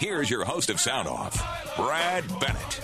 Here's 0.00 0.30
your 0.30 0.46
host 0.46 0.70
of 0.70 0.80
Sound 0.80 1.06
Off, 1.08 1.76
Brad 1.76 2.24
Bennett. 2.40 2.80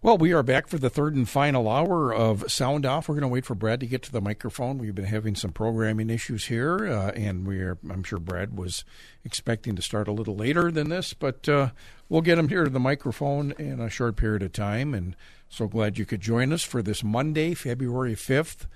Well, 0.00 0.16
we 0.16 0.32
are 0.32 0.44
back 0.44 0.68
for 0.68 0.78
the 0.78 0.88
third 0.88 1.16
and 1.16 1.28
final 1.28 1.68
hour 1.68 2.14
of 2.14 2.48
Sound 2.48 2.86
Off. 2.86 3.08
We're 3.08 3.16
going 3.16 3.22
to 3.22 3.28
wait 3.28 3.44
for 3.44 3.56
Brad 3.56 3.80
to 3.80 3.88
get 3.88 4.04
to 4.04 4.12
the 4.12 4.20
microphone. 4.20 4.78
We've 4.78 4.94
been 4.94 5.06
having 5.06 5.34
some 5.34 5.50
programming 5.50 6.10
issues 6.10 6.44
here, 6.44 6.86
uh, 6.86 7.10
and 7.10 7.44
we're 7.44 7.76
I'm 7.90 8.04
sure 8.04 8.20
Brad 8.20 8.56
was 8.56 8.84
expecting 9.24 9.74
to 9.74 9.82
start 9.82 10.06
a 10.06 10.12
little 10.12 10.36
later 10.36 10.70
than 10.70 10.90
this, 10.90 11.12
but 11.12 11.48
uh, 11.48 11.70
we'll 12.08 12.22
get 12.22 12.38
him 12.38 12.50
here 12.50 12.62
to 12.62 12.70
the 12.70 12.78
microphone 12.78 13.50
in 13.58 13.80
a 13.80 13.90
short 13.90 14.14
period 14.14 14.44
of 14.44 14.52
time. 14.52 14.94
And 14.94 15.16
so 15.48 15.66
glad 15.66 15.98
you 15.98 16.06
could 16.06 16.20
join 16.20 16.52
us 16.52 16.62
for 16.62 16.82
this 16.82 17.02
Monday, 17.02 17.52
February 17.52 18.14
5th, 18.14 18.66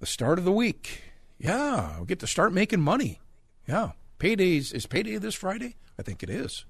the 0.00 0.06
start 0.06 0.40
of 0.40 0.44
the 0.44 0.50
week. 0.50 1.11
Yeah, 1.42 1.98
we 1.98 2.06
get 2.06 2.20
to 2.20 2.28
start 2.28 2.52
making 2.52 2.80
money. 2.80 3.18
Yeah, 3.66 3.92
paydays 4.20 4.72
is 4.72 4.86
payday 4.86 5.18
this 5.18 5.34
Friday? 5.34 5.74
I 5.98 6.02
think 6.02 6.22
it 6.22 6.30
is. 6.30 6.64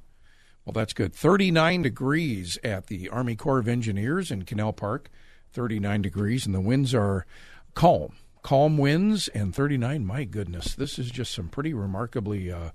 Well, 0.65 0.73
that's 0.73 0.95
good. 0.95 1.13
39 1.13 1.83
degrees 1.83 2.59
at 2.65 2.87
the 2.87 3.11
Army 3.11 3.37
Corps 3.37 3.59
of 3.59 3.69
Engineers 3.69 4.31
in 4.31 4.47
Canal 4.47 4.73
Park. 4.73 5.11
39 5.53 6.01
degrees, 6.01 6.47
and 6.47 6.55
the 6.55 6.61
winds 6.61 6.95
are 6.95 7.27
calm. 7.75 8.15
Calm 8.43 8.79
winds 8.79 9.29
and 9.29 9.55
39. 9.55 10.07
My 10.07 10.25
goodness, 10.25 10.75
this 10.75 10.99
is 10.99 11.11
just 11.11 11.35
some 11.35 11.49
pretty 11.49 11.75
remarkably 11.75 12.51
uh, 12.51 12.71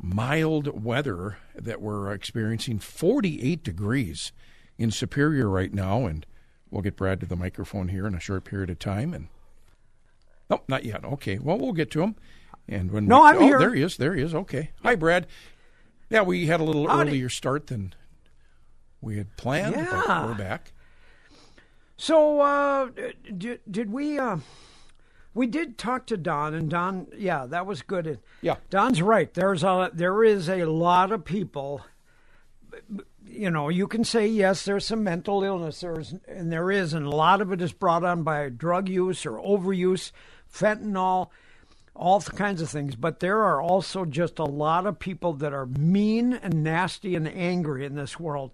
mild 0.00 0.82
weather 0.82 1.36
that 1.54 1.82
we're 1.82 2.10
experiencing. 2.14 2.78
48 2.78 3.62
degrees 3.62 4.32
in 4.78 4.90
Superior 4.90 5.50
right 5.50 5.74
now, 5.74 6.06
and 6.06 6.24
we'll 6.70 6.80
get 6.80 6.96
Brad 6.96 7.20
to 7.20 7.26
the 7.26 7.36
microphone 7.36 7.88
here 7.88 8.06
in 8.06 8.14
a 8.14 8.20
short 8.20 8.44
period 8.44 8.70
of 8.70 8.78
time. 8.78 9.12
And 9.12 9.28
nope, 10.50 10.64
not 10.68 10.84
yet. 10.84 11.04
Okay, 11.04 11.38
well, 11.38 11.58
we'll 11.58 11.72
get 11.72 11.90
to 11.92 12.02
him. 12.02 12.16
And 12.68 12.90
when 12.90 13.06
no, 13.06 13.22
we, 13.22 13.28
I'm 13.28 13.36
oh, 13.38 13.40
here. 13.40 13.58
There 13.58 13.74
he 13.74 13.82
is. 13.82 13.96
There 13.96 14.14
he 14.14 14.22
is. 14.22 14.34
Okay. 14.34 14.70
Hi, 14.82 14.94
Brad. 14.94 15.26
Yeah, 16.08 16.22
we 16.22 16.46
had 16.46 16.60
a 16.60 16.64
little 16.64 16.88
Howdy. 16.88 17.10
earlier 17.10 17.28
start 17.28 17.68
than 17.68 17.94
we 19.00 19.16
had 19.16 19.36
planned, 19.36 19.74
but 19.74 20.06
Yeah. 20.06 20.26
we're 20.26 20.34
back. 20.34 20.72
So, 21.96 22.40
uh, 22.40 22.88
did, 23.36 23.60
did 23.70 23.92
we? 23.92 24.18
Uh, 24.18 24.38
we 25.34 25.46
did 25.46 25.78
talk 25.78 26.06
to 26.06 26.16
Don, 26.16 26.54
and 26.54 26.68
Don, 26.68 27.06
yeah, 27.16 27.46
that 27.46 27.66
was 27.66 27.82
good. 27.82 28.18
Yeah. 28.40 28.56
Don's 28.68 29.00
right. 29.02 29.32
There's 29.32 29.62
a 29.62 29.90
there 29.92 30.24
is 30.24 30.48
a 30.48 30.64
lot 30.64 31.12
of 31.12 31.24
people. 31.24 31.82
You 33.26 33.50
know, 33.50 33.68
you 33.68 33.86
can 33.86 34.02
say 34.02 34.26
yes. 34.26 34.64
There's 34.64 34.86
some 34.86 35.04
mental 35.04 35.44
illness. 35.44 35.80
There's 35.80 36.14
and 36.26 36.50
there 36.52 36.70
is, 36.70 36.94
and 36.94 37.06
a 37.06 37.10
lot 37.10 37.40
of 37.40 37.52
it 37.52 37.62
is 37.62 37.72
brought 37.72 38.04
on 38.04 38.22
by 38.24 38.48
drug 38.48 38.88
use 38.88 39.24
or 39.24 39.32
overuse, 39.38 40.10
fentanyl, 40.52 41.30
all 41.94 42.20
kinds 42.20 42.62
of 42.62 42.70
things. 42.70 42.96
But 42.96 43.20
there 43.20 43.42
are 43.42 43.60
also 43.60 44.04
just 44.04 44.38
a 44.38 44.44
lot 44.44 44.86
of 44.86 44.98
people 44.98 45.34
that 45.34 45.52
are 45.52 45.66
mean 45.66 46.32
and 46.32 46.62
nasty 46.64 47.14
and 47.14 47.28
angry 47.28 47.84
in 47.84 47.94
this 47.94 48.18
world. 48.18 48.52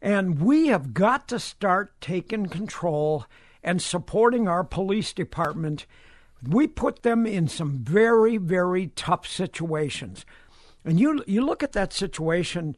And 0.00 0.40
we 0.40 0.68
have 0.68 0.92
got 0.92 1.28
to 1.28 1.38
start 1.38 1.98
taking 2.00 2.46
control 2.46 3.24
and 3.62 3.80
supporting 3.80 4.46
our 4.46 4.62
police 4.62 5.12
department. 5.12 5.86
We 6.46 6.66
put 6.66 7.02
them 7.02 7.26
in 7.26 7.48
some 7.48 7.78
very, 7.78 8.36
very 8.36 8.88
tough 8.88 9.26
situations. 9.26 10.26
And 10.84 11.00
you 11.00 11.24
you 11.26 11.44
look 11.44 11.62
at 11.62 11.72
that 11.72 11.94
situation 11.94 12.76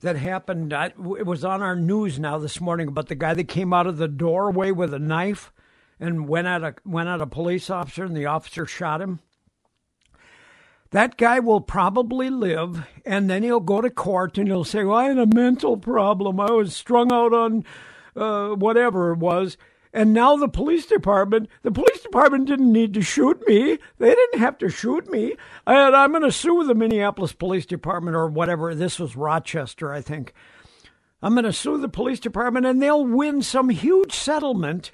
that 0.00 0.16
happened. 0.16 0.72
I, 0.72 0.86
it 0.86 1.26
was 1.26 1.44
on 1.44 1.62
our 1.62 1.76
news 1.76 2.18
now 2.18 2.38
this 2.38 2.60
morning 2.60 2.88
about 2.88 3.08
the 3.08 3.14
guy 3.14 3.34
that 3.34 3.48
came 3.48 3.74
out 3.74 3.86
of 3.86 3.98
the 3.98 4.08
doorway 4.08 4.70
with 4.70 4.94
a 4.94 4.98
knife 4.98 5.51
and 6.02 6.28
went 6.28 6.48
at 6.48 6.64
a 6.64 6.74
went 6.84 7.08
at 7.08 7.20
a 7.20 7.26
police 7.26 7.70
officer, 7.70 8.04
and 8.04 8.16
the 8.16 8.26
officer 8.26 8.66
shot 8.66 9.00
him. 9.00 9.20
That 10.90 11.16
guy 11.16 11.38
will 11.38 11.60
probably 11.60 12.28
live, 12.28 12.86
and 13.06 13.30
then 13.30 13.44
he'll 13.44 13.60
go 13.60 13.80
to 13.80 13.88
court 13.88 14.36
and 14.36 14.48
he'll 14.48 14.64
say, 14.64 14.84
"Well, 14.84 14.98
I 14.98 15.04
had 15.04 15.18
a 15.18 15.26
mental 15.26 15.76
problem. 15.76 16.40
I 16.40 16.50
was 16.50 16.74
strung 16.74 17.12
out 17.12 17.32
on 17.32 17.64
uh, 18.16 18.48
whatever 18.56 19.12
it 19.12 19.18
was." 19.20 19.56
And 19.94 20.12
now 20.12 20.36
the 20.36 20.48
police 20.48 20.86
department, 20.86 21.48
the 21.62 21.70
police 21.70 22.00
department 22.00 22.46
didn't 22.46 22.72
need 22.72 22.94
to 22.94 23.02
shoot 23.02 23.46
me. 23.46 23.78
They 23.98 24.14
didn't 24.14 24.40
have 24.40 24.58
to 24.58 24.70
shoot 24.70 25.08
me. 25.10 25.36
And 25.66 25.94
I'm 25.94 26.10
going 26.10 26.22
to 26.22 26.32
sue 26.32 26.64
the 26.64 26.74
Minneapolis 26.74 27.34
Police 27.34 27.66
Department 27.66 28.16
or 28.16 28.26
whatever. 28.26 28.74
This 28.74 28.98
was 28.98 29.16
Rochester, 29.16 29.92
I 29.92 30.00
think. 30.00 30.32
I'm 31.22 31.34
going 31.34 31.44
to 31.44 31.52
sue 31.52 31.76
the 31.76 31.90
police 31.90 32.20
department, 32.20 32.64
and 32.64 32.80
they'll 32.80 33.04
win 33.04 33.42
some 33.42 33.68
huge 33.68 34.14
settlement 34.14 34.92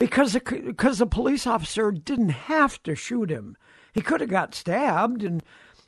because 0.00 0.32
the, 0.32 0.40
because 0.40 0.98
the 0.98 1.06
police 1.06 1.46
officer 1.46 1.92
didn't 1.92 2.30
have 2.30 2.82
to 2.82 2.96
shoot 2.96 3.30
him. 3.30 3.56
He 3.92 4.00
could 4.00 4.20
have 4.20 4.30
got 4.30 4.54
stabbed, 4.54 5.22
and 5.22 5.42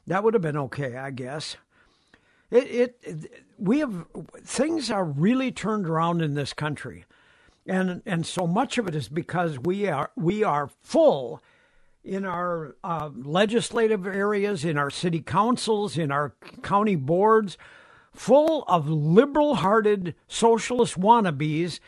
that 0.06 0.22
would 0.22 0.34
have 0.34 0.42
been 0.42 0.56
okay, 0.56 0.96
I 0.96 1.10
guess. 1.10 1.56
It, 2.50 2.64
it, 2.64 2.98
it 3.02 3.44
we 3.58 3.78
have 3.78 4.06
things 4.44 4.90
are 4.90 5.04
really 5.04 5.50
turned 5.50 5.88
around 5.88 6.20
in 6.20 6.34
this 6.34 6.52
country, 6.52 7.06
and 7.66 8.02
and 8.04 8.26
so 8.26 8.46
much 8.46 8.76
of 8.76 8.86
it 8.86 8.94
is 8.94 9.08
because 9.08 9.58
we 9.58 9.88
are 9.88 10.10
we 10.14 10.44
are 10.44 10.68
full 10.82 11.42
in 12.04 12.26
our 12.26 12.76
uh, 12.84 13.08
legislative 13.14 14.06
areas, 14.06 14.64
in 14.64 14.76
our 14.76 14.90
city 14.90 15.20
councils, 15.20 15.96
in 15.96 16.10
our 16.10 16.34
county 16.62 16.96
boards, 16.96 17.56
full 18.12 18.64
of 18.66 18.88
liberal-hearted 18.88 20.14
socialist 20.26 21.00
wannabes 21.00 21.78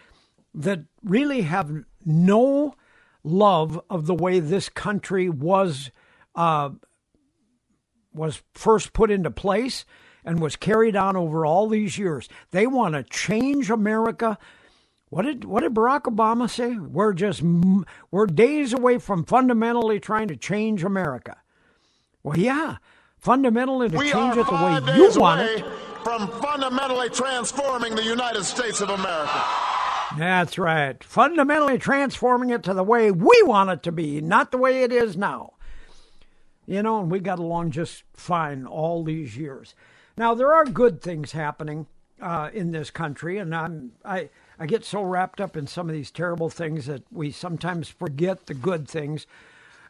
that 0.54 0.84
really 1.02 1.42
have 1.42 1.84
no 2.04 2.74
love 3.22 3.80
of 3.88 4.06
the 4.06 4.14
way 4.14 4.40
this 4.40 4.68
country 4.68 5.28
was 5.28 5.90
uh, 6.34 6.70
was 8.12 8.42
first 8.52 8.92
put 8.92 9.10
into 9.10 9.30
place 9.30 9.84
and 10.24 10.40
was 10.40 10.56
carried 10.56 10.96
on 10.96 11.16
over 11.16 11.44
all 11.44 11.68
these 11.68 11.98
years. 11.98 12.28
They 12.50 12.66
want 12.66 12.94
to 12.94 13.02
change 13.02 13.70
America. 13.70 14.38
What 15.10 15.22
did 15.22 15.44
what 15.44 15.60
did 15.62 15.74
Barack 15.74 16.02
Obama 16.02 16.48
say? 16.50 16.76
We're 16.76 17.12
just 17.12 17.42
we're 18.10 18.26
days 18.26 18.72
away 18.72 18.98
from 18.98 19.24
fundamentally 19.24 20.00
trying 20.00 20.28
to 20.28 20.36
change 20.36 20.82
America. 20.82 21.36
Well, 22.22 22.38
yeah, 22.38 22.78
fundamentally 23.18 23.90
to 23.90 23.98
We 23.98 24.10
change 24.10 24.36
it 24.36 24.46
the 24.46 24.52
way 24.52 24.96
you 24.96 25.20
want 25.20 25.42
it. 25.42 25.64
from 26.02 26.28
fundamentally 26.40 27.10
transforming 27.10 27.94
the 27.94 28.04
United 28.04 28.44
States 28.44 28.80
of 28.80 28.88
America. 28.90 29.44
That's 30.16 30.58
right. 30.58 31.02
Fundamentally 31.02 31.78
transforming 31.78 32.50
it 32.50 32.62
to 32.64 32.74
the 32.74 32.84
way 32.84 33.10
we 33.10 33.42
want 33.42 33.70
it 33.70 33.82
to 33.84 33.92
be, 33.92 34.20
not 34.20 34.50
the 34.50 34.58
way 34.58 34.82
it 34.82 34.92
is 34.92 35.16
now. 35.16 35.54
You 36.66 36.82
know, 36.82 37.00
and 37.00 37.10
we 37.10 37.18
got 37.18 37.38
along 37.38 37.72
just 37.72 38.04
fine 38.14 38.64
all 38.64 39.02
these 39.02 39.36
years. 39.36 39.74
Now 40.16 40.34
there 40.34 40.54
are 40.54 40.64
good 40.64 41.02
things 41.02 41.32
happening 41.32 41.86
uh, 42.20 42.50
in 42.54 42.70
this 42.70 42.90
country, 42.90 43.38
and 43.38 43.54
I'm 43.54 43.92
I 44.04 44.30
I 44.58 44.66
get 44.66 44.84
so 44.84 45.02
wrapped 45.02 45.40
up 45.40 45.56
in 45.56 45.66
some 45.66 45.88
of 45.88 45.94
these 45.94 46.10
terrible 46.10 46.48
things 46.48 46.86
that 46.86 47.02
we 47.10 47.30
sometimes 47.32 47.88
forget 47.88 48.46
the 48.46 48.54
good 48.54 48.88
things. 48.88 49.26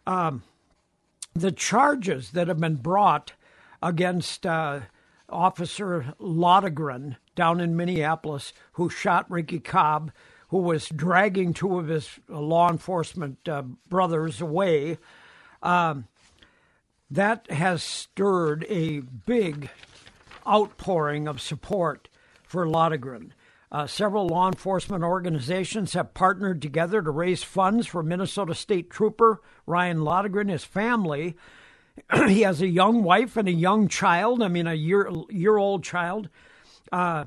Um, 0.06 0.42
the 1.34 1.52
charges 1.52 2.30
that 2.30 2.48
have 2.48 2.60
been 2.60 2.76
brought 2.76 3.32
against 3.82 4.46
uh, 4.46 4.80
Officer 5.28 6.14
Londregan 6.18 7.16
down 7.34 7.60
in 7.60 7.76
Minneapolis, 7.76 8.52
who 8.72 8.88
shot 8.88 9.30
Ricky 9.30 9.60
Cobb, 9.60 10.12
who 10.48 10.58
was 10.58 10.88
dragging 10.88 11.52
two 11.52 11.78
of 11.78 11.88
his 11.88 12.08
law 12.28 12.70
enforcement 12.70 13.48
uh, 13.48 13.62
brothers 13.88 14.40
away. 14.40 14.98
Um, 15.62 16.06
that 17.10 17.50
has 17.50 17.82
stirred 17.82 18.66
a 18.68 19.00
big 19.00 19.70
outpouring 20.46 21.28
of 21.28 21.40
support 21.40 22.08
for 22.42 22.66
Londregan. 22.66 23.30
Uh, 23.72 23.86
several 23.86 24.28
law 24.28 24.46
enforcement 24.46 25.02
organizations 25.02 25.94
have 25.94 26.14
partnered 26.14 26.62
together 26.62 27.02
to 27.02 27.10
raise 27.10 27.42
funds 27.42 27.86
for 27.86 28.02
Minnesota 28.02 28.54
State 28.54 28.88
Trooper 28.88 29.40
Ryan 29.66 29.98
Londregan, 29.98 30.48
his 30.48 30.64
family. 30.64 31.36
he 32.28 32.42
has 32.42 32.62
a 32.62 32.68
young 32.68 33.02
wife 33.02 33.36
and 33.36 33.48
a 33.48 33.52
young 33.52 33.88
child. 33.88 34.42
I 34.42 34.48
mean, 34.48 34.66
a 34.66 34.74
year 34.74 35.10
year 35.28 35.56
old 35.56 35.82
child. 35.82 36.28
Uh, 36.92 37.24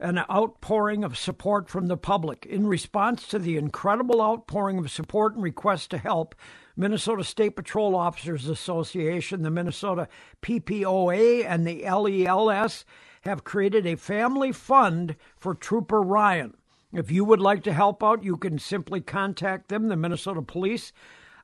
an 0.00 0.18
outpouring 0.30 1.02
of 1.02 1.18
support 1.18 1.68
from 1.68 1.86
the 1.86 1.96
public. 1.96 2.46
In 2.46 2.66
response 2.66 3.26
to 3.28 3.38
the 3.38 3.56
incredible 3.56 4.22
outpouring 4.22 4.78
of 4.78 4.90
support 4.90 5.34
and 5.34 5.42
requests 5.42 5.88
to 5.88 5.98
help, 5.98 6.36
Minnesota 6.76 7.24
State 7.24 7.56
Patrol 7.56 7.96
Officers 7.96 8.48
Association, 8.48 9.42
the 9.42 9.50
Minnesota 9.50 10.06
PPOA, 10.40 11.44
and 11.44 11.66
the 11.66 11.82
LELS 11.82 12.84
have 13.22 13.42
created 13.42 13.86
a 13.86 13.96
family 13.96 14.52
fund 14.52 15.16
for 15.36 15.54
Trooper 15.54 16.00
Ryan. 16.00 16.54
If 16.92 17.10
you 17.10 17.24
would 17.24 17.40
like 17.40 17.64
to 17.64 17.72
help 17.72 18.02
out, 18.02 18.22
you 18.22 18.36
can 18.36 18.58
simply 18.58 19.00
contact 19.00 19.68
them, 19.68 19.88
the 19.88 19.96
Minnesota 19.96 20.40
Police 20.40 20.92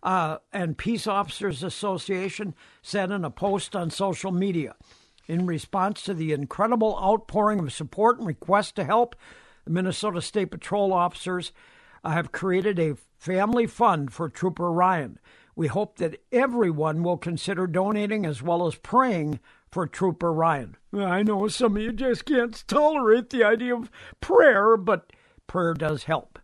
uh, 0.05 0.39
and 0.53 0.79
Peace 0.79 1.09
Officers 1.09 1.65
Association, 1.65 2.55
sent 2.83 3.11
in 3.11 3.25
a 3.25 3.31
post 3.31 3.75
on 3.75 3.91
social 3.91 4.31
media. 4.31 4.77
In 5.27 5.47
response 5.47 6.03
to 6.03 6.15
the 6.15 6.33
incredible 6.33 6.99
outpouring 7.03 7.59
of 7.61 7.73
support 7.73 8.19
and 8.19 8.27
requests 8.27 8.73
to 8.73 8.85
help, 8.85 9.17
the 9.65 9.71
Minnesota 9.71 10.21
State 10.21 10.51
Patrol 10.51 10.93
officers 10.93 11.53
uh, 12.03 12.11
have 12.11 12.33
created 12.33 12.79
a 12.79 12.97
family 13.19 13.67
fund 13.67 14.13
for 14.13 14.29
Trooper 14.29 14.71
Ryan. 14.71 15.19
We 15.57 15.69
hope 15.69 15.97
that 15.97 16.21
everyone 16.31 17.03
will 17.03 17.17
consider 17.17 17.67
donating 17.67 18.27
as 18.27 18.43
well 18.43 18.67
as 18.67 18.75
praying 18.75 19.41
for 19.71 19.87
Trooper 19.87 20.33
Ryan. 20.33 20.77
I 20.93 21.23
know 21.23 21.49
some 21.49 21.77
of 21.77 21.83
you 21.83 21.93
just 21.93 22.27
can't 22.27 22.63
tolerate 22.69 23.31
the 23.31 23.45
idea 23.45 23.75
of 23.75 23.91
prayer, 24.21 24.77
but 24.77 25.13
prayer 25.47 25.75
does 25.75 26.05
help. 26.05 26.39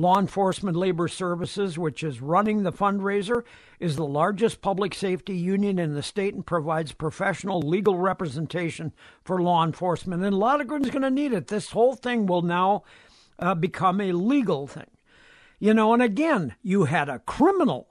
Law 0.00 0.18
Enforcement 0.18 0.76
Labor 0.76 1.08
Services, 1.08 1.78
which 1.78 2.02
is 2.02 2.20
running 2.20 2.62
the 2.62 2.72
fundraiser, 2.72 3.44
is 3.78 3.96
the 3.96 4.06
largest 4.06 4.62
public 4.62 4.94
safety 4.94 5.36
union 5.36 5.78
in 5.78 5.94
the 5.94 6.02
state 6.02 6.34
and 6.34 6.46
provides 6.46 6.92
professional 6.92 7.60
legal 7.60 7.98
representation 7.98 8.92
for 9.22 9.42
law 9.42 9.64
enforcement. 9.64 10.24
And 10.24 10.34
is 10.34 10.90
going 10.90 11.02
to 11.02 11.10
need 11.10 11.32
it. 11.32 11.48
This 11.48 11.70
whole 11.70 11.94
thing 11.94 12.26
will 12.26 12.42
now 12.42 12.82
uh, 13.38 13.54
become 13.54 14.00
a 14.00 14.12
legal 14.12 14.66
thing. 14.66 14.90
You 15.58 15.74
know, 15.74 15.92
and 15.92 16.02
again, 16.02 16.54
you 16.62 16.84
had 16.84 17.08
a 17.10 17.18
criminal, 17.18 17.88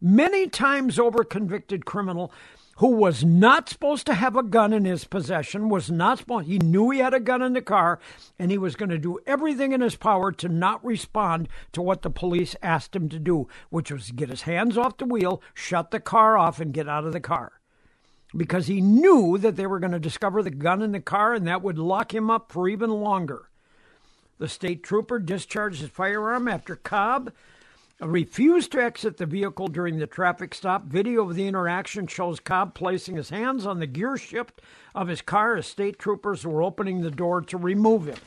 many 0.00 0.48
times 0.48 0.98
over 0.98 1.22
convicted 1.22 1.84
criminal 1.84 2.32
who 2.76 2.88
was 2.88 3.24
not 3.24 3.68
supposed 3.68 4.06
to 4.06 4.14
have 4.14 4.36
a 4.36 4.42
gun 4.42 4.72
in 4.72 4.84
his 4.84 5.04
possession, 5.04 5.68
was 5.68 5.90
not 5.90 6.18
supposed, 6.18 6.46
he 6.46 6.58
knew 6.58 6.90
he 6.90 7.00
had 7.00 7.14
a 7.14 7.20
gun 7.20 7.42
in 7.42 7.52
the 7.52 7.62
car, 7.62 7.98
and 8.38 8.50
he 8.50 8.58
was 8.58 8.76
going 8.76 8.88
to 8.88 8.98
do 8.98 9.18
everything 9.26 9.72
in 9.72 9.80
his 9.80 9.96
power 9.96 10.32
to 10.32 10.48
not 10.48 10.84
respond 10.84 11.48
to 11.72 11.82
what 11.82 12.02
the 12.02 12.10
police 12.10 12.56
asked 12.62 12.96
him 12.96 13.08
to 13.08 13.18
do, 13.18 13.46
which 13.70 13.92
was 13.92 14.10
get 14.10 14.30
his 14.30 14.42
hands 14.42 14.78
off 14.78 14.96
the 14.96 15.04
wheel, 15.04 15.42
shut 15.52 15.90
the 15.90 16.00
car 16.00 16.38
off, 16.38 16.60
and 16.60 16.72
get 16.72 16.88
out 16.88 17.04
of 17.04 17.12
the 17.12 17.20
car. 17.20 17.60
Because 18.34 18.66
he 18.66 18.80
knew 18.80 19.36
that 19.36 19.56
they 19.56 19.66
were 19.66 19.78
going 19.78 19.92
to 19.92 20.00
discover 20.00 20.42
the 20.42 20.50
gun 20.50 20.80
in 20.80 20.92
the 20.92 21.00
car, 21.00 21.34
and 21.34 21.46
that 21.46 21.62
would 21.62 21.78
lock 21.78 22.14
him 22.14 22.30
up 22.30 22.50
for 22.50 22.68
even 22.68 22.90
longer. 22.90 23.50
The 24.38 24.48
state 24.48 24.82
trooper 24.82 25.18
discharged 25.18 25.82
his 25.82 25.90
firearm 25.90 26.48
after 26.48 26.74
Cobb 26.74 27.32
refused 28.02 28.72
to 28.72 28.82
exit 28.82 29.16
the 29.16 29.26
vehicle 29.26 29.68
during 29.68 29.98
the 29.98 30.06
traffic 30.06 30.54
stop. 30.54 30.84
Video 30.84 31.22
of 31.28 31.36
the 31.36 31.46
interaction 31.46 32.06
shows 32.06 32.40
Cobb 32.40 32.74
placing 32.74 33.16
his 33.16 33.30
hands 33.30 33.64
on 33.64 33.78
the 33.78 33.86
gear 33.86 34.16
shift 34.16 34.60
of 34.94 35.08
his 35.08 35.22
car 35.22 35.56
as 35.56 35.66
state 35.66 35.98
troopers 35.98 36.44
were 36.44 36.62
opening 36.62 37.00
the 37.00 37.10
door 37.10 37.40
to 37.42 37.56
remove 37.56 38.06
him. 38.06 38.18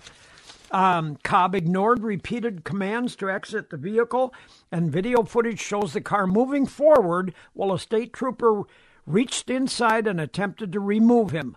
Um, 0.71 1.17
Cobb 1.23 1.55
ignored 1.55 2.03
repeated 2.03 2.63
commands 2.63 3.15
to 3.17 3.29
exit 3.29 3.69
the 3.69 3.77
vehicle, 3.77 4.33
and 4.71 4.91
video 4.91 5.23
footage 5.23 5.59
shows 5.59 5.93
the 5.93 6.01
car 6.01 6.25
moving 6.25 6.65
forward 6.65 7.33
while 7.53 7.73
a 7.73 7.79
state 7.79 8.13
trooper 8.13 8.63
reached 9.05 9.49
inside 9.49 10.07
and 10.07 10.19
attempted 10.19 10.71
to 10.73 10.79
remove 10.79 11.31
him. 11.31 11.55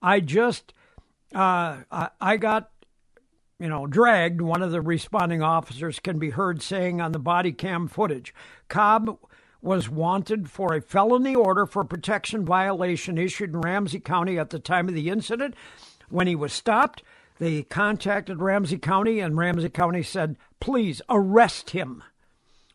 I 0.00 0.20
just, 0.20 0.72
uh, 1.34 1.82
I, 1.90 2.08
I 2.20 2.36
got 2.38 2.70
you 3.58 3.68
know, 3.68 3.86
dragged, 3.86 4.40
one 4.40 4.62
of 4.62 4.70
the 4.70 4.82
responding 4.82 5.42
officers 5.42 5.98
can 5.98 6.18
be 6.18 6.30
heard 6.30 6.62
saying 6.62 7.00
on 7.00 7.12
the 7.12 7.18
body 7.18 7.52
cam 7.52 7.88
footage. 7.88 8.34
Cobb 8.68 9.18
was 9.62 9.88
wanted 9.88 10.50
for 10.50 10.74
a 10.74 10.82
felony 10.82 11.34
order 11.34 11.64
for 11.64 11.82
protection 11.82 12.44
violation 12.44 13.16
issued 13.16 13.54
in 13.54 13.60
Ramsey 13.60 13.98
County 13.98 14.38
at 14.38 14.50
the 14.50 14.58
time 14.58 14.88
of 14.88 14.94
the 14.94 15.08
incident. 15.08 15.54
When 16.10 16.26
he 16.26 16.36
was 16.36 16.52
stopped, 16.52 17.02
they 17.38 17.62
contacted 17.62 18.40
Ramsey 18.40 18.78
County, 18.78 19.20
and 19.20 19.36
Ramsey 19.36 19.68
County 19.68 20.02
said, 20.02 20.36
please 20.60 21.02
arrest 21.08 21.70
him. 21.70 22.02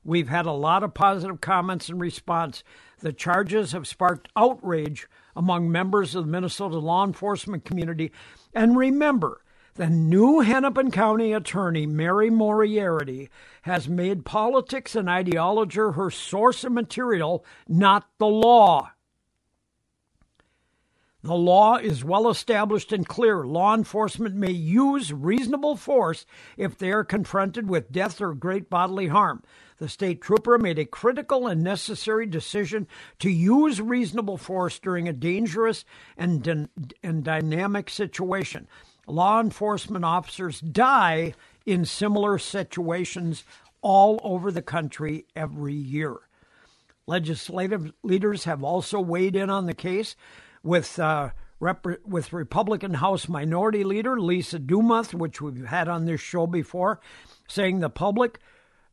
We've 0.04 0.30
had 0.30 0.48
a 0.48 0.52
lot 0.52 0.84
of 0.84 0.96
positive 0.96 1.42
comments 1.42 1.90
in 1.90 2.00
response. 2.00 2.64
The 3.00 3.14
charges 3.14 3.72
have 3.72 3.88
sparked 3.88 4.30
outrage 4.36 5.08
among 5.36 5.72
members 5.72 6.16
of 6.16 6.26
the 6.26 6.32
Minnesota 6.32 6.80
law 6.80 7.06
enforcement 7.06 7.66
community. 7.66 8.12
And 8.54 8.76
remember, 8.76 9.42
the 9.76 9.90
new 9.90 10.42
Hennepin 10.42 10.92
County 10.92 11.34
attorney, 11.34 11.86
Mary 11.86 12.30
Moriarty, 12.30 13.30
has 13.64 13.88
made 13.88 14.26
politics 14.26 14.96
and 14.96 15.10
ideology 15.10 15.80
her 15.80 16.10
source 16.10 16.64
of 16.64 16.74
material, 16.74 17.46
not 17.68 18.08
the 18.18 18.28
law. 18.28 18.92
The 21.24 21.36
law 21.36 21.78
is 21.78 22.04
well 22.04 22.30
established 22.30 22.92
and 22.92 23.08
clear. 23.08 23.46
Law 23.46 23.76
enforcement 23.76 24.34
may 24.34 24.52
use 24.52 25.14
reasonable 25.14 25.76
force 25.76 26.26
if 26.58 26.78
they 26.78 26.92
are 26.92 27.04
confronted 27.04 27.70
with 27.70 27.92
death 27.92 28.20
or 28.20 28.34
great 28.34 28.72
bodily 28.72 29.08
harm. 29.08 29.44
The 29.78 29.88
state 29.88 30.22
trooper 30.22 30.58
made 30.58 30.80
a 30.80 30.86
critical 30.86 31.46
and 31.46 31.64
necessary 31.64 32.26
decision 32.26 32.88
to 33.20 33.30
use 33.30 33.80
reasonable 33.80 34.38
force 34.38 34.80
during 34.80 35.08
a 35.08 35.14
dangerous 35.14 35.86
and, 36.18 36.68
and 37.04 37.24
dynamic 37.24 37.92
situation 37.92 38.68
law 39.12 39.40
enforcement 39.40 40.06
officers 40.06 40.60
die 40.60 41.34
in 41.66 41.86
similar 41.86 42.38
situations 42.38 43.44
all 43.82 44.20
over 44.24 44.52
the 44.52 44.62
country 44.62 45.26
every 45.36 45.74
year. 45.74 46.16
Legislative 47.08 47.92
leaders 48.04 48.46
have 48.46 48.64
also 48.64 49.00
weighed 49.00 49.36
in 49.36 49.50
on 49.50 49.66
the 49.66 49.74
case 49.74 50.16
with 50.64 50.98
uh, 51.00 51.32
Rep- 51.60 52.04
with 52.04 52.34
Republican 52.34 52.96
House 52.96 53.30
Minority 53.30 53.84
Leader 53.84 54.20
Lisa 54.20 54.58
Demuth, 54.58 55.14
which 55.14 55.42
we've 55.42 55.66
had 55.66 55.88
on 55.88 56.06
this 56.06 56.20
show 56.20 56.48
before, 56.48 57.00
saying 57.48 57.80
the 57.80 57.90
public 57.90 58.40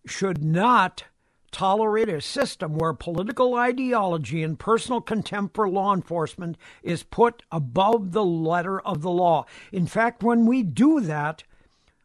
should 0.05 0.45
not 0.45 1.05
tolerate 1.51 2.09
a 2.09 2.21
system 2.21 2.77
where 2.77 2.93
political 2.93 3.55
ideology 3.55 4.43
and 4.43 4.59
personal 4.59 5.01
contempt 5.01 5.55
for 5.55 5.69
law 5.69 5.95
enforcement 5.95 6.57
is 6.83 7.03
put 7.03 7.43
above 7.51 8.13
the 8.13 8.25
letter 8.25 8.81
of 8.81 9.03
the 9.03 9.11
law. 9.11 9.45
In 9.73 9.87
fact, 9.87 10.23
when 10.23 10.47
we 10.47 10.63
do 10.63 11.01
that, 11.01 11.45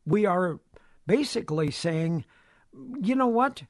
we 0.06 0.26
are 0.26 0.60
basically 1.06 1.72
saying, 1.72 2.26
you 3.02 3.16
know 3.16 3.28
what? 3.28 3.64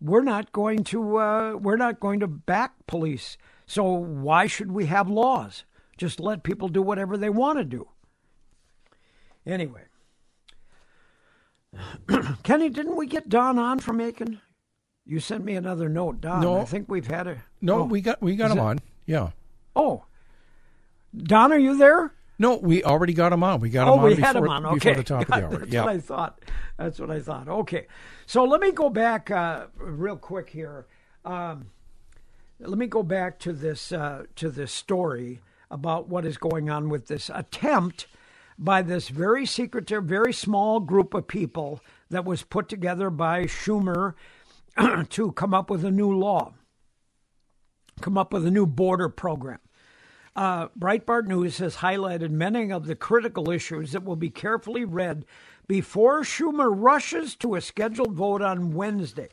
We're 0.00 0.22
not 0.22 0.52
going 0.52 0.84
to 0.84 1.18
uh, 1.18 1.54
we're 1.54 1.76
not 1.76 2.00
going 2.00 2.20
to 2.20 2.26
back 2.26 2.72
police. 2.86 3.38
So 3.66 3.84
why 3.84 4.46
should 4.46 4.72
we 4.72 4.86
have 4.86 5.08
laws? 5.08 5.64
Just 5.96 6.20
let 6.20 6.42
people 6.42 6.68
do 6.68 6.82
whatever 6.82 7.16
they 7.16 7.30
want 7.30 7.58
to 7.58 7.64
do. 7.64 7.88
Anyway, 9.46 9.82
Kenny, 12.42 12.68
didn't 12.68 12.96
we 12.96 13.06
get 13.06 13.28
Don 13.28 13.58
on 13.58 13.78
from 13.78 13.98
Aitkin? 13.98 14.40
You 15.06 15.20
sent 15.20 15.44
me 15.44 15.54
another 15.54 15.88
note, 15.88 16.20
Don. 16.20 16.40
No, 16.40 16.60
I 16.60 16.64
think 16.64 16.88
we've 16.88 17.06
had 17.06 17.26
a. 17.26 17.36
No, 17.60 17.80
oh, 17.80 17.84
we 17.84 18.00
got 18.00 18.22
we 18.22 18.36
got 18.36 18.50
him 18.50 18.58
on. 18.58 18.78
Yeah. 19.04 19.30
Oh, 19.76 20.04
Don, 21.16 21.52
are 21.52 21.58
you 21.58 21.76
there? 21.76 22.12
No, 22.38 22.56
we 22.56 22.82
already 22.82 23.12
got 23.12 23.32
him 23.32 23.44
on. 23.44 23.60
We 23.60 23.68
got 23.70 23.86
oh, 23.86 23.94
him 23.94 23.98
on. 23.98 24.04
we 24.04 24.10
before, 24.14 24.26
had 24.26 24.36
him 24.36 24.48
on. 24.48 24.66
Okay, 24.66 24.74
before 24.74 24.94
the 24.94 25.02
top 25.02 25.22
of 25.22 25.26
the 25.28 25.34
hour. 25.44 25.58
That's 25.58 25.72
yeah. 25.72 25.84
what 25.84 25.94
I 25.94 25.98
thought. 25.98 26.40
That's 26.78 26.98
what 26.98 27.10
I 27.10 27.20
thought. 27.20 27.48
Okay, 27.48 27.86
so 28.26 28.44
let 28.44 28.60
me 28.60 28.72
go 28.72 28.88
back 28.88 29.30
uh, 29.30 29.66
real 29.76 30.16
quick 30.16 30.48
here. 30.50 30.86
Um, 31.24 31.66
let 32.58 32.78
me 32.78 32.86
go 32.86 33.02
back 33.02 33.38
to 33.40 33.52
this 33.52 33.92
uh, 33.92 34.24
to 34.36 34.48
this 34.48 34.72
story 34.72 35.40
about 35.70 36.08
what 36.08 36.24
is 36.24 36.38
going 36.38 36.70
on 36.70 36.88
with 36.88 37.08
this 37.08 37.30
attempt 37.34 38.06
by 38.58 38.82
this 38.82 39.08
very 39.08 39.44
secretive, 39.44 40.04
very 40.04 40.32
small 40.32 40.80
group 40.80 41.12
of 41.12 41.26
people 41.26 41.80
that 42.10 42.24
was 42.24 42.42
put 42.42 42.68
together 42.68 43.10
by 43.10 43.44
Schumer 43.44 44.14
to 45.10 45.32
come 45.32 45.54
up 45.54 45.70
with 45.70 45.84
a 45.84 45.90
new 45.90 46.12
law, 46.12 46.54
come 48.00 48.18
up 48.18 48.32
with 48.32 48.46
a 48.46 48.50
new 48.50 48.66
border 48.66 49.08
program. 49.08 49.58
Uh, 50.36 50.68
Breitbart 50.68 51.26
News 51.26 51.58
has 51.58 51.76
highlighted 51.76 52.30
many 52.30 52.72
of 52.72 52.86
the 52.86 52.96
critical 52.96 53.50
issues 53.50 53.92
that 53.92 54.04
will 54.04 54.16
be 54.16 54.30
carefully 54.30 54.84
read 54.84 55.24
before 55.68 56.22
Schumer 56.22 56.72
rushes 56.74 57.36
to 57.36 57.54
a 57.54 57.60
scheduled 57.60 58.14
vote 58.14 58.42
on 58.42 58.74
Wednesday. 58.74 59.28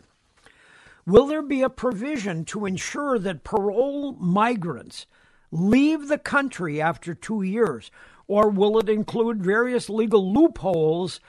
Will 1.08 1.26
there 1.26 1.42
be 1.42 1.64
a 1.64 1.70
provision 1.70 2.46
to 2.46 2.68
ensure 2.68 3.18
that 3.18 3.44
parole 3.44 4.14
migrants 4.14 5.08
leave 5.52 6.08
the 6.08 6.20
country 6.20 6.80
after 6.80 7.16
two 7.16 7.42
years? 7.42 7.90
Or 8.28 8.50
will 8.50 8.78
it 8.78 8.88
include 8.88 9.44
various 9.44 9.90
legal 9.90 10.32
loopholes 10.32 11.20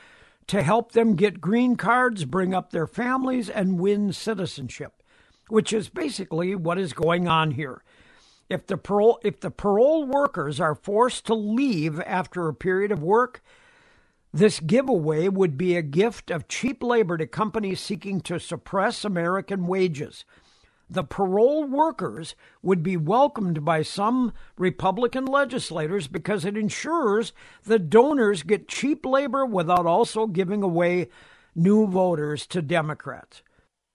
to 0.49 0.63
help 0.63 0.93
them 0.93 1.15
get 1.15 1.41
green 1.41 1.77
cards, 1.77 2.25
bring 2.25 2.55
up 2.55 2.71
their 2.71 2.87
families, 2.87 3.49
and 3.49 3.79
win 3.79 4.13
citizenship, 4.13 5.03
which 5.49 5.73
is 5.73 5.89
basically 5.89 6.55
what 6.55 6.79
is 6.79 6.93
going 6.93 7.29
on 7.29 7.53
here. 7.53 7.83
If 8.49 8.67
the 8.67 8.77
parole 8.77 9.19
if 9.23 9.41
the 9.41 9.51
parole 9.51 10.05
workers 10.05 10.61
are 10.61 10.75
forced 10.75 11.25
to 11.27 11.35
leave 11.35 12.01
after 12.01 12.49
a 12.49 12.55
period 12.55 12.93
of 12.93 13.03
work, 13.03 13.43
this 14.33 14.61
giveaway 14.61 15.29
would 15.29 15.57
be 15.57 15.77
a 15.77 15.83
gift 15.83 16.31
of 16.31 16.49
cheap 16.49 16.83
labor 16.83 17.17
to 17.17 17.27
companies 17.27 17.81
seeking 17.81 18.21
to 18.23 18.39
suppress 18.41 19.05
American 19.05 19.67
wages 19.67 20.25
the 20.93 21.05
parole 21.05 21.65
workers 21.65 22.35
would 22.63 22.83
be 22.83 22.97
welcomed 22.97 23.65
by 23.65 23.83
some 23.83 24.33
Republican 24.59 25.25
legislators 25.25 26.07
because 26.07 26.45
it 26.45 26.57
ensures 26.57 27.33
the 27.65 27.79
donors 27.79 28.43
get 28.43 28.69
cheap 28.69 29.07
labor 29.07 29.47
without 29.47 29.87
also 29.87 30.27
giving 30.27 30.63
away 30.63 31.09
new 31.55 31.87
voters 31.87 32.47
to 32.47 32.61
Democrats. 32.61 33.43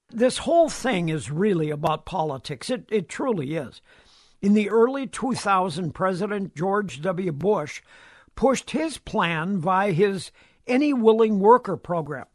This 0.10 0.39
whole 0.39 0.70
thing 0.70 1.10
is 1.10 1.30
really 1.30 1.70
about 1.70 2.06
politics. 2.06 2.70
It, 2.70 2.86
it 2.89 3.10
truly 3.10 3.56
is. 3.56 3.82
In 4.42 4.54
the 4.54 4.70
early 4.70 5.08
2000s, 5.08 5.94
President 5.94 6.56
George 6.56 7.01
W. 7.01 7.32
Bush 7.32 7.82
pushed 8.36 8.72
his 8.72 8.98
plan 8.98 9.60
via 9.60 9.92
his 9.92 10.32
Any 10.66 10.94
Willing 10.94 11.39
Worker 11.39 11.75
program, 11.75 12.27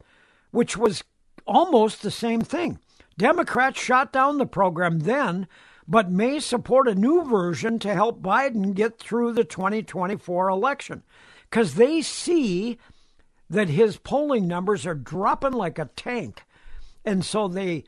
which 0.51 0.77
was 0.77 1.03
almost 1.45 2.01
the 2.01 2.11
same 2.11 2.41
thing 2.41 2.79
Democrats 3.17 3.79
shot 3.79 4.11
down 4.11 4.37
the 4.37 4.45
program 4.45 4.99
then, 4.99 5.47
but 5.87 6.09
may 6.09 6.39
support 6.39 6.87
a 6.87 6.95
new 6.95 7.23
version 7.23 7.77
to 7.79 7.93
help 7.93 8.21
Biden 8.21 8.73
get 8.73 8.97
through 8.99 9.33
the 9.33 9.43
2024 9.43 10.49
election 10.49 11.03
because 11.49 11.75
they 11.75 12.01
see 12.01 12.77
that 13.49 13.69
his 13.69 13.97
polling 13.97 14.47
numbers 14.47 14.85
are 14.85 14.95
dropping 14.95 15.53
like 15.53 15.77
a 15.77 15.89
tank. 15.95 16.43
And 17.05 17.23
so 17.23 17.47
they 17.47 17.83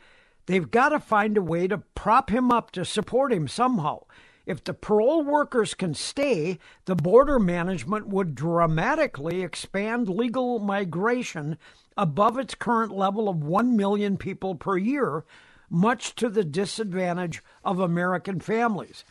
they've 0.46 0.70
got 0.70 0.89
to 0.89 1.00
find 1.00 1.38
a 1.38 1.41
way 1.41 1.67
to 1.67 1.79
prop 1.96 2.29
him 2.29 2.51
up 2.51 2.72
to 2.72 2.86
support 2.86 3.34
him 3.34 3.48
somehow. 3.48 4.03
If 4.45 4.63
the 4.63 4.73
parole 4.73 5.23
workers 5.23 5.73
can 5.73 5.93
stay, 5.93 6.59
the 6.85 6.95
border 6.95 7.39
management 7.39 8.07
would 8.07 8.35
dramatically 8.35 9.41
expand 9.41 10.07
legal 10.07 10.59
migration 10.59 11.57
above 11.97 12.37
its 12.37 12.55
current 12.55 12.91
level 12.91 13.27
of 13.27 13.43
1 13.43 13.75
million 13.75 14.17
people 14.17 14.55
per 14.55 14.77
year, 14.77 15.25
much 15.69 16.13
to 16.15 16.29
the 16.29 16.43
disadvantage 16.43 17.41
of 17.63 17.79
American 17.79 18.39
families. 18.39 19.03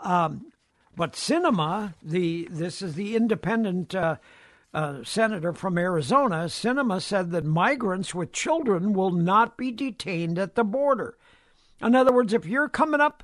Um, 0.00 0.52
but 0.96 1.12
Sinema, 1.12 1.94
the 2.02 2.48
this 2.50 2.80
is 2.80 2.94
the 2.94 3.14
independent 3.14 3.94
uh, 3.94 4.16
uh, 4.72 5.02
senator 5.04 5.52
from 5.52 5.78
Arizona, 5.78 6.44
Sinema 6.46 7.00
said 7.00 7.30
that 7.30 7.44
migrants 7.44 8.14
with 8.14 8.32
children 8.32 8.92
will 8.94 9.10
not 9.10 9.56
be 9.56 9.70
detained 9.70 10.38
at 10.38 10.54
the 10.54 10.64
border. 10.64 11.16
In 11.82 11.94
other 11.94 12.12
words, 12.12 12.32
if 12.32 12.46
you're 12.46 12.68
coming 12.68 13.00
up 13.00 13.22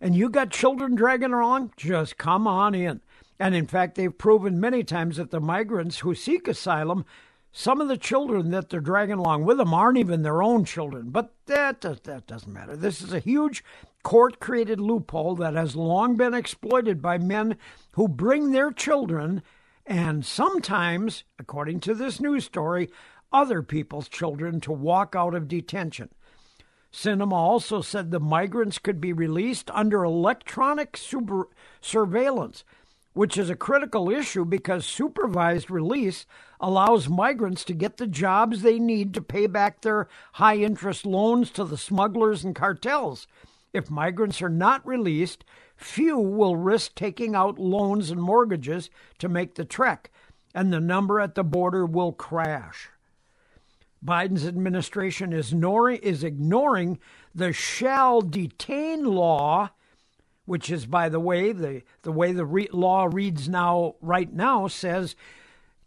and 0.00 0.14
you 0.14 0.28
got 0.28 0.50
children 0.50 0.94
dragging 0.94 1.32
along, 1.32 1.72
just 1.76 2.16
come 2.16 2.46
on 2.46 2.74
in. 2.74 3.00
And 3.38 3.54
in 3.54 3.66
fact, 3.66 3.94
they've 3.94 4.16
proven 4.16 4.60
many 4.60 4.84
times 4.84 5.16
that 5.16 5.30
the 5.30 5.40
migrants 5.40 6.00
who 6.00 6.14
seek 6.14 6.46
asylum, 6.46 7.04
some 7.52 7.80
of 7.80 7.88
the 7.88 7.96
children 7.96 8.50
that 8.50 8.68
they're 8.68 8.80
dragging 8.80 9.18
along 9.18 9.44
with 9.44 9.58
them 9.58 9.74
aren't 9.74 9.98
even 9.98 10.22
their 10.22 10.42
own 10.42 10.64
children. 10.64 11.10
But 11.10 11.34
that, 11.46 11.80
that 11.80 12.26
doesn't 12.26 12.52
matter. 12.52 12.76
This 12.76 13.02
is 13.02 13.12
a 13.12 13.18
huge 13.18 13.64
court 14.02 14.40
created 14.40 14.80
loophole 14.80 15.34
that 15.36 15.54
has 15.54 15.76
long 15.76 16.16
been 16.16 16.34
exploited 16.34 17.02
by 17.02 17.18
men 17.18 17.56
who 17.92 18.08
bring 18.08 18.52
their 18.52 18.70
children 18.70 19.42
and 19.86 20.24
sometimes, 20.24 21.24
according 21.38 21.80
to 21.80 21.94
this 21.94 22.20
news 22.20 22.44
story, 22.44 22.90
other 23.32 23.62
people's 23.62 24.08
children 24.08 24.60
to 24.60 24.72
walk 24.72 25.14
out 25.16 25.34
of 25.34 25.48
detention. 25.48 26.10
Sinema 26.92 27.32
also 27.32 27.80
said 27.80 28.10
the 28.10 28.20
migrants 28.20 28.78
could 28.78 29.00
be 29.00 29.12
released 29.12 29.70
under 29.72 30.02
electronic 30.02 30.96
super 30.96 31.48
surveillance, 31.80 32.64
which 33.12 33.38
is 33.38 33.48
a 33.48 33.56
critical 33.56 34.10
issue 34.10 34.44
because 34.44 34.84
supervised 34.84 35.70
release 35.70 36.26
allows 36.60 37.08
migrants 37.08 37.64
to 37.64 37.74
get 37.74 37.96
the 37.96 38.06
jobs 38.06 38.62
they 38.62 38.78
need 38.78 39.14
to 39.14 39.22
pay 39.22 39.46
back 39.46 39.80
their 39.80 40.08
high 40.34 40.56
interest 40.56 41.06
loans 41.06 41.50
to 41.50 41.64
the 41.64 41.78
smugglers 41.78 42.44
and 42.44 42.54
cartels. 42.54 43.26
If 43.72 43.90
migrants 43.90 44.42
are 44.42 44.48
not 44.48 44.84
released, 44.86 45.44
few 45.76 46.18
will 46.18 46.56
risk 46.56 46.94
taking 46.94 47.34
out 47.34 47.58
loans 47.58 48.10
and 48.10 48.20
mortgages 48.20 48.90
to 49.18 49.28
make 49.28 49.54
the 49.54 49.64
trek, 49.64 50.10
and 50.54 50.72
the 50.72 50.80
number 50.80 51.20
at 51.20 51.36
the 51.36 51.44
border 51.44 51.86
will 51.86 52.12
crash. 52.12 52.90
Biden's 54.04 54.46
administration 54.46 55.32
is 55.32 55.52
ignoring, 55.52 56.00
is 56.02 56.24
ignoring 56.24 56.98
the 57.34 57.52
shall 57.52 58.22
detain 58.22 59.04
law, 59.04 59.70
which 60.46 60.70
is, 60.70 60.86
by 60.86 61.08
the 61.08 61.20
way, 61.20 61.52
the, 61.52 61.82
the 62.02 62.12
way 62.12 62.32
the 62.32 62.46
re- 62.46 62.68
law 62.72 63.08
reads 63.10 63.48
now, 63.48 63.96
right 64.00 64.32
now, 64.32 64.66
says 64.68 65.16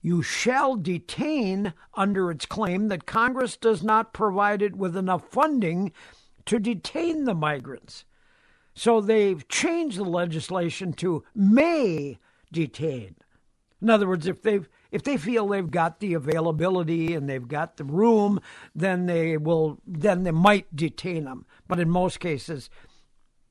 you 0.01 0.21
shall 0.21 0.75
detain 0.75 1.73
under 1.95 2.29
its 2.29 2.45
claim 2.45 2.89
that 2.89 3.05
Congress 3.05 3.57
does 3.57 3.81
not 3.81 4.13
provide 4.13 4.61
it 4.61 4.75
with 4.75 4.95
enough 4.95 5.27
funding 5.29 5.91
to 6.45 6.59
detain 6.59 7.23
the 7.23 7.33
migrants. 7.33 8.05
So 8.75 9.01
they've 9.01 9.47
changed 9.47 9.97
the 9.97 10.03
legislation 10.03 10.93
to 10.93 11.23
may 11.33 12.19
detain. 12.51 13.15
In 13.81 13.89
other 13.89 14.07
words, 14.07 14.27
if 14.27 14.41
they've 14.41 14.67
if 14.93 15.01
they 15.01 15.17
feel 15.17 15.47
they've 15.47 15.71
got 15.71 15.99
the 15.99 16.13
availability 16.13 17.15
and 17.15 17.27
they've 17.27 17.47
got 17.47 17.77
the 17.77 17.83
room, 17.83 18.39
then 18.75 19.07
they 19.07 19.37
will 19.37 19.79
then 19.87 20.23
they 20.23 20.31
might 20.31 20.73
detain 20.73 21.25
them. 21.25 21.47
But 21.67 21.79
in 21.79 21.89
most 21.89 22.19
cases, 22.19 22.69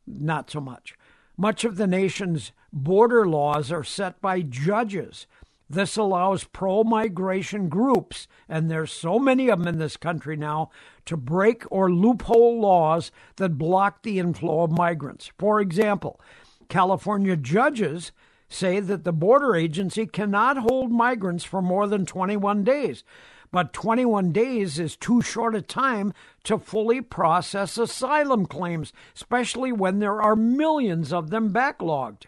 not 0.06 0.50
so 0.50 0.60
much. 0.60 0.94
Much 1.36 1.64
of 1.64 1.76
the 1.76 1.88
nation's 1.88 2.52
border 2.72 3.26
laws 3.26 3.72
are 3.72 3.82
set 3.82 4.20
by 4.20 4.42
judges. 4.42 5.26
This 5.68 5.96
allows 5.96 6.44
pro 6.44 6.84
migration 6.84 7.68
groups, 7.68 8.28
and 8.48 8.70
there's 8.70 8.92
so 8.92 9.18
many 9.18 9.48
of 9.48 9.58
them 9.58 9.66
in 9.66 9.78
this 9.78 9.96
country 9.96 10.36
now, 10.36 10.70
to 11.06 11.16
break 11.16 11.64
or 11.72 11.90
loophole 11.90 12.60
laws 12.60 13.10
that 13.36 13.58
block 13.58 14.02
the 14.02 14.20
inflow 14.20 14.62
of 14.62 14.70
migrants. 14.70 15.32
For 15.38 15.60
example, 15.60 16.20
California 16.68 17.36
judges 17.36 18.12
say 18.52 18.80
that 18.80 19.04
the 19.04 19.12
border 19.12 19.56
agency 19.56 20.06
cannot 20.06 20.56
hold 20.58 20.90
migrants 20.90 21.44
for 21.44 21.62
more 21.62 21.86
than 21.86 22.06
21 22.06 22.64
days. 22.64 23.04
But 23.50 23.74
21 23.74 24.32
days 24.32 24.78
is 24.78 24.96
too 24.96 25.20
short 25.20 25.54
a 25.54 25.60
time 25.60 26.14
to 26.44 26.58
fully 26.58 27.02
process 27.02 27.76
asylum 27.76 28.46
claims, 28.46 28.92
especially 29.14 29.72
when 29.72 29.98
there 29.98 30.22
are 30.22 30.34
millions 30.34 31.12
of 31.12 31.30
them 31.30 31.52
backlogged. 31.52 32.24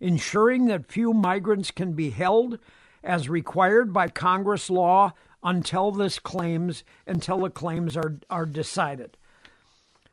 Ensuring 0.00 0.66
that 0.66 0.92
few 0.92 1.14
migrants 1.14 1.70
can 1.70 1.92
be 1.92 2.10
held 2.10 2.58
as 3.02 3.28
required 3.28 3.92
by 3.92 4.08
Congress 4.08 4.68
law 4.68 5.12
until 5.42 5.90
this 5.90 6.18
claims 6.18 6.84
until 7.06 7.38
the 7.38 7.50
claims 7.50 7.96
are, 7.96 8.18
are 8.28 8.46
decided. 8.46 9.16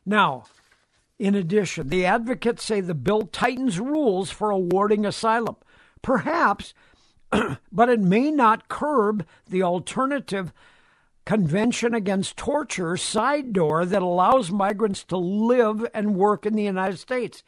Now, 0.04 0.44
in 1.18 1.34
addition, 1.34 1.88
the 1.88 2.04
advocates 2.04 2.64
say 2.64 2.80
the 2.80 2.94
bill 2.94 3.22
tightens 3.22 3.80
rules 3.80 4.30
for 4.30 4.50
awarding 4.50 5.06
asylum. 5.06 5.56
Perhaps, 6.02 6.74
but 7.72 7.88
it 7.88 8.00
may 8.00 8.30
not 8.30 8.68
curb 8.68 9.26
the 9.48 9.62
alternative 9.62 10.52
Convention 11.24 11.92
Against 11.92 12.36
Torture 12.36 12.96
side 12.96 13.52
door 13.52 13.84
that 13.84 14.02
allows 14.02 14.52
migrants 14.52 15.02
to 15.04 15.16
live 15.16 15.84
and 15.92 16.14
work 16.14 16.46
in 16.46 16.54
the 16.54 16.62
United 16.62 16.98
States. 16.98 17.42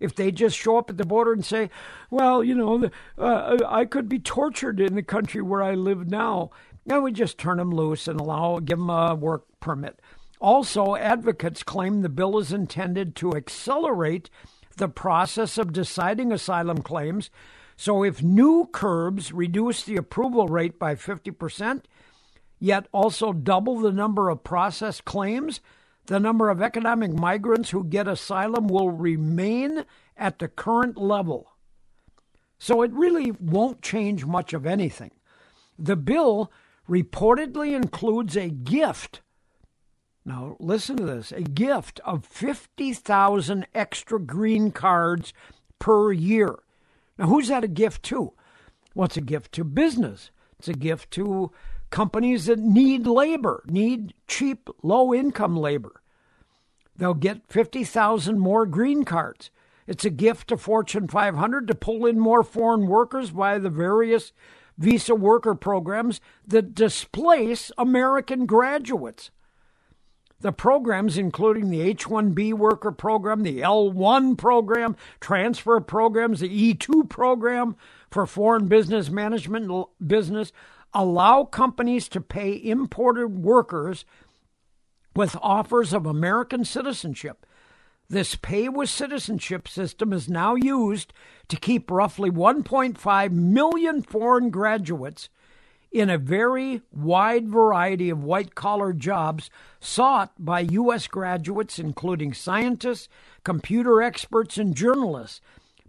If 0.00 0.16
they 0.16 0.32
just 0.32 0.56
show 0.56 0.78
up 0.78 0.90
at 0.90 0.96
the 0.96 1.06
border 1.06 1.32
and 1.32 1.44
say, 1.44 1.70
well, 2.10 2.42
you 2.42 2.56
know, 2.56 2.90
uh, 3.16 3.58
I 3.64 3.84
could 3.84 4.08
be 4.08 4.18
tortured 4.18 4.80
in 4.80 4.96
the 4.96 5.02
country 5.04 5.40
where 5.40 5.62
I 5.62 5.74
live 5.74 6.10
now, 6.10 6.50
then 6.84 7.04
we 7.04 7.12
just 7.12 7.38
turn 7.38 7.58
them 7.58 7.70
loose 7.70 8.08
and 8.08 8.18
allow, 8.18 8.58
give 8.58 8.78
them 8.78 8.90
a 8.90 9.14
work 9.14 9.44
permit. 9.60 10.00
Also, 10.42 10.96
advocates 10.96 11.62
claim 11.62 12.02
the 12.02 12.08
bill 12.08 12.36
is 12.36 12.52
intended 12.52 13.14
to 13.14 13.36
accelerate 13.36 14.28
the 14.76 14.88
process 14.88 15.56
of 15.56 15.72
deciding 15.72 16.32
asylum 16.32 16.82
claims. 16.82 17.30
So, 17.76 18.02
if 18.02 18.24
new 18.24 18.68
curbs 18.72 19.32
reduce 19.32 19.84
the 19.84 19.94
approval 19.94 20.48
rate 20.48 20.80
by 20.80 20.96
50%, 20.96 21.84
yet 22.58 22.88
also 22.90 23.32
double 23.32 23.78
the 23.78 23.92
number 23.92 24.30
of 24.30 24.42
processed 24.42 25.04
claims, 25.04 25.60
the 26.06 26.18
number 26.18 26.50
of 26.50 26.60
economic 26.60 27.12
migrants 27.12 27.70
who 27.70 27.84
get 27.84 28.08
asylum 28.08 28.66
will 28.66 28.90
remain 28.90 29.84
at 30.16 30.40
the 30.40 30.48
current 30.48 30.98
level. 30.98 31.52
So, 32.58 32.82
it 32.82 32.90
really 32.90 33.30
won't 33.30 33.80
change 33.80 34.26
much 34.26 34.52
of 34.52 34.66
anything. 34.66 35.12
The 35.78 35.96
bill 35.96 36.50
reportedly 36.88 37.76
includes 37.76 38.36
a 38.36 38.50
gift 38.50 39.20
now, 40.24 40.56
listen 40.60 40.96
to 40.98 41.04
this 41.04 41.32
a 41.32 41.42
gift 41.42 42.00
of 42.04 42.24
50,000 42.24 43.66
extra 43.74 44.20
green 44.20 44.70
cards 44.70 45.32
per 45.78 46.12
year. 46.12 46.60
Now, 47.18 47.26
who's 47.26 47.48
that 47.48 47.64
a 47.64 47.68
gift 47.68 48.04
to? 48.04 48.32
Well, 48.94 49.06
it's 49.06 49.16
a 49.16 49.22
gift 49.22 49.52
to 49.52 49.64
business, 49.64 50.30
it's 50.58 50.68
a 50.68 50.74
gift 50.74 51.10
to 51.12 51.50
companies 51.90 52.46
that 52.46 52.58
need 52.58 53.06
labor, 53.06 53.64
need 53.66 54.14
cheap, 54.28 54.68
low 54.82 55.12
income 55.12 55.56
labor. 55.56 56.02
They'll 56.96 57.14
get 57.14 57.48
50,000 57.48 58.38
more 58.38 58.64
green 58.66 59.04
cards. 59.04 59.50
It's 59.86 60.04
a 60.04 60.10
gift 60.10 60.48
to 60.48 60.56
Fortune 60.56 61.08
500 61.08 61.66
to 61.66 61.74
pull 61.74 62.06
in 62.06 62.18
more 62.18 62.44
foreign 62.44 62.86
workers 62.86 63.30
via 63.30 63.58
the 63.58 63.70
various 63.70 64.32
visa 64.78 65.14
worker 65.14 65.54
programs 65.54 66.20
that 66.46 66.74
displace 66.74 67.72
American 67.76 68.46
graduates. 68.46 69.30
The 70.42 70.52
programs, 70.52 71.16
including 71.16 71.70
the 71.70 71.80
H 71.80 72.06
1B 72.06 72.52
worker 72.54 72.90
program, 72.90 73.44
the 73.44 73.60
L1 73.60 74.36
program, 74.36 74.96
transfer 75.20 75.78
programs, 75.80 76.40
the 76.40 76.74
E2 76.74 77.08
program 77.08 77.76
for 78.10 78.26
foreign 78.26 78.66
business 78.66 79.08
management 79.08 79.86
business, 80.04 80.52
allow 80.92 81.44
companies 81.44 82.08
to 82.08 82.20
pay 82.20 82.60
imported 82.60 83.28
workers 83.28 84.04
with 85.14 85.36
offers 85.40 85.92
of 85.92 86.06
American 86.06 86.64
citizenship. 86.64 87.46
This 88.08 88.34
pay 88.34 88.68
with 88.68 88.90
citizenship 88.90 89.68
system 89.68 90.12
is 90.12 90.28
now 90.28 90.56
used 90.56 91.12
to 91.48 91.56
keep 91.56 91.88
roughly 91.88 92.32
1.5 92.32 93.30
million 93.30 94.02
foreign 94.02 94.50
graduates 94.50 95.28
in 95.92 96.08
a 96.08 96.18
very 96.18 96.80
wide 96.90 97.48
variety 97.48 98.08
of 98.08 98.24
white 98.24 98.54
collar 98.54 98.92
jobs 98.92 99.50
sought 99.78 100.32
by 100.38 100.60
U.S. 100.60 101.06
graduates, 101.06 101.78
including 101.78 102.32
scientists, 102.32 103.08
computer 103.44 104.00
experts, 104.02 104.56
and 104.56 104.74
journalists. 104.74 105.40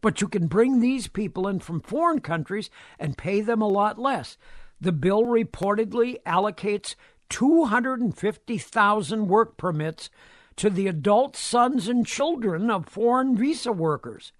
But 0.01 0.19
you 0.19 0.27
can 0.27 0.47
bring 0.47 0.81
these 0.81 1.07
people 1.07 1.47
in 1.47 1.59
from 1.59 1.79
foreign 1.79 2.19
countries 2.19 2.69
and 2.99 3.17
pay 3.17 3.39
them 3.39 3.61
a 3.61 3.67
lot 3.67 3.97
less. 3.97 4.37
The 4.81 4.91
bill 4.91 5.23
reportedly 5.23 6.21
allocates 6.23 6.95
250,000 7.29 9.27
work 9.27 9.55
permits 9.55 10.09
to 10.57 10.69
the 10.69 10.87
adult 10.87 11.37
sons 11.37 11.87
and 11.87 12.05
children 12.05 12.69
of 12.69 12.87
foreign 12.87 13.37
visa 13.37 13.71
workers. 13.71 14.33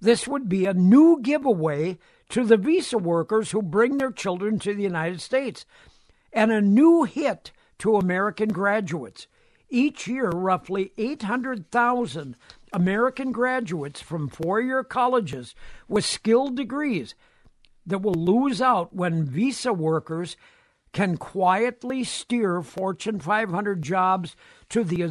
This 0.00 0.28
would 0.28 0.48
be 0.48 0.66
a 0.66 0.74
new 0.74 1.20
giveaway 1.20 1.98
to 2.30 2.44
the 2.44 2.56
visa 2.56 2.98
workers 2.98 3.50
who 3.50 3.62
bring 3.62 3.98
their 3.98 4.10
children 4.10 4.58
to 4.60 4.74
the 4.74 4.82
United 4.82 5.20
States 5.20 5.64
and 6.32 6.50
a 6.50 6.60
new 6.60 7.04
hit 7.04 7.52
to 7.78 7.96
American 7.96 8.48
graduates. 8.48 9.26
Each 9.68 10.06
year, 10.06 10.30
roughly 10.30 10.92
800,000 10.96 12.36
American 12.72 13.32
graduates 13.32 14.00
from 14.00 14.28
four 14.28 14.60
year 14.60 14.84
colleges 14.84 15.54
with 15.88 16.04
skilled 16.04 16.56
degrees 16.56 17.14
that 17.86 18.02
will 18.02 18.14
lose 18.14 18.60
out 18.60 18.94
when 18.94 19.24
visa 19.24 19.72
workers 19.72 20.36
can 20.92 21.16
quietly 21.16 22.04
steer 22.04 22.62
Fortune 22.62 23.20
500 23.20 23.82
jobs 23.82 24.36
to 24.68 24.82
the 24.82 25.02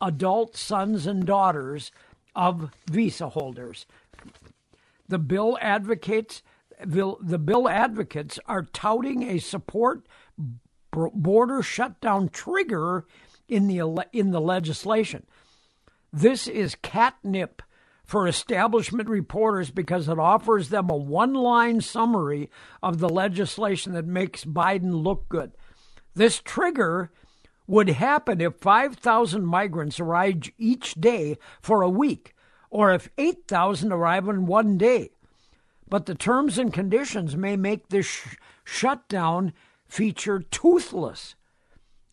adult 0.00 0.56
sons 0.56 1.06
and 1.06 1.26
daughters 1.26 1.92
of 2.34 2.70
visa 2.90 3.28
holders. 3.28 3.86
The 5.08 5.18
bill 5.18 5.58
advocates 5.60 6.42
the 6.86 7.38
bill 7.38 7.68
advocates 7.68 8.38
are 8.46 8.62
touting 8.62 9.22
a 9.22 9.38
support 9.38 10.06
border 10.92 11.62
shutdown 11.62 12.28
trigger 12.28 13.06
in 13.48 13.66
the 13.66 14.06
in 14.12 14.30
the 14.30 14.40
legislation. 14.40 15.26
This 16.12 16.46
is 16.46 16.76
catnip 16.76 17.62
for 18.04 18.28
establishment 18.28 19.08
reporters 19.08 19.70
because 19.70 20.08
it 20.08 20.18
offers 20.18 20.68
them 20.68 20.90
a 20.90 20.96
one-line 20.96 21.80
summary 21.80 22.50
of 22.82 22.98
the 22.98 23.08
legislation 23.08 23.94
that 23.94 24.06
makes 24.06 24.44
Biden 24.44 25.02
look 25.02 25.28
good. 25.28 25.52
This 26.14 26.40
trigger 26.40 27.10
would 27.66 27.88
happen 27.88 28.40
if 28.42 28.56
5,000 28.56 29.44
migrants 29.46 29.98
arrived 29.98 30.52
each 30.58 30.94
day 30.94 31.38
for 31.62 31.80
a 31.80 31.88
week 31.88 32.34
or 32.68 32.92
if 32.92 33.08
8,000 33.16 33.90
arrive 33.90 34.28
in 34.28 34.46
one 34.46 34.76
day 34.76 35.10
but 35.88 36.06
the 36.06 36.14
terms 36.14 36.58
and 36.58 36.72
conditions 36.72 37.36
may 37.36 37.56
make 37.56 37.88
this 37.88 38.06
sh- 38.06 38.36
shutdown 38.64 39.52
feature 39.86 40.40
toothless. 40.40 41.34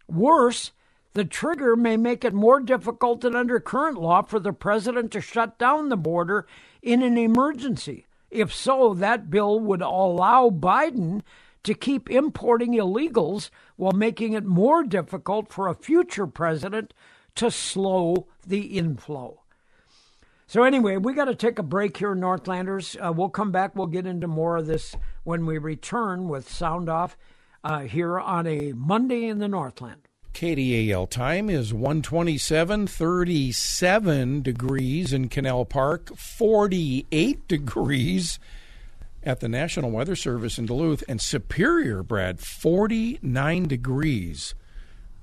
Worse, 0.08 0.72
the 1.14 1.26
trigger 1.26 1.76
may 1.76 1.98
make 1.98 2.24
it 2.24 2.34
more 2.34 2.60
difficult 2.60 3.22
than 3.22 3.36
under 3.36 3.60
current 3.60 3.98
law 3.98 4.22
for 4.22 4.40
the 4.40 4.54
president 4.54 5.12
to 5.12 5.22
shut 5.22 5.58
down 5.58 5.90
the 5.90 5.98
border 5.98 6.48
in 6.82 7.02
an 7.02 7.18
emergency. 7.18 8.08
If 8.30 8.54
so, 8.54 8.94
that 8.94 9.30
bill 9.30 9.60
would 9.60 9.82
allow 9.82 10.50
Biden 10.50 11.22
to 11.64 11.74
keep 11.74 12.10
importing 12.10 12.74
illegals 12.74 13.50
while 13.76 13.92
making 13.92 14.34
it 14.34 14.46
more 14.46 14.84
difficult 14.84 15.52
for 15.52 15.68
a 15.68 15.76
future 15.76 16.28
president 16.28 16.94
to 17.36 17.52
slow 17.52 18.28
the 18.46 18.78
inflow. 18.78 19.41
So 20.52 20.64
anyway, 20.64 20.98
we 20.98 21.14
got 21.14 21.26
to 21.26 21.36
take 21.36 21.60
a 21.60 21.64
break 21.64 21.96
here, 21.96 22.14
Northlanders. 22.14 22.98
Uh, 23.00 23.14
we'll 23.14 23.30
come 23.30 23.54
back. 23.54 23.74
We'll 23.74 23.88
get 23.88 24.06
into 24.06 24.28
more 24.28 24.58
of 24.58 24.68
this 24.68 24.98
when 25.24 25.46
we 25.46 25.58
return 25.58 26.28
with 26.28 26.52
Sound 26.52 26.90
Off 26.90 27.16
uh, 27.64 27.80
here 27.84 28.20
on 28.20 28.46
a 28.48 28.74
Monday 28.74 29.30
in 29.30 29.40
the 29.40 29.48
Northland. 29.48 30.10
KDAL 30.34 31.10
time 31.10 31.50
is 31.50 31.74
127, 31.74 32.86
37 32.86 34.42
degrees 34.42 35.14
in 35.14 35.30
Canal 35.30 35.64
Park, 35.64 36.14
48 36.18 37.48
degrees 37.48 38.38
at 39.24 39.40
the 39.40 39.48
National 39.48 39.90
Weather 39.90 40.18
Service 40.18 40.58
in 40.58 40.66
Duluth, 40.66 41.02
and 41.08 41.22
Superior, 41.22 42.04
Brad, 42.04 42.42
49 42.42 43.70
degrees. 43.70 44.54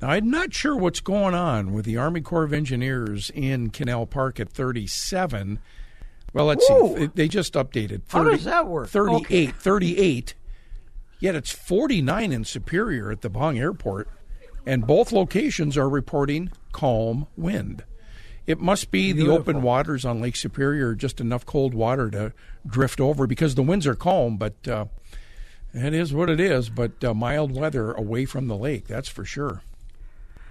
Now, 0.01 0.11
I'm 0.11 0.31
not 0.31 0.55
sure 0.55 0.77
what's 0.77 1.01
going 1.01 1.35
on 1.35 1.73
with 1.73 1.85
the 1.85 1.97
Army 1.97 2.21
Corps 2.21 2.45
of 2.45 2.53
Engineers 2.53 3.31
in 3.35 3.71
Canal 3.71 4.07
Park 4.07 4.39
at 4.39 4.49
37. 4.49 5.59
Well, 6.33 6.45
let's 6.45 6.67
see. 6.67 7.09
They 7.15 7.27
just 7.27 7.55
updated. 7.55 8.03
30, 8.05 8.07
How 8.09 8.25
does 8.25 8.45
that 8.45 8.67
work? 8.69 8.89
38. 8.91 9.21
Okay. 9.21 9.47
38. 9.47 10.35
Yet 11.21 11.35
it's 11.35 11.51
49 11.51 12.33
in 12.33 12.45
Superior 12.45 13.11
at 13.11 13.23
the 13.23 13.29
Bong 13.31 13.59
Airport, 13.59 14.09
and 14.65 14.87
both 14.87 15.11
locations 15.11 15.77
are 15.77 15.89
reporting 15.89 16.53
calm 16.71 17.27
wind. 17.37 17.83
It 18.47 18.61
must 18.61 18.91
be 18.93 19.13
Beautiful. 19.13 19.35
the 19.35 19.41
open 19.41 19.63
waters 19.63 20.05
on 20.05 20.21
Lake 20.21 20.37
Superior, 20.37 20.95
just 20.95 21.21
enough 21.21 21.45
cold 21.45 21.75
water 21.75 22.09
to 22.11 22.33
drift 22.67 23.01
over 23.01 23.27
because 23.27 23.57
the 23.57 23.63
winds 23.65 23.87
are 23.87 23.97
calm, 23.97 24.37
but 24.37 24.69
uh, 24.69 24.85
it 25.75 25.93
is 25.93 26.15
what 26.15 26.31
it 26.31 26.39
is. 26.39 26.71
But 26.71 27.03
uh, 27.03 27.15
mild 27.15 27.53
weather 27.53 27.93
away 27.93 28.25
from 28.25 28.47
the 28.47 28.57
lake, 28.57 28.87
that's 28.87 29.09
for 29.09 29.25
sure. 29.25 29.63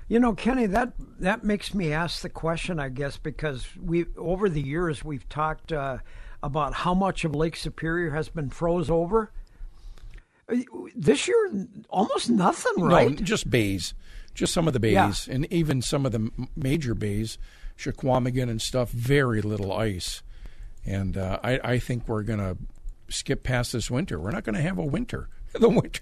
You 0.07 0.19
know, 0.19 0.33
Kenny, 0.33 0.67
that 0.67 0.93
that 1.19 1.43
makes 1.43 1.73
me 1.73 1.91
ask 1.91 2.21
the 2.21 2.29
question, 2.29 2.79
I 2.79 2.89
guess, 2.89 3.17
because 3.17 3.67
we 3.81 4.05
over 4.15 4.47
the 4.47 4.61
years 4.61 5.03
we've 5.03 5.27
talked 5.27 5.73
uh, 5.73 5.97
about 6.41 6.73
how 6.73 6.93
much 6.93 7.25
of 7.25 7.35
Lake 7.35 7.57
Superior 7.57 8.11
has 8.11 8.29
been 8.29 8.49
froze 8.49 8.89
over. 8.89 9.31
This 10.95 11.27
year, 11.27 11.67
almost 11.89 12.29
nothing, 12.29 12.81
right? 12.81 13.19
No, 13.19 13.25
just 13.25 13.49
bays, 13.49 13.93
just 14.33 14.53
some 14.53 14.65
of 14.65 14.73
the 14.73 14.79
bays, 14.79 15.27
yeah. 15.27 15.33
and 15.33 15.51
even 15.51 15.81
some 15.81 16.05
of 16.05 16.13
the 16.13 16.31
major 16.55 16.93
bays, 16.93 17.37
Chequamegon 17.77 18.49
and 18.49 18.61
stuff. 18.61 18.89
Very 18.91 19.41
little 19.41 19.73
ice, 19.73 20.23
and 20.85 21.17
uh, 21.17 21.39
I, 21.43 21.59
I 21.61 21.79
think 21.79 22.07
we're 22.07 22.23
going 22.23 22.39
to 22.39 22.57
skip 23.09 23.43
past 23.43 23.73
this 23.73 23.91
winter. 23.91 24.17
We're 24.21 24.31
not 24.31 24.45
going 24.45 24.55
to 24.55 24.61
have 24.61 24.77
a 24.77 24.85
winter. 24.85 25.27
The 25.57 25.69
winter 25.69 26.01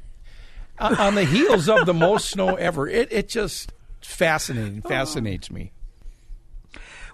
on 0.79 1.15
the 1.15 1.23
heels 1.23 1.69
of 1.69 1.85
the 1.85 1.93
most 1.93 2.29
snow 2.29 2.55
ever. 2.55 2.87
It 2.87 3.11
it 3.11 3.29
just 3.29 3.71
fascinating. 4.05 4.81
Oh. 4.85 4.89
Fascinates 4.89 5.51
me. 5.51 5.71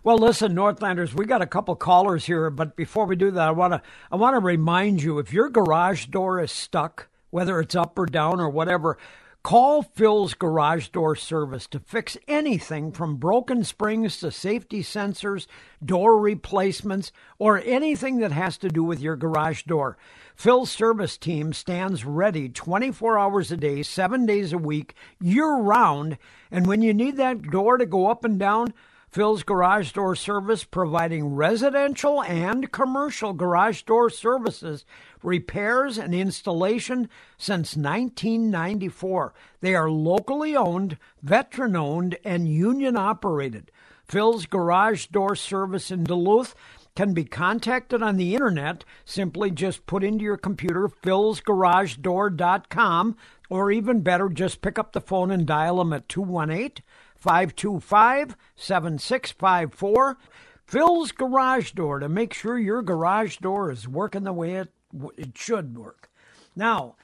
Well, 0.04 0.18
listen, 0.18 0.56
Northlanders, 0.56 1.14
we 1.14 1.26
got 1.26 1.44
a 1.44 1.48
couple 1.48 1.76
callers 1.76 2.26
here, 2.26 2.50
but 2.50 2.76
before 2.76 3.06
we 3.06 3.16
do 3.16 3.30
that, 3.32 3.48
I 3.48 3.52
want 3.52 3.74
to 3.74 3.82
I 4.12 4.16
want 4.16 4.36
to 4.36 4.40
remind 4.40 5.04
you 5.04 5.20
if 5.20 5.32
your 5.32 5.50
garage 5.50 6.08
door 6.08 6.42
is 6.42 6.52
stuck, 6.52 7.08
whether 7.30 7.60
it's 7.60 7.76
up 7.76 8.00
or 8.00 8.08
down 8.08 8.40
or 8.40 8.50
whatever, 8.50 8.98
call 9.44 9.82
Phil's 9.82 10.34
Garage 10.34 10.90
Door 10.90 11.16
Service 11.16 11.68
to 11.68 11.80
fix 11.80 12.18
anything 12.28 12.92
from 12.92 13.16
broken 13.16 13.64
springs 13.64 14.20
to 14.20 14.32
safety 14.32 14.84
sensors, 14.84 15.48
door 15.84 16.20
replacements, 16.20 17.12
or 17.40 17.62
anything 17.66 18.20
that 18.20 18.32
has 18.32 18.58
to 18.60 18.70
do 18.70 18.84
with 18.84 19.00
your 19.00 19.16
garage 19.16 19.64
door. 19.64 19.98
Phil's 20.36 20.72
service 20.72 21.18
team 21.18 21.54
stands 21.54 22.06
ready 22.06 22.50
24 22.50 23.18
hours 23.18 23.52
a 23.52 23.58
day, 23.58 23.84
7 23.84 24.26
days 24.26 24.54
a 24.54 24.58
week, 24.58 24.96
year 25.20 25.56
round 25.56 26.18
and 26.52 26.68
when 26.68 26.82
you 26.82 26.94
need 26.94 27.16
that 27.18 27.42
door 27.42 27.78
to 27.78 27.86
go 27.86 28.08
up 28.08 28.26
and 28.26 28.38
down, 28.38 28.74
Phil's 29.12 29.44
Garage 29.44 29.92
Door 29.92 30.16
Service 30.16 30.64
providing 30.64 31.36
residential 31.36 32.24
and 32.24 32.72
commercial 32.72 33.34
garage 33.34 33.82
door 33.82 34.10
services, 34.10 34.86
repairs, 35.22 35.98
and 35.98 36.16
installation 36.16 37.10
since 37.38 37.76
1994. 37.76 39.34
They 39.60 39.76
are 39.76 39.92
locally 39.92 40.56
owned, 40.56 40.98
veteran 41.22 41.76
owned, 41.76 42.18
and 42.24 42.48
union 42.48 42.96
operated. 42.96 43.70
Phil's 44.06 44.46
Garage 44.46 45.08
Door 45.08 45.36
Service 45.36 45.92
in 45.92 46.06
Duluth 46.06 46.56
can 46.96 47.14
be 47.14 47.26
contacted 47.26 48.02
on 48.02 48.16
the 48.16 48.34
internet. 48.34 48.86
Simply 49.04 49.52
just 49.52 49.86
put 49.88 50.06
into 50.06 50.24
your 50.24 50.38
computer 50.38 50.88
philsgaragedoor.com 50.88 53.18
or 53.50 53.72
even 53.72 54.00
better, 54.00 54.30
just 54.30 54.62
pick 54.62 54.80
up 54.80 54.94
the 54.94 55.02
phone 55.02 55.32
and 55.32 55.46
dial 55.46 55.80
them 55.80 55.92
at 55.92 56.08
218 56.08 56.82
525 57.22 58.36
7654. 58.56 60.18
Phil's 60.66 61.12
Garage 61.12 61.72
Door 61.74 62.00
to 62.00 62.10
make 62.10 62.34
sure 62.34 62.58
your 62.58 62.82
garage 62.82 63.38
door 63.38 63.72
is 63.72 63.88
working 63.88 64.24
the 64.24 64.34
way 64.34 64.56
it, 64.56 64.74
it 65.16 65.38
should 65.38 65.78
work. 65.78 66.10
Now, 66.56 66.96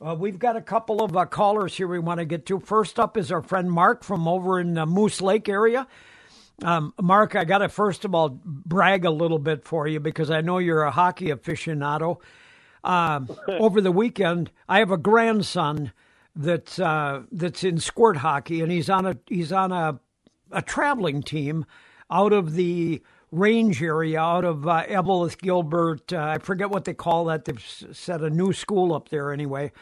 uh, 0.00 0.14
we've 0.14 0.38
got 0.38 0.56
a 0.56 0.60
couple 0.60 1.02
of 1.02 1.16
uh, 1.16 1.24
callers 1.24 1.76
here 1.76 1.88
we 1.88 1.98
want 1.98 2.20
to 2.20 2.24
get 2.24 2.46
to. 2.46 2.60
First 2.60 3.00
up 3.00 3.16
is 3.16 3.32
our 3.32 3.42
friend 3.42 3.68
Mark 3.68 4.04
from 4.04 4.28
over 4.28 4.60
in 4.60 4.74
the 4.74 4.86
Moose 4.86 5.20
Lake 5.20 5.48
area. 5.48 5.88
Um, 6.62 6.94
Mark, 7.02 7.34
I 7.34 7.44
got 7.44 7.58
to 7.58 7.68
first 7.68 8.04
of 8.04 8.14
all 8.14 8.38
brag 8.44 9.04
a 9.04 9.10
little 9.10 9.40
bit 9.40 9.64
for 9.64 9.88
you 9.88 9.98
because 9.98 10.30
I 10.30 10.40
know 10.40 10.58
you're 10.58 10.84
a 10.84 10.92
hockey 10.92 11.26
aficionado. 11.26 12.18
Um, 12.84 13.28
over 13.48 13.80
the 13.80 13.90
weekend, 13.90 14.52
I 14.68 14.78
have 14.78 14.92
a 14.92 14.96
grandson 14.96 15.92
that's 16.36 16.78
uh, 16.78 17.22
that's 17.32 17.64
in 17.64 17.78
squirt 17.78 18.18
hockey, 18.18 18.60
and 18.60 18.70
he's 18.72 18.90
on 18.90 19.06
a 19.06 19.16
he's 19.26 19.52
on 19.52 19.72
a 19.72 20.00
a 20.52 20.62
traveling 20.62 21.22
team 21.22 21.64
out 22.10 22.32
of 22.32 22.54
the 22.54 23.02
range 23.30 23.82
area, 23.82 24.20
out 24.20 24.44
of 24.44 24.66
uh, 24.66 24.84
Eveleth 24.88 25.38
Gilbert. 25.38 26.12
Uh, 26.12 26.22
I 26.22 26.38
forget 26.38 26.70
what 26.70 26.84
they 26.84 26.94
call 26.94 27.24
that. 27.26 27.44
They've 27.44 27.60
set 27.92 28.22
a 28.22 28.30
new 28.30 28.52
school 28.52 28.94
up 28.94 29.08
there 29.08 29.32
anyway. 29.32 29.72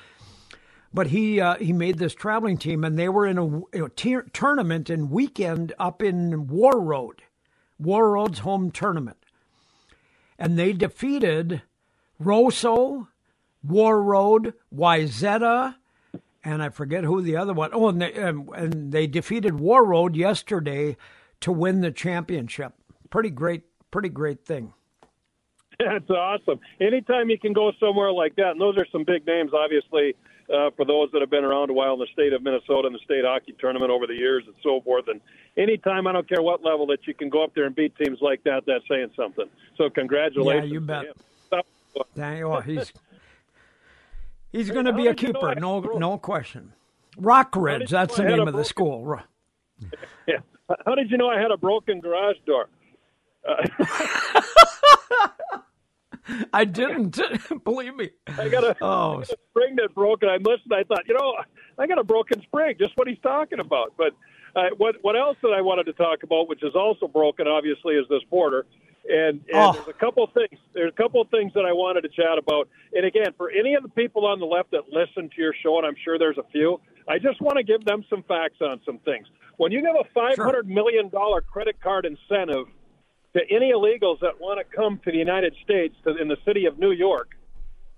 but 0.94 1.08
he 1.08 1.40
uh, 1.40 1.56
he 1.56 1.72
made 1.72 1.98
this 1.98 2.14
traveling 2.14 2.58
team, 2.58 2.84
and 2.84 2.98
they 2.98 3.08
were 3.08 3.26
in 3.26 3.64
a 3.72 3.88
tournament 4.32 4.90
and 4.90 5.10
weekend 5.10 5.72
up 5.78 6.02
in 6.02 6.46
Warroad, 6.46 7.20
War 7.78 8.10
Road's 8.12 8.40
home 8.40 8.70
tournament, 8.70 9.18
and 10.38 10.58
they 10.58 10.72
defeated 10.72 11.62
Roseau, 12.22 13.08
War 13.62 14.02
Road, 14.02 14.54
Wayzata, 14.74 15.76
and 16.44 16.62
I 16.62 16.68
forget 16.68 17.04
who 17.04 17.22
the 17.22 17.36
other 17.36 17.52
one. 17.52 17.70
Oh, 17.72 17.88
and 17.88 18.00
they, 18.02 18.14
um, 18.14 18.48
and 18.54 18.92
they 18.92 19.06
defeated 19.06 19.54
Warroad 19.54 20.16
yesterday 20.16 20.96
to 21.40 21.52
win 21.52 21.80
the 21.80 21.90
championship. 21.90 22.72
Pretty 23.10 23.30
great, 23.30 23.62
pretty 23.90 24.08
great 24.08 24.44
thing. 24.44 24.72
That's 25.78 26.08
awesome. 26.10 26.60
Anytime 26.80 27.30
you 27.30 27.38
can 27.38 27.52
go 27.52 27.72
somewhere 27.80 28.12
like 28.12 28.36
that, 28.36 28.52
and 28.52 28.60
those 28.60 28.76
are 28.76 28.86
some 28.92 29.04
big 29.04 29.26
names, 29.26 29.52
obviously, 29.52 30.14
uh, 30.52 30.70
for 30.76 30.84
those 30.84 31.10
that 31.12 31.20
have 31.20 31.30
been 31.30 31.44
around 31.44 31.70
a 31.70 31.72
while 31.72 31.94
in 31.94 31.98
the 31.98 32.06
state 32.12 32.32
of 32.32 32.42
Minnesota 32.42 32.86
and 32.86 32.94
the 32.94 33.00
state 33.04 33.24
hockey 33.24 33.54
tournament 33.58 33.90
over 33.90 34.06
the 34.06 34.14
years 34.14 34.44
and 34.46 34.54
so 34.62 34.80
forth. 34.82 35.06
And 35.08 35.20
anytime, 35.56 36.06
I 36.06 36.12
don't 36.12 36.28
care 36.28 36.42
what 36.42 36.62
level, 36.62 36.86
that 36.88 37.06
you 37.06 37.14
can 37.14 37.30
go 37.30 37.42
up 37.42 37.54
there 37.54 37.64
and 37.64 37.74
beat 37.74 37.96
teams 37.96 38.18
like 38.20 38.44
that, 38.44 38.64
that's 38.66 38.86
saying 38.88 39.10
something. 39.16 39.46
So 39.76 39.90
congratulations. 39.90 40.68
Yeah, 40.68 40.74
you 40.74 40.80
bet. 40.80 41.04
Thank 42.14 42.38
you. 42.38 42.60
He's 42.60 42.92
he's 44.52 44.70
going 44.70 44.84
to 44.84 44.92
be 44.92 45.06
a 45.06 45.14
keeper, 45.14 45.54
no 45.54 45.80
no 45.80 46.18
question. 46.18 46.72
Rockridge, 47.18 47.88
that's 47.90 48.16
the 48.16 48.24
name 48.24 48.46
of 48.46 48.54
the 48.54 48.64
school. 48.64 49.20
Yeah. 50.28 50.38
How 50.86 50.94
did 50.94 51.10
you 51.10 51.16
know 51.16 51.28
I 51.28 51.40
had 51.40 51.50
a 51.50 51.56
broken 51.56 52.00
garage 52.00 52.36
door? 52.46 52.68
Uh, 53.44 54.40
I 56.52 56.64
didn't. 56.64 57.18
Believe 57.64 57.96
me. 57.96 58.10
I 58.38 58.48
got 58.48 58.64
a, 58.64 58.76
oh. 58.80 59.16
got 59.16 59.22
a 59.22 59.36
spring 59.50 59.76
that 59.76 59.94
broke, 59.94 60.22
and 60.22 60.30
I 60.30 60.36
listened. 60.36 60.72
I 60.72 60.84
thought, 60.84 61.02
you 61.08 61.14
know, 61.14 61.34
I 61.78 61.86
got 61.86 61.98
a 61.98 62.04
broken 62.04 62.40
spring. 62.42 62.76
Just 62.78 62.96
what 62.96 63.08
he's 63.08 63.18
talking 63.22 63.58
about. 63.58 63.94
But 63.96 64.12
uh, 64.54 64.68
what 64.76 64.96
what 65.02 65.16
else 65.16 65.36
that 65.42 65.52
I 65.52 65.60
wanted 65.60 65.84
to 65.86 65.92
talk 65.94 66.22
about, 66.22 66.48
which 66.48 66.62
is 66.62 66.74
also 66.74 67.08
broken, 67.08 67.48
obviously, 67.48 67.94
is 67.94 68.06
this 68.08 68.22
border. 68.30 68.66
And, 69.08 69.40
and 69.48 69.54
oh. 69.54 69.72
there's 69.72 69.88
a 69.88 69.92
couple 69.98 70.22
of 70.22 70.32
things. 70.32 70.60
There's 70.74 70.92
a 70.92 70.96
couple 70.96 71.20
of 71.20 71.28
things 71.30 71.52
that 71.54 71.64
I 71.64 71.72
wanted 71.72 72.02
to 72.02 72.08
chat 72.08 72.38
about. 72.38 72.68
And 72.92 73.04
again, 73.04 73.34
for 73.36 73.50
any 73.50 73.74
of 73.74 73.82
the 73.82 73.88
people 73.88 74.26
on 74.26 74.38
the 74.38 74.46
left 74.46 74.70
that 74.70 74.88
listen 74.90 75.28
to 75.28 75.42
your 75.42 75.54
show, 75.62 75.76
and 75.78 75.86
I'm 75.86 75.96
sure 76.04 76.18
there's 76.18 76.38
a 76.38 76.46
few, 76.52 76.80
I 77.08 77.18
just 77.18 77.40
want 77.40 77.56
to 77.56 77.64
give 77.64 77.84
them 77.84 78.04
some 78.08 78.22
facts 78.22 78.60
on 78.60 78.80
some 78.86 78.98
things. 78.98 79.26
When 79.56 79.72
you 79.72 79.80
give 79.82 79.94
a 79.98 80.04
five 80.14 80.36
hundred 80.36 80.66
sure. 80.66 80.74
million 80.74 81.08
dollar 81.08 81.40
credit 81.40 81.80
card 81.82 82.06
incentive 82.06 82.66
to 83.34 83.40
any 83.50 83.72
illegals 83.72 84.20
that 84.20 84.40
want 84.40 84.60
to 84.60 84.76
come 84.76 85.00
to 85.04 85.10
the 85.10 85.18
United 85.18 85.54
States 85.64 85.94
to, 86.04 86.16
in 86.16 86.28
the 86.28 86.36
city 86.46 86.66
of 86.66 86.78
New 86.78 86.92
York, 86.92 87.30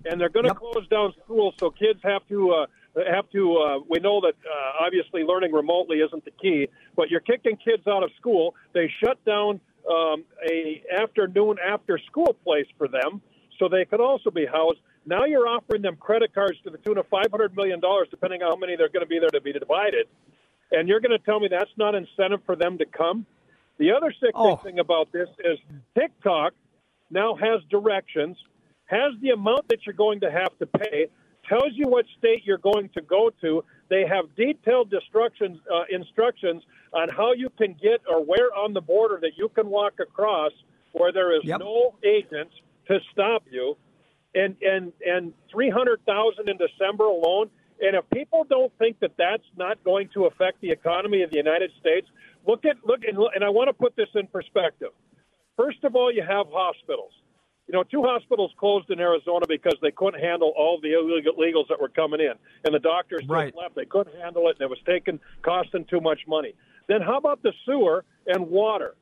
and 0.07 0.21
they're 0.21 0.29
going 0.29 0.45
to 0.45 0.51
Yep. 0.51 0.73
close 0.73 0.89
down 0.89 1.13
schools, 1.25 1.55
so 1.59 1.71
kids 1.71 2.01
have 2.03 2.27
to 2.29 2.51
uh, 2.53 2.67
have 3.11 3.29
to. 3.31 3.57
Uh, 3.59 3.79
we 3.89 3.99
know 4.01 4.21
that 4.21 4.35
uh, 4.49 4.85
obviously 4.85 5.23
learning 5.23 5.53
remotely 5.53 5.99
isn't 5.99 6.25
the 6.25 6.31
key, 6.31 6.69
but 6.97 7.11
you're 7.11 7.21
kicking 7.21 7.57
kids 7.57 7.87
out 7.87 8.03
of 8.03 8.11
school. 8.19 8.55
They 8.73 8.91
shut 9.03 9.23
down 9.25 9.61
um, 9.91 10.25
a 10.49 10.83
afternoon 11.01 11.57
after 11.65 11.99
school 11.99 12.37
place 12.45 12.67
for 12.79 12.89
them, 12.89 13.21
so 13.59 13.69
they 13.69 13.85
could 13.85 14.01
also 14.01 14.31
be 14.31 14.47
housed. 14.47 14.79
Now 15.07 15.25
you're 15.25 15.47
offering 15.47 15.83
them 15.83 15.97
credit 15.97 16.35
cards 16.35 16.59
to 16.65 16.71
the 16.71 16.79
tune 16.79 16.99
of 16.99 17.07
five 17.09 17.31
hundred 17.31 17.55
million 17.55 17.81
dollars, 17.81 18.09
depending 18.11 18.43
on 18.43 18.53
how 18.53 18.57
many 18.57 18.77
they're 18.77 18.89
going 18.89 19.05
to 19.05 19.09
be 19.09 19.19
there 19.19 19.31
to 19.31 19.41
be 19.41 19.53
divided. 19.53 20.07
And 20.73 20.89
you're 20.89 21.01
going 21.01 21.13
to 21.17 21.25
tell 21.25 21.39
me 21.41 21.49
that's 21.49 21.71
not 21.77 21.95
incentive 21.95 22.41
for 22.47 22.57
them 22.57 22.79
to 22.79 22.87
come? 22.87 23.27
The 23.79 23.93
other 23.93 24.13
sick 24.19 24.31
Oh. 24.35 24.57
thing 24.57 24.79
about 24.79 25.13
this 25.13 25.29
is 25.45 25.59
TikTok 25.97 26.55
now 27.11 27.35
has 27.37 27.61
directions, 27.71 28.37
has 28.87 29.13
the 29.21 29.31
amount 29.31 29.69
that 29.69 29.85
you're 29.85 29.95
going 29.95 30.21
to 30.21 30.31
have 30.31 30.57
to 30.59 30.67
pay, 30.67 31.09
tells 31.49 31.73
you 31.75 31.87
what 31.89 32.07
state 32.19 32.43
you're 32.45 32.59
going 32.59 32.89
to 32.95 33.03
go 33.03 33.31
to. 33.43 33.63
They 33.89 34.07
have 34.07 34.35
detailed 34.37 34.93
instructions, 34.93 35.59
uh, 35.73 35.85
instructions 35.91 36.63
on 36.93 37.09
how 37.09 37.33
you 37.33 37.51
can 37.51 37.75
get 37.81 38.01
or 38.09 38.25
where 38.25 38.55
on 38.55 38.73
the 38.73 38.81
border 38.81 39.19
that 39.21 39.33
you 39.37 39.49
can 39.51 39.69
walk 39.69 39.95
across 40.01 40.53
where 40.93 41.13
there 41.13 41.37
is 41.37 41.45
Yep. 41.45 41.61
no 41.61 41.95
agents 42.05 42.55
to 42.89 43.01
stop 43.13 43.45
you. 43.51 43.77
And 44.35 44.57
and 44.63 44.93
and 45.07 45.33
three 45.51 45.71
hundred 45.71 46.05
thousand 46.07 46.49
in 46.49 46.57
December 46.57 47.05
alone. 47.05 47.51
And 47.81 47.95
if 47.95 48.09
people 48.11 48.45
don't 48.49 48.73
think 48.79 48.99
that 49.01 49.13
that's 49.17 49.45
not 49.57 49.83
going 49.85 50.09
to 50.15 50.27
affect 50.27 50.61
the 50.61 50.71
economy 50.71 51.23
of 51.23 51.31
the 51.31 51.37
United 51.37 51.71
States, 51.81 52.09
look 52.47 52.65
at 52.65 52.77
look 52.85 53.05
and, 53.05 53.17
and 53.35 53.45
I 53.45 53.49
want 53.51 53.69
to 53.69 53.73
put 53.73 53.95
this 53.95 54.09
in 54.15 54.27
perspective. 54.27 54.91
First 55.57 55.85
of 55.85 55.95
all, 55.95 56.13
you 56.13 56.23
have 56.23 56.47
hospitals. 56.51 57.13
You 57.67 57.73
know, 57.73 57.83
two 57.83 58.03
hospitals 58.03 58.53
closed 58.59 58.91
in 58.91 59.01
Arizona 59.01 59.47
because 59.49 59.77
they 59.81 59.91
couldn't 59.91 60.21
handle 60.21 60.53
all 60.57 60.79
the 60.83 60.91
illegals 60.91 61.69
that 61.69 61.81
were 61.81 61.89
coming 61.89 62.21
in, 62.21 62.33
and 62.65 62.75
the 62.75 62.79
doctors 62.79 63.21
just 63.21 63.31
Right. 63.31 63.55
left. 63.57 63.75
They 63.75 63.87
couldn't 63.87 64.15
handle 64.17 64.49
it, 64.49 64.57
and 64.61 64.63
it 64.63 64.71
was 64.71 64.81
taking 64.85 65.19
costing 65.43 65.87
too 65.87 66.01
much 66.01 66.27
money. 66.27 66.55
Then 66.89 67.01
how 67.01 67.17
about 67.17 67.43
the 67.43 67.55
sewer 67.65 68.05
and 68.27 68.51
water? 68.51 68.97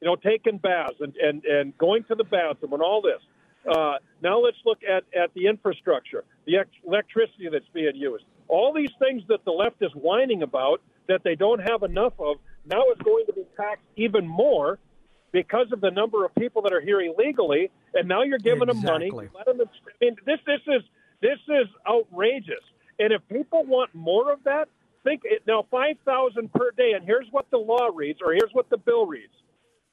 You 0.00 0.06
know, 0.06 0.16
taking 0.16 0.58
baths 0.58 1.00
and 1.00 1.16
and 1.16 1.44
and 1.44 1.78
going 1.78 2.02
to 2.04 2.16
the 2.16 2.24
bathroom 2.24 2.72
and 2.72 2.82
all 2.82 3.00
this. 3.00 3.22
Uh, 3.66 3.98
now 4.20 4.38
let's 4.40 4.58
look 4.64 4.82
at 4.82 5.04
at 5.14 5.32
the 5.34 5.46
infrastructure, 5.46 6.24
the 6.44 6.56
ex- 6.58 6.70
electricity 6.84 7.48
that's 7.48 7.68
being 7.72 7.94
used. 7.94 8.24
All 8.48 8.72
these 8.72 8.92
things 8.98 9.22
that 9.28 9.44
the 9.44 9.52
left 9.52 9.80
is 9.80 9.92
whining 9.94 10.42
about 10.42 10.80
that 11.06 11.22
they 11.22 11.36
don't 11.36 11.60
have 11.60 11.84
enough 11.84 12.14
of 12.18 12.38
now 12.64 12.82
is 12.90 12.98
going 13.04 13.26
to 13.26 13.32
be 13.32 13.44
taxed 13.56 13.84
even 13.96 14.26
more 14.26 14.78
because 15.32 15.70
of 15.72 15.80
the 15.80 15.90
number 15.90 16.24
of 16.24 16.34
people 16.34 16.62
that 16.62 16.72
are 16.72 16.80
here 16.80 17.00
illegally, 17.00 17.70
and 17.94 18.08
now 18.08 18.22
you're 18.22 18.38
giving 18.38 18.68
them 18.68 18.82
money. 18.82 19.10
Let 19.10 19.46
them, 19.46 19.60
I 19.60 19.92
mean, 20.00 20.16
this 20.24 20.38
this 20.46 20.60
is 20.66 20.82
this 21.20 21.38
is 21.48 21.66
outrageous. 21.88 22.62
And 22.98 23.12
if 23.12 23.20
people 23.28 23.64
want 23.64 23.94
more 23.94 24.32
of 24.32 24.42
that, 24.44 24.68
think 25.04 25.22
it, 25.24 25.42
now 25.46 25.66
five 25.70 25.96
thousand 26.04 26.52
per 26.52 26.70
day. 26.70 26.92
And 26.94 27.04
here's 27.04 27.26
what 27.30 27.50
the 27.50 27.58
law 27.58 27.88
reads, 27.94 28.20
or 28.24 28.32
here's 28.32 28.52
what 28.52 28.70
the 28.70 28.78
bill 28.78 29.06
reads. 29.06 29.32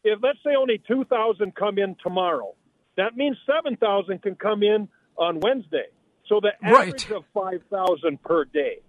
If 0.03 0.19
let's 0.21 0.39
say 0.45 0.55
only 0.55 0.81
two 0.87 1.03
thousand 1.05 1.55
come 1.55 1.77
in 1.77 1.95
tomorrow, 2.01 2.53
that 2.97 3.15
means 3.17 3.37
seven 3.45 3.75
thousand 3.77 4.21
can 4.21 4.35
come 4.35 4.63
in 4.63 4.87
on 5.17 5.39
Wednesday. 5.41 5.85
So 6.27 6.39
the 6.39 6.53
Right. 6.61 6.87
average 6.87 7.11
of 7.11 7.25
five 7.33 7.61
thousand 7.69 8.21
per 8.23 8.45
day. 8.45 8.79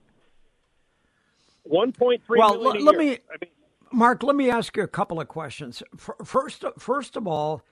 One 1.65 1.93
point 1.93 2.23
three 2.27 2.39
Well, 2.39 2.59
million 2.59 2.85
let- 2.85 2.95
a 2.95 2.99
let 2.99 3.05
year. 3.05 3.13
me- 3.15 3.19
I 3.31 3.37
mean, 3.41 3.51
Mark, 3.95 4.23
let 4.25 4.35
me 4.35 4.51
ask 4.51 4.77
you 4.77 4.83
a 4.83 4.89
couple 4.89 5.21
of 5.21 5.29
questions. 5.29 5.83
First, 5.97 6.65
first 6.79 7.17
of 7.17 7.29
all, 7.29 7.63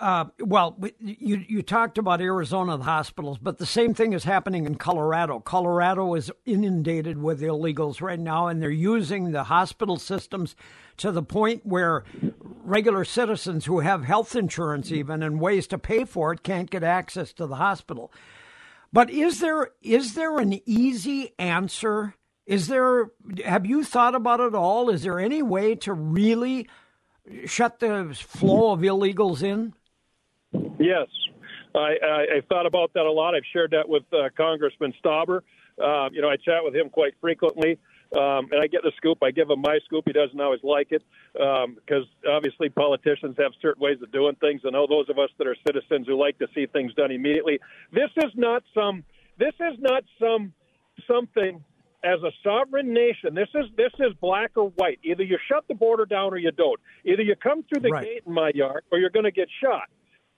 uh, 0.00 0.26
well, 0.40 0.76
you 0.98 1.44
you 1.48 1.62
talked 1.62 1.98
about 1.98 2.20
Arizona 2.20 2.76
hospitals, 2.78 3.38
but 3.38 3.58
the 3.58 3.66
same 3.66 3.94
thing 3.94 4.12
is 4.12 4.24
happening 4.24 4.66
in 4.66 4.74
Colorado. 4.74 5.38
Colorado 5.40 6.14
is 6.14 6.32
inundated 6.44 7.22
with 7.22 7.40
illegals 7.40 8.00
right 8.00 8.18
now, 8.18 8.48
and 8.48 8.60
they're 8.60 8.70
using 8.70 9.30
the 9.30 9.44
hospital 9.44 9.96
systems 9.96 10.56
to 10.96 11.12
the 11.12 11.22
point 11.22 11.64
where 11.64 12.04
regular 12.64 13.04
citizens 13.04 13.66
who 13.66 13.80
have 13.80 14.04
health 14.04 14.34
insurance, 14.34 14.90
even 14.90 15.22
and 15.22 15.40
ways 15.40 15.66
to 15.68 15.78
pay 15.78 16.04
for 16.04 16.32
it, 16.32 16.42
can't 16.42 16.70
get 16.70 16.82
access 16.82 17.32
to 17.32 17.46
the 17.46 17.56
hospital. 17.56 18.12
But 18.92 19.10
is 19.10 19.40
there 19.40 19.70
is 19.82 20.14
there 20.14 20.38
an 20.38 20.60
easy 20.66 21.34
answer? 21.38 22.14
Is 22.48 22.66
there 22.66 23.10
have 23.44 23.66
you 23.66 23.84
thought 23.84 24.14
about 24.14 24.40
it 24.40 24.54
all? 24.54 24.88
Is 24.88 25.02
there 25.02 25.20
any 25.20 25.42
way 25.42 25.74
to 25.74 25.92
really 25.92 26.66
shut 27.44 27.78
the 27.78 28.16
flow 28.18 28.72
of 28.72 28.80
illegals 28.80 29.42
in? 29.42 29.74
Yes, 30.80 31.08
I, 31.74 31.96
I, 32.02 32.20
I 32.36 32.40
thought 32.48 32.64
about 32.64 32.94
that 32.94 33.04
a 33.04 33.12
lot. 33.12 33.34
I've 33.34 33.42
shared 33.52 33.72
that 33.72 33.86
with 33.86 34.04
uh, 34.14 34.30
Congressman 34.34 34.94
Stauber. 35.04 35.42
Uh, 35.78 36.08
you 36.10 36.22
know, 36.22 36.30
I 36.30 36.36
chat 36.36 36.64
with 36.64 36.74
him 36.74 36.88
quite 36.88 37.12
frequently, 37.20 37.78
um, 38.16 38.48
and 38.50 38.62
I 38.62 38.66
get 38.66 38.80
the 38.82 38.92
scoop. 38.96 39.18
I 39.22 39.30
give 39.30 39.50
him 39.50 39.60
my 39.60 39.78
scoop. 39.84 40.04
He 40.06 40.14
doesn't 40.14 40.40
always 40.40 40.64
like 40.64 40.90
it 40.90 41.02
because 41.34 42.06
obviously 42.26 42.70
politicians 42.70 43.36
have 43.38 43.52
certain 43.60 43.82
ways 43.82 43.98
of 44.02 44.10
doing 44.10 44.36
things, 44.36 44.62
and 44.64 44.74
all 44.74 44.88
those 44.88 45.10
of 45.10 45.18
us 45.18 45.28
that 45.36 45.46
are 45.46 45.56
citizens 45.66 46.06
who 46.06 46.18
like 46.18 46.38
to 46.38 46.46
see 46.54 46.64
things 46.64 46.94
done 46.94 47.10
immediately. 47.10 47.60
This 47.92 48.10
is 48.24 48.32
not 48.36 48.62
some. 48.72 49.04
This 49.38 49.54
is 49.60 49.78
not 49.80 50.02
some 50.18 50.54
something 51.06 51.62
as 52.04 52.20
a 52.22 52.30
sovereign 52.44 52.92
nation, 52.92 53.34
this 53.34 53.48
is 53.54 53.66
this 53.76 53.92
is 53.98 54.12
black 54.20 54.52
or 54.56 54.70
white. 54.70 54.98
Either 55.02 55.22
you 55.24 55.38
shut 55.48 55.64
the 55.68 55.74
border 55.74 56.06
down 56.06 56.32
or 56.32 56.38
you 56.38 56.52
don't. 56.52 56.80
Either 57.04 57.22
you 57.22 57.34
come 57.36 57.64
through 57.64 57.80
the 57.82 57.90
Right. 57.90 58.04
gate 58.04 58.22
in 58.26 58.32
my 58.32 58.50
yard 58.54 58.84
or 58.90 58.98
you're 58.98 59.10
going 59.10 59.24
to 59.24 59.32
get 59.32 59.48
shot, 59.62 59.88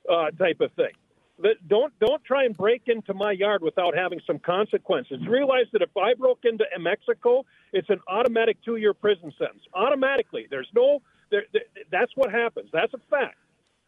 uh, 0.08 0.30
type 0.32 0.60
of 0.60 0.72
thing. 0.72 0.92
But 1.38 1.56
don't 1.68 1.92
don't 2.00 2.22
try 2.24 2.44
and 2.44 2.56
break 2.56 2.82
into 2.86 3.14
my 3.14 3.32
yard 3.32 3.62
without 3.62 3.94
having 3.96 4.20
some 4.26 4.38
consequences. 4.38 5.26
Realize 5.26 5.66
that 5.72 5.82
if 5.82 5.96
I 5.96 6.14
broke 6.14 6.44
into 6.44 6.64
Mexico, 6.78 7.44
it's 7.72 7.88
an 7.88 8.00
automatic 8.08 8.58
two 8.64 8.76
year 8.76 8.92
prison 8.94 9.32
sentence. 9.38 9.62
Automatically, 9.74 10.46
there's 10.50 10.68
no. 10.74 11.00
There, 11.30 11.44
there, 11.52 11.62
that's 11.90 12.10
what 12.16 12.30
happens. 12.32 12.70
That's 12.72 12.92
a 12.92 12.98
fact. 13.08 13.36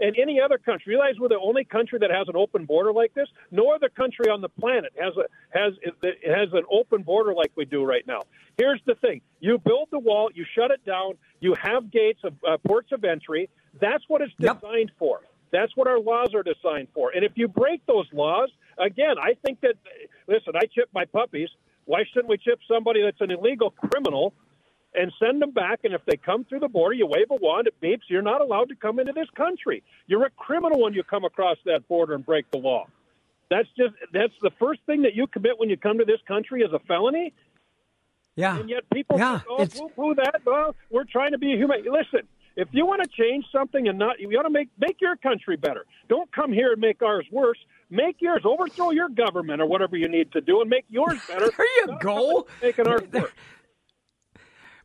And 0.03 0.17
any 0.21 0.41
other 0.41 0.59
country, 0.59 0.97
realize 0.97 1.15
we're 1.21 1.29
the 1.29 1.39
only 1.39 1.63
country 1.65 1.97
that 2.01 2.11
has 2.11 2.27
an 2.29 2.35
open 2.35 2.65
border 2.65 2.93
like 2.93 3.15
this. 3.15 3.29
No 3.53 3.71
other 3.71 3.89
country 3.89 4.29
on 4.29 4.41
the 4.41 4.49
planet 4.49 4.93
has 5.01 5.15
a 5.17 5.27
has 5.57 5.75
it 6.03 6.19
has 6.27 6.49
an 6.53 6.65
open 6.71 7.03
border 7.03 7.33
like 7.33 7.53
we 7.55 7.65
do 7.65 7.85
right 7.85 8.05
now. 8.05 8.23
Here's 8.59 8.83
the 8.85 8.97
thing: 8.97 9.21
you 9.39 9.59
build 9.59 9.89
the 9.93 10.01
wall, 10.01 10.29
you 10.35 10.45
shut 10.57 10.73
it 10.73 10.85
down, 10.85 11.13
you 11.41 11.55
have 11.63 11.93
gates 11.93 12.19
of 12.25 12.35
uh, 12.47 12.57
ports 12.67 12.91
of 12.91 13.05
entry. 13.05 13.49
That's 13.81 14.03
what 14.09 14.23
it's 14.23 14.33
Yep. 14.39 14.61
designed 14.61 14.91
for. 14.99 15.21
That's 15.53 15.77
what 15.77 15.87
our 15.87 16.01
laws 16.01 16.35
are 16.35 16.43
designed 16.43 16.89
for. 16.93 17.13
And 17.15 17.25
if 17.25 17.33
you 17.37 17.47
break 17.47 17.87
those 17.87 18.09
laws, 18.13 18.51
again, 18.79 19.17
I 19.23 19.35
think 19.47 19.61
that 19.61 19.75
listen, 20.27 20.55
I 20.57 20.67
chip 20.67 20.89
my 20.93 21.05
puppies. 21.05 21.49
Why 21.85 22.03
shouldn't 22.13 22.29
we 22.29 22.39
chip 22.39 22.59
somebody 22.67 23.03
that's 23.03 23.21
an 23.21 23.31
illegal 23.31 23.71
criminal 23.71 24.35
and 24.95 25.13
send 25.19 25.41
them 25.43 25.51
back? 25.51 25.81
And 25.85 25.95
if 25.95 26.05
they 26.07 26.17
come 26.17 26.45
through 26.45 26.61
the 26.61 26.69
border, 26.69 26.95
you 26.95 27.07
wave 27.07 27.27
a 27.31 27.35
wand, 27.37 27.67
it 27.67 27.75
beeps. 27.83 28.03
You're 28.09 28.23
not 28.23 28.41
allowed 28.41 28.69
to 28.71 28.77
come 28.77 28.99
into 28.99 29.13
this 29.13 29.29
country. 29.37 29.83
You're 30.07 30.25
a 30.25 30.31
criminal 30.31 30.81
when 30.81 30.95
you 30.95 31.03
come 31.03 31.25
across 31.25 31.57
that 31.65 31.87
border 31.89 32.15
and 32.15 32.25
break 32.25 32.51
the 32.51 32.59
law. 32.59 32.87
That's 33.51 33.69
just 33.77 33.95
that's 34.13 34.33
the 34.41 34.51
first 34.59 34.81
thing 34.87 35.03
that 35.03 35.15
you 35.15 35.27
commit 35.27 35.59
when 35.59 35.69
you 35.69 35.77
come 35.77 35.99
to 35.99 36.05
this 36.05 36.21
country 36.27 36.63
is 36.63 36.73
a 36.73 36.79
felony. 36.81 37.33
Yeah. 38.35 38.59
And 38.59 38.71
yet 38.71 38.85
people 38.93 39.19
Yeah, 39.19 39.41
think, 39.41 39.75
oh, 39.77 39.89
poo 39.89 39.95
poo 39.95 40.15
that. 40.15 40.41
Well, 40.47 40.75
we're 40.91 41.05
trying 41.05 41.33
to 41.33 41.39
be 41.39 41.49
human. 41.49 41.83
Listen, 41.85 42.27
if 42.57 42.69
you 42.73 42.87
want 42.87 43.03
to 43.03 43.09
change 43.09 43.45
something 43.53 43.89
and 43.89 43.99
not, 43.99 44.21
you 44.21 44.29
want 44.29 44.47
to 44.47 44.51
make 44.51 44.69
make 44.79 45.01
your 45.03 45.17
country 45.17 45.57
better. 45.57 45.85
Don't 46.09 46.33
come 46.33 46.51
here 46.53 46.73
and 46.73 46.81
make 46.81 47.03
ours 47.03 47.27
worse. 47.31 47.59
Make 47.91 48.17
yours. 48.21 48.41
Overthrow 48.47 48.91
your 48.91 49.11
government 49.11 49.61
or 49.61 49.67
whatever 49.67 49.99
you 49.99 50.09
need 50.09 50.33
to 50.33 50.41
do 50.41 50.63
and 50.63 50.71
make 50.71 50.87
yours 50.89 51.19
better. 51.29 51.51
There 51.55 51.87
you 51.87 51.99
go. 52.01 52.47
Making 52.63 52.87
ours 52.87 53.03
worse. 53.13 53.31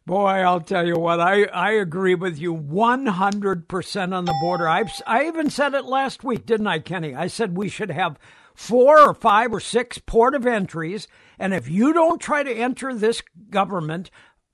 Boy, 0.08 0.40
I'll 0.40 0.62
tell 0.62 0.88
you 0.88 0.96
what, 0.96 1.20
I, 1.20 1.44
I 1.48 1.72
agree 1.72 2.16
with 2.16 2.40
you 2.40 2.56
100% 2.56 4.14
on 4.16 4.24
the 4.24 4.36
border. 4.40 4.66
I've, 4.66 4.90
I 5.06 5.28
even 5.28 5.50
said 5.50 5.74
it 5.74 5.84
last 5.84 6.24
week, 6.24 6.46
didn't 6.46 6.68
I, 6.68 6.80
Kenny? 6.80 7.14
I 7.14 7.28
said 7.28 7.58
we 7.58 7.68
should 7.68 7.92
have 7.92 8.18
four 8.56 8.98
or 9.02 9.14
five 9.14 9.52
or 9.54 9.60
six 9.60 9.98
port 9.98 10.34
of 10.34 10.48
entries, 10.48 11.10
and 11.38 11.54
if 11.54 11.70
you 11.70 11.92
don't 11.92 12.22
try 12.22 12.42
to 12.42 12.50
enter 12.50 12.94
this 12.96 13.22
government 13.50 14.10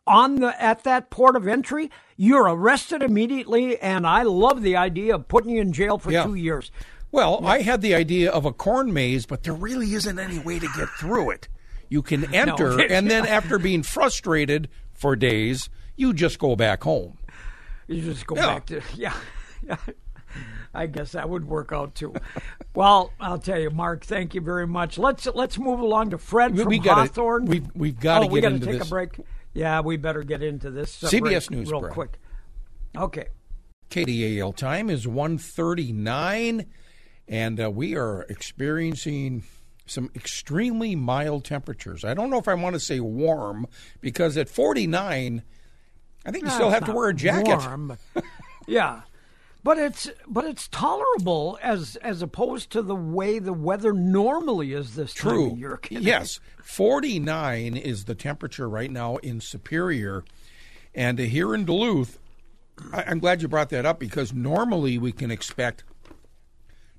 on 0.08 0.38
the 0.38 0.60
at 0.60 0.84
that 0.86 1.12
port 1.12 1.36
of 1.36 1.48
entry, 1.48 1.92
you're 2.18 2.46
arrested 2.50 3.04
immediately, 3.04 3.80
and 3.80 4.08
I 4.08 4.24
love 4.24 4.64
the 4.64 4.76
idea 4.76 5.14
of 5.14 5.28
putting 5.28 5.52
you 5.52 5.62
in 5.62 5.72
jail 5.72 6.00
for 6.00 6.12
Yeah. 6.12 6.24
two 6.24 6.34
years. 6.34 6.72
Well, 7.12 7.46
I 7.46 7.62
had 7.62 7.82
the 7.82 7.94
idea 7.94 8.32
of 8.32 8.46
a 8.46 8.52
corn 8.52 8.92
maze, 8.92 9.28
but 9.28 9.44
there 9.44 9.54
really 9.54 9.94
isn't 9.94 10.18
any 10.18 10.40
way 10.40 10.58
to 10.58 10.68
get 10.76 10.90
through 10.98 11.30
it. 11.30 11.48
You 11.90 12.02
can 12.02 12.34
enter, 12.34 12.82
and 12.82 13.08
then 13.12 13.28
after 13.28 13.60
being 13.60 13.84
frustrated 13.84 14.68
for 15.04 15.18
days, 15.18 15.70
you 15.98 16.14
just 16.14 16.40
go 16.40 16.56
back 16.56 16.82
home. 16.84 17.18
You 17.88 18.02
just 18.02 18.26
go 18.26 18.38
Yeah. 18.38 18.46
back 18.48 18.66
to 18.68 18.82
yeah. 18.96 19.14
yeah. 19.62 19.76
I 20.74 20.88
guess 20.88 21.12
that 21.12 21.30
would 21.30 21.44
work 21.46 21.74
out 21.74 21.94
too. 21.94 22.14
well, 22.74 23.12
I'll 23.20 23.38
tell 23.38 23.60
you, 23.60 23.70
Mark. 23.70 24.06
Thank 24.06 24.34
you 24.34 24.40
very 24.40 24.66
much. 24.66 24.98
Let's 24.98 25.26
let's 25.28 25.60
move 25.60 25.82
along 25.82 26.12
to 26.12 26.18
Fred 26.18 26.54
We- 26.54 26.60
from 26.64 26.70
we 26.70 26.80
gotta- 26.80 27.02
Hawthorne. 27.02 27.46
we've- 27.46 27.68
we've 27.76 28.00
gotta 28.00 28.26
oh, 28.26 28.30
we 28.30 28.40
get 28.40 28.46
gotta 28.46 28.56
into 28.56 28.68
take 28.68 28.80
this. 28.80 28.88
a 28.88 28.90
break. 28.90 29.20
Yeah, 29.54 29.82
we 29.82 29.98
better 29.98 30.24
get 30.24 30.42
into 30.42 30.72
this 30.72 30.96
CBS 31.02 31.48
break 31.50 31.60
News, 31.60 31.70
real 31.70 31.82
Brad. 31.82 31.94
quick. 31.94 32.20
Okay. 32.98 33.28
KDAL 33.92 34.56
time 34.56 34.90
is 34.90 35.06
139, 35.06 36.66
and 37.28 37.60
uh, 37.62 37.70
we 37.70 37.96
are 37.98 38.24
experiencing 38.30 39.44
some 39.86 40.10
extremely 40.16 40.96
mild 40.96 41.44
temperatures. 41.44 42.04
I 42.04 42.14
don't 42.14 42.30
know 42.30 42.38
if 42.38 42.48
I 42.48 42.54
want 42.54 42.74
to 42.76 42.80
say 42.80 43.00
warm 43.00 43.68
because 44.02 44.38
at 44.38 44.50
49, 44.50 45.44
I 46.26 46.32
think 46.32 46.46
you 46.46 46.50
still 46.50 46.70
have 46.70 46.86
to 46.86 46.94
wear 46.94 47.10
a 47.10 47.14
jacket. 47.14 47.58
warm. 47.58 47.98
yeah. 48.68 49.02
But 49.64 49.78
it's 49.78 50.10
but 50.28 50.44
it's 50.44 50.68
tolerable 50.68 51.58
as 51.62 51.96
as 51.98 52.22
opposed 52.22 52.70
to 52.72 52.82
the 52.82 52.96
way 52.96 53.40
the 53.40 53.54
weather 53.54 53.94
normally 53.94 54.74
is 54.74 54.96
this 54.96 55.14
time 55.14 55.52
of 55.52 55.58
year. 55.58 55.80
Yes. 55.90 56.42
49 56.62 57.78
is 57.78 58.04
the 58.04 58.16
temperature 58.16 58.68
right 58.68 58.92
now 58.92 59.18
in 59.18 59.40
Superior. 59.40 60.26
And 60.94 61.18
here 61.18 61.56
in 61.56 61.64
Duluth, 61.64 62.20
I, 62.92 63.04
I'm 63.08 63.20
glad 63.20 63.42
you 63.42 63.48
brought 63.48 63.70
that 63.70 63.86
up 63.86 64.00
because 64.00 64.34
normally 64.34 64.98
we 64.98 65.14
can 65.14 65.32
expect 65.32 65.86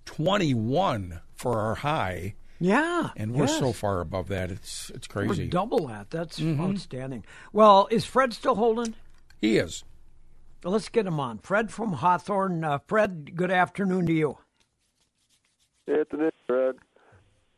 21 0.06 1.20
for 1.34 1.60
our 1.60 1.76
high, 1.76 2.34
Yeah. 2.64 3.10
and 3.16 3.32
we're 3.34 3.44
yes. 3.46 3.58
so 3.58 3.72
far 3.72 4.00
above 4.00 4.28
that. 4.28 4.50
It's 4.50 4.90
it's 4.94 5.06
crazy. 5.06 5.28
We're 5.28 5.34
crazy. 5.34 5.48
double 5.50 5.86
that. 5.88 6.10
That's 6.10 6.38
Mm-hmm. 6.40 6.62
outstanding. 6.62 7.24
Well, 7.52 7.88
is 7.90 8.04
Fred 8.06 8.32
still 8.32 8.54
holding? 8.54 8.94
He 9.40 9.58
is. 9.58 9.84
Let's 10.64 10.88
get 10.88 11.06
him 11.06 11.20
on. 11.20 11.38
Fred 11.38 11.70
from 11.70 11.92
Hawthorne. 11.92 12.64
Uh, 12.64 12.78
Fred, 12.86 13.36
good 13.36 13.50
afternoon 13.50 14.06
to 14.06 14.12
you. 14.14 14.38
Anthony, 15.86 16.30
Fred. 16.46 16.76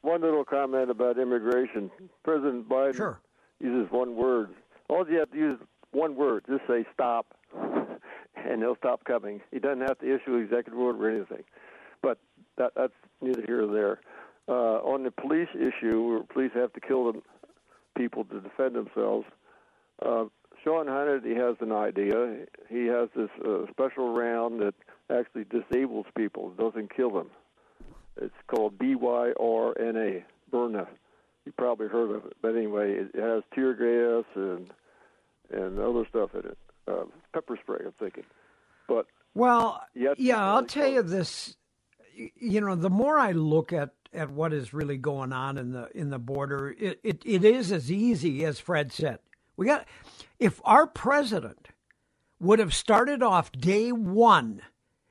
One 0.03 0.23
little 0.23 0.45
comment 0.45 0.91
about 0.91 1.19
immigration. 1.19 1.91
President 2.25 2.69
Biden 2.69 2.97
Sure. 2.97 3.21
uses 3.61 3.91
one 3.93 4.17
word. 4.17 4.51
All 4.89 5.09
you 5.09 5.19
have 5.21 5.31
to 5.31 5.37
use 5.39 5.59
one 5.93 6.17
word. 6.17 6.45
Just 6.49 6.67
say 6.67 6.85
stop, 6.93 7.27
and 8.37 8.63
they'll 8.63 8.77
stop 8.77 9.05
coming. 9.05 9.41
He 9.53 9.59
doesn't 9.61 9.83
have 9.83 9.99
to 10.01 10.07
issue 10.15 10.35
an 10.35 10.43
executive 10.43 10.79
order 10.79 11.07
or 11.07 11.11
anything. 11.11 11.45
But 12.03 12.19
that, 12.59 12.73
that's 12.77 12.93
neither 13.21 13.43
here 13.47 13.63
nor 13.63 13.73
there. 13.73 14.01
Uh, 14.49 14.79
on 14.85 15.03
the 15.03 15.11
police 15.11 15.49
issue, 15.55 16.03
where 16.03 16.23
police 16.23 16.53
have 16.55 16.73
to 16.73 16.81
kill 16.81 17.13
the 17.13 17.21
people 17.97 18.25
to 18.25 18.41
defend 18.41 18.77
themselves. 18.77 19.27
Uh, 20.01 20.27
Sean 20.63 20.87
Hannity 20.87 21.37
has 21.37 21.57
an 21.61 21.73
idea. 21.73 22.47
He 22.69 22.87
has 22.87 23.09
this 23.17 23.31
uh, 23.45 23.71
special 23.71 24.15
round 24.15 24.61
that 24.61 24.75
actually 25.11 25.45
disables 25.45 26.07
people, 26.17 26.51
doesn't 26.51 26.95
kill 26.95 27.11
them. 27.11 27.31
It's 28.21 28.35
called 28.49 28.79
BYRNA, 28.79 30.23
Burna. 30.53 30.87
You 31.45 31.53
probably 31.53 31.89
heard 31.89 32.11
of 32.11 32.27
it, 32.27 32.37
but 32.43 32.57
anyway, 32.57 32.95
it 32.95 33.15
has 33.15 33.43
tear 33.55 33.75
gas 33.75 34.25
and 34.35 34.71
and 35.53 35.79
other 35.79 36.05
stuff 36.09 36.31
in 36.35 36.41
it. 36.41 36.59
Uh, 36.89 37.05
pepper 37.33 37.57
spray, 37.63 37.79
I'm 37.85 37.93
thinking. 38.01 38.25
But 38.89 39.07
Well, 39.35 39.81
yeah, 39.95 40.45
I'll 40.45 40.67
tell 40.67 40.89
you 40.89 41.03
this. 41.03 41.57
You 42.15 42.61
know, 42.61 42.75
the 42.75 42.91
more 42.91 43.19
I 43.19 43.33
look 43.33 43.73
at, 43.73 43.91
at 44.17 44.31
what 44.31 44.53
is 44.53 44.75
really 44.75 44.97
going 44.97 45.33
on 45.33 45.59
in 45.59 45.73
the 45.73 45.89
in 45.95 46.11
the 46.11 46.19
border, 46.19 46.75
it, 46.79 46.99
it, 47.05 47.23
it 47.25 47.45
is 47.45 47.71
as 47.71 47.91
easy 47.91 48.45
as 48.45 48.59
Fred 48.59 48.93
said. 48.93 49.19
We 49.57 49.67
got 49.67 49.87
if 50.39 50.61
our 50.65 50.87
president 50.87 51.69
would 52.41 52.59
have 52.59 52.75
started 52.75 53.23
off 53.23 53.53
day 53.53 53.93
one 53.93 54.63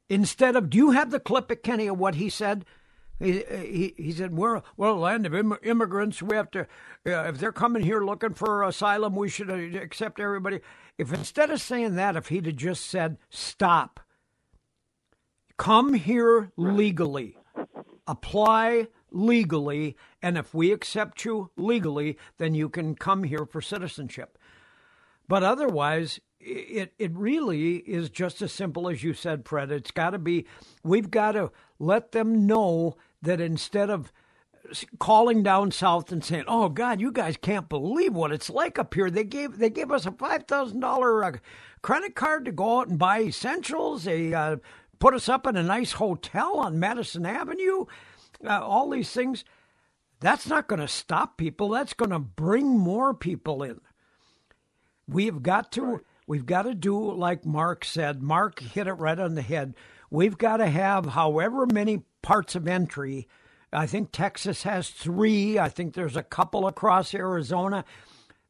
instead 0.10 0.56
of. 0.56 0.70
Do 0.70 0.78
you 0.78 0.92
have 0.92 1.12
the 1.12 1.20
clip 1.20 1.50
at 1.52 1.64
Kenny 1.64 1.88
of 1.88 1.98
what 1.98 2.16
he 2.16 2.30
said? 2.30 2.66
He 3.20 3.44
he, 3.50 3.94
he 3.98 4.12
said 4.12 4.36
we're 4.36 4.62
we're 4.76 4.90
a 4.90 4.94
land 4.94 5.26
of 5.26 5.34
Im- 5.34 5.58
immigrants. 5.64 6.22
We 6.22 6.36
have 6.36 6.52
to 6.52 6.62
uh, 7.06 7.30
if 7.30 7.40
they're 7.40 7.52
coming 7.52 7.84
here 7.84 8.04
looking 8.04 8.34
for 8.34 8.64
asylum, 8.64 9.16
we 9.16 9.30
should 9.30 9.50
uh, 9.50 9.80
accept 9.80 10.20
everybody. 10.20 10.60
If 10.98 11.14
instead 11.14 11.50
of 11.50 11.62
saying 11.62 11.96
that, 11.96 12.16
if 12.16 12.28
he'd 12.28 12.46
have 12.46 12.56
just 12.56 12.86
said 12.86 13.18
stop, 13.30 14.02
come 15.58 15.94
here 15.94 16.52
legally, 16.58 17.38
apply 18.06 18.88
legally, 19.12 19.96
and 20.22 20.38
if 20.38 20.54
we 20.54 20.72
accept 20.72 21.26
you 21.26 21.52
legally, 21.56 22.18
then 22.38 22.54
you 22.54 22.70
can 22.70 22.96
come 22.96 23.24
here 23.24 23.46
for 23.46 23.62
citizenship. 23.62 24.38
But 25.28 25.44
otherwise, 25.44 26.20
it 26.40 26.94
it 27.00 27.12
really 27.16 27.78
is 27.78 28.10
just 28.10 28.42
as 28.42 28.52
simple 28.52 28.88
as 28.88 29.04
you 29.04 29.14
said, 29.14 29.48
Fred. 29.48 29.72
It's 29.72 29.92
got 29.92 30.12
to 30.12 30.20
be. 30.20 30.46
We've 30.84 31.10
got 31.10 31.34
to 31.34 31.52
let 31.80 32.12
them 32.12 32.46
know 32.46 32.98
that 33.22 33.42
instead 33.42 33.90
of 33.90 34.12
calling 35.00 35.44
down 35.44 35.72
south 35.72 36.12
and 36.12 36.24
saying, 36.24 36.46
"Oh 36.48 36.70
God, 36.70 37.02
you 37.02 37.12
guys 37.12 37.38
can't 37.38 37.70
believe 37.70 38.14
what 38.14 38.32
it's 38.32 38.50
like 38.50 38.78
up 38.78 38.94
here," 38.94 39.10
they 39.10 39.24
gave 39.24 39.58
they 39.58 39.70
gave 39.70 39.92
us 39.92 40.06
a 40.06 40.12
five 40.12 40.44
thousand 40.44 40.80
dollar 40.80 41.24
uh, 41.24 41.32
credit 41.82 42.16
card 42.16 42.46
to 42.46 42.52
go 42.52 42.80
out 42.80 42.88
and 42.88 43.00
buy 43.00 43.22
essentials. 43.22 44.04
They 44.04 44.34
uh, 44.34 44.58
put 45.00 45.14
us 45.14 45.30
up 45.30 45.48
in 45.48 45.56
a 45.56 45.64
nice 45.64 45.94
hotel 45.94 46.58
on 46.58 46.80
Madison 46.80 47.26
Avenue. 47.26 47.86
Uh, 48.46 48.62
all 48.62 48.90
these 48.90 49.12
things. 49.12 49.44
That's 50.20 50.48
not 50.48 50.68
going 50.68 50.80
to 50.80 50.88
stop 50.88 51.38
people. 51.38 51.70
That's 51.70 51.94
going 51.94 52.12
to 52.12 52.20
bring 52.20 52.68
more 52.68 53.14
people 53.14 53.64
in. 53.64 53.82
We've 55.08 55.44
got 55.44 55.72
to 55.74 56.02
we've 56.26 56.46
got 56.46 56.64
to 56.64 56.74
do 56.74 57.12
like 57.12 57.46
Mark 57.46 57.86
said. 57.86 58.24
Mark 58.24 58.60
hit 58.60 58.88
it 58.88 58.94
right 58.94 59.20
on 59.20 59.36
the 59.36 59.42
head. 59.42 59.76
We've 60.10 60.38
got 60.38 60.58
to 60.58 60.68
have 60.68 61.08
however 61.08 61.66
many 61.72 62.04
parts 62.22 62.56
of 62.56 62.68
entry. 62.68 63.28
I 63.72 63.86
think 63.88 64.12
Texas 64.12 64.64
has 64.64 64.90
3. 64.90 65.60
I 65.60 65.70
think 65.70 65.94
there's 65.94 66.16
a 66.16 66.24
couple 66.24 66.68
across 66.68 67.14
Arizona. 67.14 67.84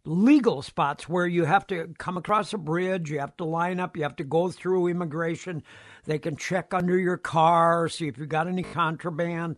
Legal 0.06 0.62
spots 0.62 1.10
where 1.10 1.26
you 1.26 1.46
have 1.46 1.66
to 1.68 1.90
come 1.98 2.16
across 2.16 2.54
a 2.54 2.60
bridge, 2.60 3.10
you 3.10 3.20
have 3.20 3.36
to 3.38 3.44
line 3.44 3.80
up, 3.80 3.98
you 3.98 4.04
have 4.04 4.16
to 4.18 4.24
go 4.24 4.52
through 4.52 4.88
immigration. 4.88 5.64
They 6.06 6.20
can 6.20 6.36
check 6.36 6.76
under 6.76 6.98
your 7.00 7.18
car, 7.18 7.90
see 7.90 8.08
if 8.08 8.20
you 8.20 8.28
got 8.28 8.48
any 8.48 8.62
contraband. 8.62 9.56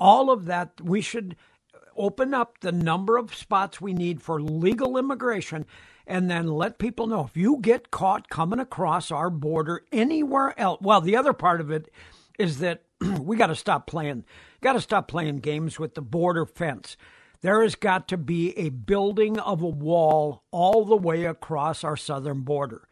All 0.00 0.30
of 0.30 0.46
that 0.46 0.80
we 0.82 1.00
should 1.02 1.36
open 1.96 2.32
up 2.32 2.60
the 2.60 2.72
number 2.72 3.18
of 3.18 3.34
spots 3.34 3.80
we 3.80 3.92
need 3.92 4.22
for 4.22 4.40
legal 4.40 4.96
immigration 4.96 5.66
and 6.06 6.30
then 6.30 6.48
let 6.48 6.78
people 6.78 7.06
know 7.06 7.24
if 7.26 7.36
you 7.36 7.58
get 7.60 7.90
caught 7.90 8.30
coming 8.30 8.58
across 8.58 9.10
our 9.10 9.28
border 9.28 9.82
anywhere 9.92 10.58
else. 10.58 10.80
Well, 10.80 11.02
the 11.02 11.16
other 11.16 11.34
part 11.34 11.60
of 11.60 11.70
it 11.70 11.90
is 12.38 12.58
that 12.58 12.82
we 13.20 13.36
got 13.36 13.48
to 13.48 13.54
stop 13.54 13.86
playing 13.86 14.24
got 14.62 14.72
to 14.72 14.80
stop 14.80 15.06
playing 15.06 15.38
games 15.38 15.78
with 15.78 15.94
the 15.94 16.02
border 16.02 16.46
fence. 16.46 16.96
There 17.42 17.62
has 17.62 17.74
got 17.74 18.08
to 18.08 18.16
be 18.16 18.56
a 18.58 18.70
building 18.70 19.38
of 19.38 19.62
a 19.62 19.68
wall 19.68 20.44
all 20.50 20.84
the 20.84 20.96
way 20.96 21.24
across 21.24 21.84
our 21.84 21.96
southern 21.96 22.40
border. 22.40 22.88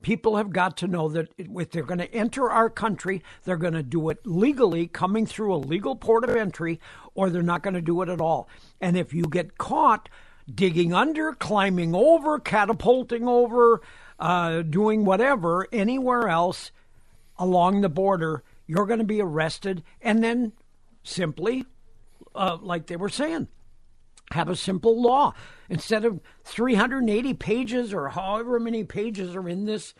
People 0.00 0.36
have 0.36 0.50
got 0.50 0.76
to 0.78 0.86
know 0.86 1.08
that 1.08 1.28
if 1.36 1.70
they're 1.70 1.82
going 1.82 1.98
to 1.98 2.14
enter 2.14 2.50
our 2.50 2.70
country, 2.70 3.22
they're 3.44 3.56
going 3.56 3.74
to 3.74 3.82
do 3.82 4.10
it 4.10 4.18
legally, 4.24 4.86
coming 4.86 5.26
through 5.26 5.54
a 5.54 5.56
legal 5.56 5.96
port 5.96 6.24
of 6.24 6.36
entry, 6.36 6.80
or 7.14 7.30
they're 7.30 7.42
not 7.42 7.62
going 7.62 7.74
to 7.74 7.80
do 7.80 8.00
it 8.02 8.08
at 8.08 8.20
all. 8.20 8.48
And 8.80 8.96
if 8.96 9.12
you 9.12 9.24
get 9.24 9.58
caught 9.58 10.08
digging 10.52 10.94
under, 10.94 11.32
climbing 11.32 11.94
over, 11.94 12.38
catapulting 12.38 13.26
over, 13.26 13.80
uh, 14.18 14.62
doing 14.62 15.04
whatever 15.04 15.66
anywhere 15.72 16.28
else 16.28 16.70
along 17.36 17.80
the 17.80 17.88
border, 17.88 18.42
you're 18.66 18.86
going 18.86 18.98
to 19.00 19.04
be 19.04 19.20
arrested 19.20 19.82
and 20.00 20.22
then 20.22 20.52
simply, 21.02 21.64
uh, 22.34 22.56
like 22.60 22.86
they 22.86 22.96
were 22.96 23.08
saying, 23.08 23.48
have 24.32 24.48
a 24.48 24.56
simple 24.56 25.00
law. 25.00 25.34
Instead 25.68 26.04
of 26.04 26.20
380 26.44 27.34
pages 27.34 27.92
or 27.92 28.08
however 28.08 28.58
many 28.58 28.84
pages 28.84 29.34
are 29.36 29.48
in 29.48 29.64
this 29.64 29.94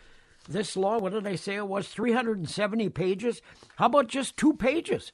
this 0.47 0.75
law, 0.75 0.97
what 0.97 1.13
did 1.13 1.27
I 1.27 1.35
say 1.35 1.55
it 1.55 1.67
was? 1.67 1.87
370 1.89 2.89
pages? 2.89 3.41
How 3.75 3.85
about 3.85 4.07
just 4.07 4.35
two 4.35 4.53
pages? 4.53 5.11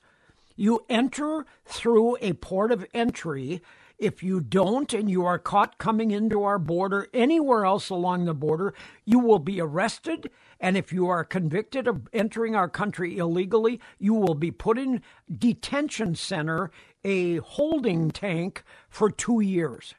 You 0.56 0.86
enter 0.88 1.46
through 1.66 2.18
a 2.22 2.34
port 2.34 2.72
of 2.72 2.86
entry. 2.94 3.62
If 3.98 4.24
you 4.24 4.40
don't 4.40 4.94
and 4.94 5.10
you 5.10 5.26
are 5.26 5.40
caught 5.40 5.78
coming 5.78 6.12
into 6.12 6.44
our 6.44 6.60
border 6.60 7.08
anywhere 7.14 7.66
else 7.66 7.90
along 7.90 8.26
the 8.26 8.34
border, 8.34 8.74
you 9.04 9.20
will 9.20 9.40
be 9.40 9.60
arrested. 9.60 10.30
And 10.60 10.78
if 10.78 10.94
you 10.94 11.08
are 11.08 11.24
convicted 11.26 11.88
of 11.88 12.08
entering 12.14 12.56
our 12.56 12.70
country 12.70 13.18
illegally, 13.18 13.82
you 14.00 14.14
will 14.14 14.36
be 14.36 14.52
put 14.52 14.78
in 14.78 15.02
detention 15.38 16.16
center, 16.16 16.72
a 17.04 17.38
holding 17.38 18.12
tank 18.12 18.64
for 18.90 19.10
two 19.10 19.42
years, 19.42 19.94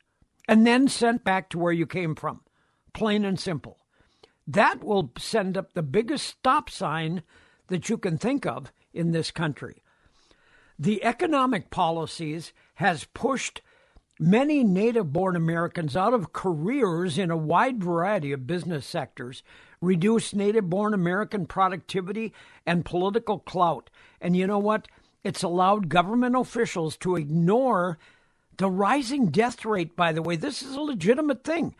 and 0.48 0.66
then 0.66 0.88
sent 0.88 1.24
back 1.24 1.48
to 1.50 1.58
where 1.58 1.72
you 1.72 1.86
came 1.86 2.14
from. 2.14 2.40
Plain 2.92 3.24
and 3.24 3.38
simple. 3.38 3.78
That 4.46 4.84
will 4.84 5.12
send 5.18 5.56
up 5.56 5.74
the 5.74 5.82
biggest 5.82 6.26
stop 6.26 6.70
sign 6.70 7.22
that 7.66 7.88
you 7.88 7.98
can 7.98 8.16
think 8.16 8.46
of 8.46 8.72
in 8.94 9.10
this 9.10 9.30
country. 9.30 9.82
The 10.78 11.02
economic 11.04 11.70
policies 11.70 12.52
has 12.74 13.04
pushed 13.12 13.62
many 14.18 14.62
native 14.62 15.12
born 15.12 15.36
Americans 15.36 15.96
out 15.96 16.14
of 16.14 16.32
careers 16.32 17.18
in 17.18 17.30
a 17.30 17.36
wide 17.36 17.82
variety 17.82 18.32
of 18.32 18.46
business 18.46 18.86
sectors, 18.86 19.42
reduced 19.80 20.34
native 20.34 20.70
born 20.70 20.94
American 20.94 21.46
productivity 21.46 22.32
and 22.64 22.84
political 22.84 23.38
clout. 23.38 23.90
And 24.20 24.36
you 24.36 24.46
know 24.46 24.58
what? 24.58 24.88
It's 25.24 25.42
allowed 25.42 25.88
government 25.88 26.36
officials 26.36 26.96
to 26.98 27.16
ignore 27.16 27.98
the 28.56 28.70
rising 28.70 29.26
death 29.26 29.64
rate, 29.64 29.96
by 29.96 30.12
the 30.12 30.22
way. 30.22 30.36
This 30.36 30.62
is 30.62 30.74
a 30.74 30.80
legitimate 30.80 31.44
thing 31.44 31.74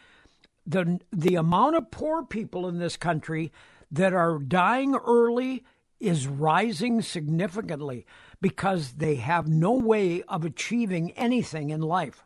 the 0.67 1.01
the 1.13 1.37
amount 1.37 1.77
of 1.77 1.91
poor 1.91 2.25
people 2.25 2.69
in 2.69 2.79
this 2.79 2.97
country 2.97 3.53
that 3.91 4.13
are 4.13 4.39
dying 4.39 4.97
early 4.97 5.65
is 6.01 6.27
rising 6.27 7.01
significantly 7.01 8.05
because 8.41 8.93
they 8.95 9.15
have 9.15 9.49
no 9.49 9.73
way 9.73 10.23
of 10.23 10.45
achieving 10.45 11.13
anything 11.13 11.71
in 11.71 11.81
life. 11.81 12.25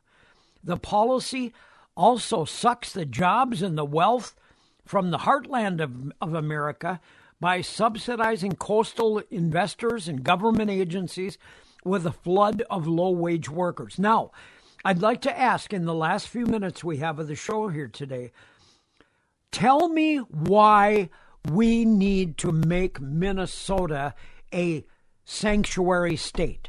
The 0.65 0.79
policy 0.79 1.53
also 1.97 2.45
sucks 2.45 2.93
the 2.93 3.05
jobs 3.05 3.63
and 3.63 3.77
the 3.77 3.85
wealth 3.85 4.35
from 4.85 5.11
the 5.11 5.19
heartland 5.19 5.81
of, 5.81 6.13
of 6.21 6.35
America 6.35 7.01
by 7.39 7.61
subsidizing 7.61 8.53
coastal 8.53 9.23
investors 9.31 10.09
and 10.09 10.25
government 10.25 10.71
agencies 10.71 11.39
with 11.85 12.07
a 12.07 12.13
flood 12.13 12.63
of 12.71 12.87
low 12.87 13.11
wage 13.11 13.49
workers. 13.49 13.99
Now, 13.99 14.33
I'd 14.85 15.03
like 15.03 15.21
to 15.23 15.39
ask 15.39 15.73
in 15.73 15.85
the 15.85 15.95
last 15.95 16.29
few 16.29 16.47
minutes 16.47 16.83
we 16.83 16.99
have 16.99 17.19
of 17.19 17.29
the 17.29 17.35
show 17.35 17.69
here 17.69 17.89
today 17.89 18.33
tell 19.53 19.89
me 19.89 20.19
why 20.19 21.11
we 21.51 21.85
need 21.85 22.39
to 22.39 22.53
make 22.53 23.01
Minnesota 23.01 24.15
a 24.53 24.85
sanctuary 25.25 26.17
state. 26.17 26.69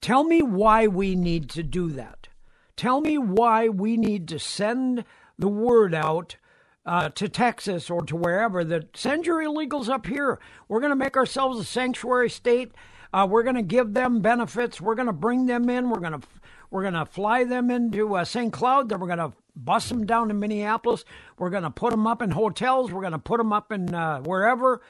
Tell 0.00 0.24
me 0.24 0.42
why 0.42 0.86
we 0.86 1.16
need 1.16 1.50
to 1.50 1.62
do 1.62 1.90
that. 1.90 2.28
Tell 2.76 3.00
me 3.00 3.16
why 3.16 3.68
we 3.68 3.96
need 3.96 4.28
to 4.28 4.38
send 4.38 5.04
the 5.38 5.48
word 5.48 5.94
out 5.94 6.36
uh, 6.84 7.08
to 7.10 7.28
Texas 7.28 7.90
or 7.90 8.02
to 8.02 8.14
wherever 8.14 8.62
that 8.64 8.96
send 8.96 9.26
your 9.26 9.42
illegals 9.42 9.88
up 9.88 10.06
here. 10.06 10.38
We're 10.68 10.80
going 10.80 10.90
to 10.90 10.96
make 10.96 11.16
ourselves 11.16 11.58
a 11.58 11.64
sanctuary 11.64 12.30
state. 12.30 12.72
Uh, 13.16 13.24
we're 13.24 13.42
going 13.42 13.56
to 13.56 13.62
give 13.62 13.94
them 13.94 14.20
benefits. 14.20 14.78
We're 14.78 14.94
going 14.94 15.06
to 15.06 15.12
bring 15.12 15.46
them 15.46 15.70
in. 15.70 15.88
We're 15.88 16.00
going 16.00 16.20
to 16.20 16.28
we're 16.70 16.82
going 16.82 16.92
to 16.92 17.06
fly 17.06 17.44
them 17.44 17.70
into 17.70 18.14
uh, 18.14 18.26
St. 18.26 18.52
Cloud. 18.52 18.90
Then 18.90 19.00
we're 19.00 19.06
going 19.06 19.30
to 19.30 19.32
bus 19.54 19.88
them 19.88 20.04
down 20.04 20.28
to 20.28 20.34
Minneapolis. 20.34 21.02
We're 21.38 21.48
going 21.48 21.62
to 21.62 21.70
put 21.70 21.92
them 21.92 22.06
up 22.06 22.20
in 22.20 22.32
hotels. 22.32 22.92
We're 22.92 23.00
going 23.00 23.12
to 23.12 23.18
put 23.18 23.38
them 23.38 23.54
up 23.54 23.72
in 23.72 23.94
uh, 23.94 24.20
wherever. 24.20 24.82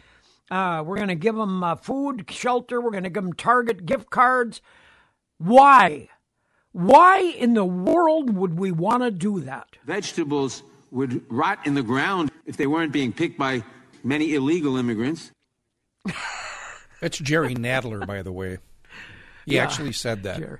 Uh, 0.51 0.83
we're 0.85 0.97
going 0.97 1.07
to 1.07 1.15
give 1.15 1.37
them 1.37 1.63
uh, 1.63 1.77
food, 1.77 2.29
shelter. 2.29 2.81
We're 2.81 2.91
going 2.91 3.05
to 3.05 3.11
give 3.11 3.23
them 3.23 3.33
Target 3.33 3.87
gift 3.87 4.11
cards. 4.11 4.61
Why? 5.39 6.09
Why 6.73 7.21
in 7.21 7.55
the 7.55 7.65
world 7.65 8.35
would 8.35 8.59
we 8.59 8.73
want 8.73 9.05
to 9.05 9.13
do 9.13 9.39
that? 9.43 9.69
Vegetables 9.85 10.65
would 10.91 11.25
rot 11.31 11.65
in 11.65 11.75
the 11.75 11.83
ground 11.85 12.33
if 12.45 12.57
they 12.57 12.67
weren't 12.67 12.93
being 12.93 13.13
picked 13.13 13.39
by 13.39 13.63
many 14.03 14.35
illegal 14.35 14.77
immigrants. 14.77 15.31
That's 17.01 17.19
Jerry 17.19 17.55
Nadler, 17.55 18.07
by 18.07 18.23
the 18.23 18.33
way. 18.33 18.59
He 19.45 19.57
yeah, 19.57 19.63
actually 19.63 19.93
said 19.93 20.23
that. 20.25 20.39
Jerry. 20.39 20.59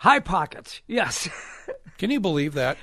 High 0.00 0.20
pockets, 0.20 0.82
yes. 0.86 1.28
Can 1.98 2.10
you 2.10 2.20
believe 2.20 2.54
that? 2.54 2.76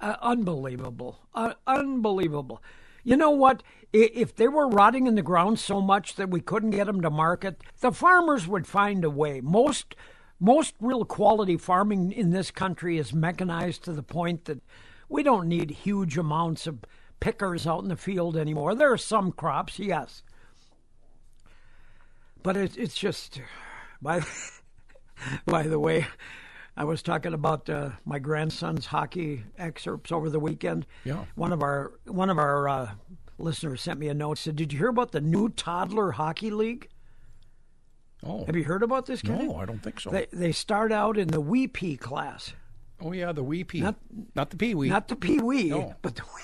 Uh, 0.00 0.16
unbelievable. 0.20 1.18
Uh, 1.34 1.54
unbelievable. 1.66 2.62
You 3.02 3.16
know 3.16 3.30
what? 3.30 3.62
If 3.92 4.36
they 4.36 4.48
were 4.48 4.68
rotting 4.68 5.06
in 5.06 5.14
the 5.14 5.22
ground 5.22 5.58
so 5.58 5.80
much 5.80 6.16
that 6.16 6.30
we 6.30 6.40
couldn't 6.40 6.70
get 6.70 6.86
them 6.86 7.00
to 7.00 7.10
market, 7.10 7.62
the 7.80 7.92
farmers 7.92 8.46
would 8.46 8.66
find 8.66 9.04
a 9.04 9.10
way. 9.10 9.40
Most 9.40 9.94
most 10.38 10.74
real 10.80 11.04
quality 11.04 11.56
farming 11.56 12.12
in 12.12 12.30
this 12.30 12.50
country 12.50 12.98
is 12.98 13.14
mechanized 13.14 13.82
to 13.84 13.92
the 13.92 14.02
point 14.02 14.44
that 14.44 14.60
we 15.08 15.22
don't 15.22 15.48
need 15.48 15.70
huge 15.70 16.18
amounts 16.18 16.66
of 16.66 16.80
pickers 17.20 17.66
out 17.66 17.82
in 17.82 17.88
the 17.88 17.96
field 17.96 18.36
anymore. 18.36 18.74
There 18.74 18.92
are 18.92 18.98
some 18.98 19.32
crops, 19.32 19.78
yes, 19.78 20.22
but 22.46 22.56
it, 22.56 22.78
it's 22.78 22.96
just 22.96 23.40
by 24.00 24.22
by 25.46 25.64
the 25.64 25.80
way. 25.80 26.06
I 26.78 26.84
was 26.84 27.02
talking 27.02 27.32
about 27.32 27.68
uh, 27.68 27.90
my 28.04 28.18
grandson's 28.20 28.86
hockey 28.86 29.42
excerpts 29.58 30.12
over 30.12 30.30
the 30.30 30.38
weekend. 30.38 30.86
Yeah. 31.04 31.24
One 31.34 31.52
of 31.52 31.60
our 31.62 31.94
one 32.04 32.30
of 32.30 32.38
our 32.38 32.68
uh, 32.68 32.90
listeners 33.38 33.82
sent 33.82 33.98
me 33.98 34.06
a 34.08 34.14
note. 34.14 34.38
Said, 34.38 34.54
"Did 34.54 34.72
you 34.72 34.78
hear 34.78 34.88
about 34.88 35.10
the 35.10 35.20
new 35.20 35.48
toddler 35.48 36.12
hockey 36.12 36.50
league?" 36.52 36.88
Oh. 38.22 38.44
Have 38.44 38.54
you 38.54 38.62
heard 38.62 38.84
about 38.84 39.06
this? 39.06 39.22
Kenny? 39.22 39.48
No, 39.48 39.56
I 39.56 39.64
don't 39.64 39.82
think 39.82 39.98
so. 39.98 40.10
They 40.10 40.26
they 40.32 40.52
start 40.52 40.92
out 40.92 41.18
in 41.18 41.28
the 41.28 41.40
wee 41.40 41.66
pee 41.66 41.96
class. 41.96 42.52
Oh 43.00 43.10
yeah, 43.10 43.32
the 43.32 43.42
wee 43.42 43.64
pee. 43.64 43.80
Not, 43.80 43.96
not 44.36 44.50
the 44.50 44.56
pee 44.56 44.74
wee. 44.76 44.88
Not 44.88 45.08
the 45.08 45.16
pee 45.16 45.40
wee. 45.40 45.70
No. 45.70 45.96
but 46.00 46.14
the 46.14 46.22
wee. 46.22 46.42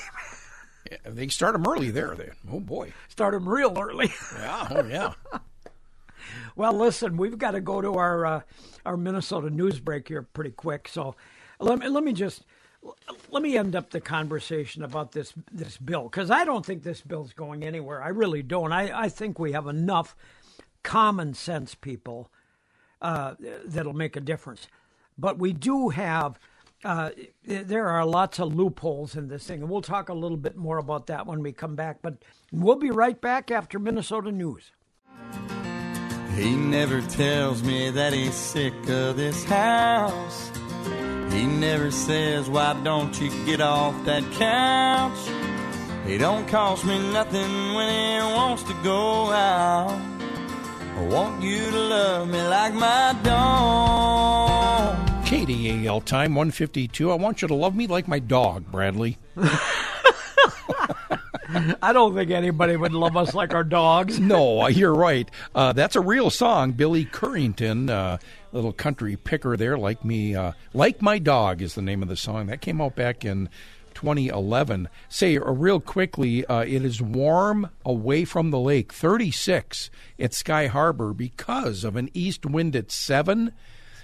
Yeah, 0.91 1.13
they 1.13 1.29
start 1.29 1.53
them 1.53 1.65
early 1.65 1.93
there. 1.93 2.17
Then 2.17 2.33
oh 2.51 2.59
boy, 2.59 2.93
start 3.09 3.35
them 3.35 3.49
real 3.49 3.79
early. 3.79 4.13
yeah. 4.37 4.67
Oh 4.69 4.85
yeah. 4.85 5.13
well, 6.57 6.73
listen, 6.73 7.17
we've 7.17 7.39
got 7.39 7.53
to 7.53 7.61
go 7.61 7.81
to 7.81 7.95
our 7.95 8.27
uh, 8.27 8.41
our 8.85 8.97
Minnesota 8.97 9.51
news 9.51 9.81
break 9.81 10.09
here 10.09 10.23
pretty 10.23 10.51
quick. 10.51 10.89
So 10.89 11.15
let 11.59 11.79
me 11.79 11.89
let 11.89 12.05
me 12.05 12.13
just 12.13 12.45
let 13.31 13.43
me 13.43 13.57
end 13.57 13.77
up 13.77 13.91
the 13.91 14.01
conversation 14.01 14.83
about 14.83 15.13
this 15.13 15.33
this 15.51 15.77
bill 15.77 16.05
because 16.05 16.31
I 16.31 16.45
don't 16.45 16.67
think 16.67 16.83
this 16.83 17.01
bill's 17.01 17.33
going 17.33 17.65
anywhere. 17.65 18.03
I 18.03 18.09
really 18.09 18.43
don't. 18.43 18.73
I, 18.73 19.05
I 19.05 19.09
think 19.09 19.39
we 19.39 19.53
have 19.53 19.67
enough 19.67 20.17
common 20.83 21.35
sense 21.35 21.75
people 21.75 22.31
uh, 23.01 23.35
that'll 23.65 23.93
make 23.93 24.17
a 24.17 24.21
difference. 24.21 24.69
But 25.17 25.39
we 25.39 25.53
do 25.53 25.91
have. 25.91 26.39
Uh, 26.85 27.11
there 27.45 27.87
are 27.87 28.05
lots 28.05 28.41
of 28.41 28.53
loopholes 28.53 29.15
in 29.15 29.29
this 29.29 29.47
thing, 29.47 29.61
and 29.61 29.71
we'll 29.71 29.83
talk 29.83 30.09
a 30.09 30.15
little 30.15 30.37
bit 30.37 30.57
more 30.57 30.79
about 30.79 31.07
that 31.07 31.27
when 31.27 31.41
we 31.41 31.53
come 31.53 31.77
back. 31.77 31.99
But 32.03 32.25
we'll 32.51 32.75
be 32.75 32.91
right 32.91 33.21
back 33.21 33.53
after 33.53 33.79
Minnesota 33.79 34.33
news. 34.33 34.73
He 36.37 36.57
never 36.57 37.03
tells 37.03 37.63
me 37.63 37.91
that 37.91 38.13
he's 38.13 38.35
sick 38.35 38.75
of 38.89 39.17
this 39.17 39.45
house. 39.45 40.51
He 41.31 41.47
never 41.47 41.91
says, 41.91 42.49
why 42.49 42.79
don't 42.83 43.19
you 43.21 43.31
get 43.45 43.61
off 43.61 44.05
that 44.05 44.23
couch? 44.33 45.19
He 46.07 46.19
don't 46.19 46.49
cost 46.49 46.85
me 46.85 46.99
nothing 47.13 47.75
when 47.75 47.89
he 47.89 48.35
wants 48.35 48.63
to 48.65 48.75
go 48.83 49.31
out. 49.31 49.99
I 50.97 51.05
want 51.05 51.43
you 51.43 51.71
to 51.71 51.79
love 51.79 52.29
me 52.29 52.43
like 52.43 52.75
my 52.75 53.17
dog. 53.23 54.97
KDAL 55.27 56.05
time 56.05 56.35
152. 56.35 57.11
I 57.11 57.15
want 57.15 57.43
you 57.43 57.49
to 57.49 57.55
love 57.55 57.75
me 57.75 57.87
like 57.87 58.09
my 58.09 58.19
dog, 58.19 58.71
Bradley. 58.71 59.19
I 61.83 61.93
don't 61.93 62.15
think 62.15 62.31
anybody 62.31 62.77
would 62.77 62.93
love 62.93 63.17
us 63.17 63.35
like 63.35 63.55
our 63.55 63.65
dogs. 63.65 64.19
no, 64.19 64.67
you're 64.69 64.95
right. 64.95 65.31
Uh, 65.55 65.73
that's 65.73 65.97
a 65.97 66.01
real 66.01 66.31
song. 66.31 66.73
Billy 66.73 67.05
Currington, 67.05 67.91
uh, 67.91 68.19
little 68.53 68.73
country 68.73 69.17
picker 69.17 69.57
there, 69.57 69.79
like 69.79 70.05
me, 70.05 70.35
uh, 70.35 70.53
like 70.73 71.03
my 71.03 71.19
dog 71.19 71.63
is 71.63 71.75
the 71.75 71.83
name 71.83 72.03
of 72.03 72.09
the 72.09 72.17
song. 72.17 72.47
That 72.47 72.61
came 72.61 72.81
out 72.81 72.97
back 72.97 73.25
in 73.25 73.49
2011. 73.95 74.89
Say 75.09 75.37
uh, 75.37 75.51
real 75.51 75.81
quickly, 75.81 76.45
uh, 76.47 76.61
it 76.61 76.85
is 76.85 77.01
warm 77.01 77.71
away 77.85 78.25
from 78.25 78.51
the 78.51 78.59
lake, 78.59 78.93
36 78.93 79.91
at 80.19 80.35
Sky 80.35 80.67
Harbor 80.67 81.13
because 81.13 81.85
of 81.85 81.97
an 81.97 82.11
east 82.15 82.47
wind 82.47 82.75
at 82.77 82.91
seven. 82.91 83.53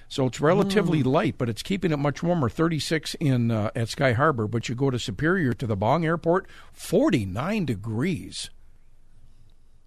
So 0.08 0.26
it's 0.26 0.40
relatively 0.40 1.02
Mm. 1.02 1.06
light, 1.06 1.34
but 1.38 1.48
it's 1.50 1.62
keeping 1.62 1.92
it 1.92 1.98
much 1.98 2.22
warmer. 2.22 2.48
36 2.48 3.14
in 3.20 3.50
uh, 3.50 3.70
at 3.76 3.88
Sky 3.90 4.12
Harbor, 4.14 4.48
but 4.48 4.68
you 4.68 4.74
go 4.74 4.90
to 4.90 4.98
Superior 4.98 5.52
to 5.52 5.66
the 5.66 5.76
Bong 5.76 6.04
Airport, 6.04 6.46
49 6.72 7.66
degrees. 7.66 8.48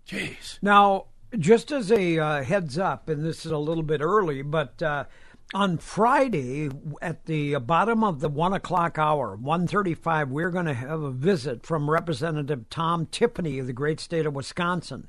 Jeez. 0.08 0.60
Now, 0.62 1.06
just 1.38 1.72
as 1.72 1.92
a 1.92 2.20
uh, 2.20 2.44
heads 2.44 2.78
up, 2.78 3.08
and 3.10 3.24
this 3.24 3.46
is 3.46 3.52
a 3.52 3.58
little 3.58 3.84
bit 3.84 4.02
early, 4.02 4.42
but 4.42 4.82
uh, 4.84 5.06
on 5.54 5.78
Friday 5.78 6.70
at 7.02 7.26
the 7.26 7.56
bottom 7.56 8.04
of 8.04 8.20
the 8.20 8.30
one 8.30 8.54
o'clock 8.54 8.98
hour, 9.00 9.36
one 9.36 9.68
thirty-five, 9.68 10.30
we're 10.30 10.50
going 10.50 10.66
to 10.66 10.74
have 10.74 11.02
a 11.02 11.12
visit 11.12 11.66
from 11.66 11.90
Representative 11.90 12.70
Tom 12.70 13.06
Tiffany 13.06 13.60
of 13.60 13.68
the 13.68 13.74
great 13.74 14.00
state 14.00 14.26
of 14.26 14.34
Wisconsin, 14.36 15.08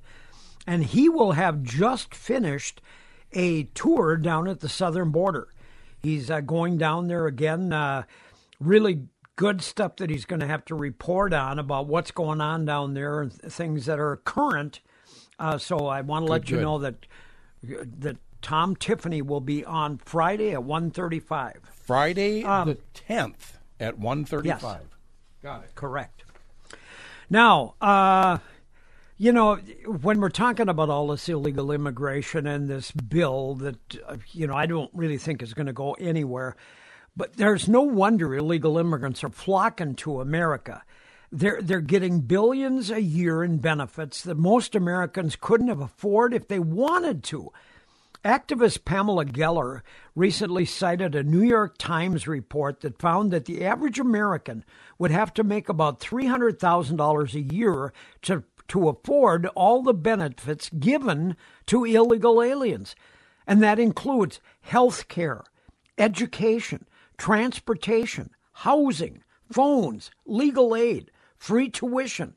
and 0.66 0.84
he 0.84 1.08
will 1.08 1.32
have 1.32 1.62
just 1.62 2.14
finished 2.14 2.80
a 3.32 3.64
tour 3.64 4.16
down 4.16 4.48
at 4.48 4.60
the 4.60 4.68
southern 4.68 5.10
border. 5.10 5.48
He's 6.02 6.30
uh, 6.30 6.40
going 6.40 6.78
down 6.78 7.08
there 7.08 7.26
again. 7.26 7.72
Uh, 7.72 8.04
really 8.60 9.06
good 9.36 9.62
stuff 9.62 9.96
that 9.96 10.10
he's 10.10 10.24
going 10.24 10.40
to 10.40 10.46
have 10.46 10.64
to 10.66 10.74
report 10.74 11.32
on 11.32 11.58
about 11.58 11.86
what's 11.86 12.10
going 12.10 12.40
on 12.40 12.64
down 12.64 12.94
there 12.94 13.22
and 13.22 13.40
th- 13.40 13.52
things 13.52 13.86
that 13.86 13.98
are 13.98 14.16
current. 14.16 14.80
Uh, 15.38 15.58
so 15.58 15.86
I 15.86 16.00
want 16.02 16.26
to 16.26 16.32
let 16.32 16.50
you 16.50 16.60
know 16.60 16.78
that 16.78 17.06
that 17.98 18.16
Tom 18.42 18.74
Tiffany 18.74 19.22
will 19.22 19.40
be 19.40 19.64
on 19.64 19.98
Friday 19.98 20.52
at 20.52 20.62
1:35. 20.64 21.54
Friday 21.72 22.44
Um, 22.44 22.68
the 22.68 22.78
10th 22.94 23.58
at 23.78 23.98
1:35. 23.98 24.80
Got 25.42 25.64
it. 25.64 25.74
Correct. 25.74 26.24
Now, 27.30 27.74
uh, 27.80 28.38
you 29.22 29.30
know, 29.30 29.54
when 30.00 30.20
we're 30.20 30.30
talking 30.30 30.68
about 30.68 30.90
all 30.90 31.06
this 31.06 31.28
illegal 31.28 31.70
immigration 31.70 32.44
and 32.44 32.66
this 32.66 32.90
bill 32.90 33.54
that, 33.54 33.76
uh, 34.08 34.16
you 34.32 34.48
know, 34.48 34.56
I 34.56 34.66
don't 34.66 34.90
really 34.92 35.16
think 35.16 35.42
is 35.42 35.54
going 35.54 35.68
to 35.68 35.72
go 35.72 35.92
anywhere, 35.92 36.56
but 37.16 37.34
there's 37.34 37.68
no 37.68 37.82
wonder 37.82 38.34
illegal 38.34 38.78
immigrants 38.78 39.22
are 39.22 39.30
flocking 39.30 39.94
to 39.94 40.20
America. 40.20 40.82
They're, 41.30 41.62
they're 41.62 41.80
getting 41.80 42.22
billions 42.22 42.90
a 42.90 43.00
year 43.00 43.44
in 43.44 43.58
benefits 43.58 44.22
that 44.22 44.38
most 44.38 44.74
Americans 44.74 45.36
couldn't 45.40 45.68
have 45.68 45.80
afforded 45.80 46.42
if 46.42 46.48
they 46.48 46.58
wanted 46.58 47.22
to. 47.24 47.52
Activist 48.24 48.84
Pamela 48.84 49.24
Geller 49.24 49.82
recently 50.14 50.64
cited 50.64 51.14
a 51.14 51.24
New 51.24 51.42
York 51.42 51.76
Times 51.76 52.28
report 52.28 52.80
that 52.80 53.00
found 53.00 53.32
that 53.32 53.46
the 53.46 53.64
average 53.64 53.98
American 53.98 54.64
would 54.98 55.10
have 55.10 55.34
to 55.34 55.42
make 55.42 55.68
about 55.68 55.98
$300,000 55.98 57.34
a 57.34 57.54
year 57.54 57.92
to, 58.22 58.44
to 58.68 58.88
afford 58.88 59.46
all 59.54 59.82
the 59.82 59.94
benefits 59.94 60.70
given 60.70 61.36
to 61.66 61.84
illegal 61.84 62.42
aliens. 62.42 62.94
And 63.46 63.62
that 63.62 63.78
includes 63.78 64.40
health 64.60 65.08
care, 65.08 65.42
education, 65.98 66.86
transportation, 67.18 68.30
housing, 68.52 69.22
phones, 69.50 70.10
legal 70.24 70.74
aid, 70.74 71.10
free 71.36 71.68
tuition, 71.68 72.36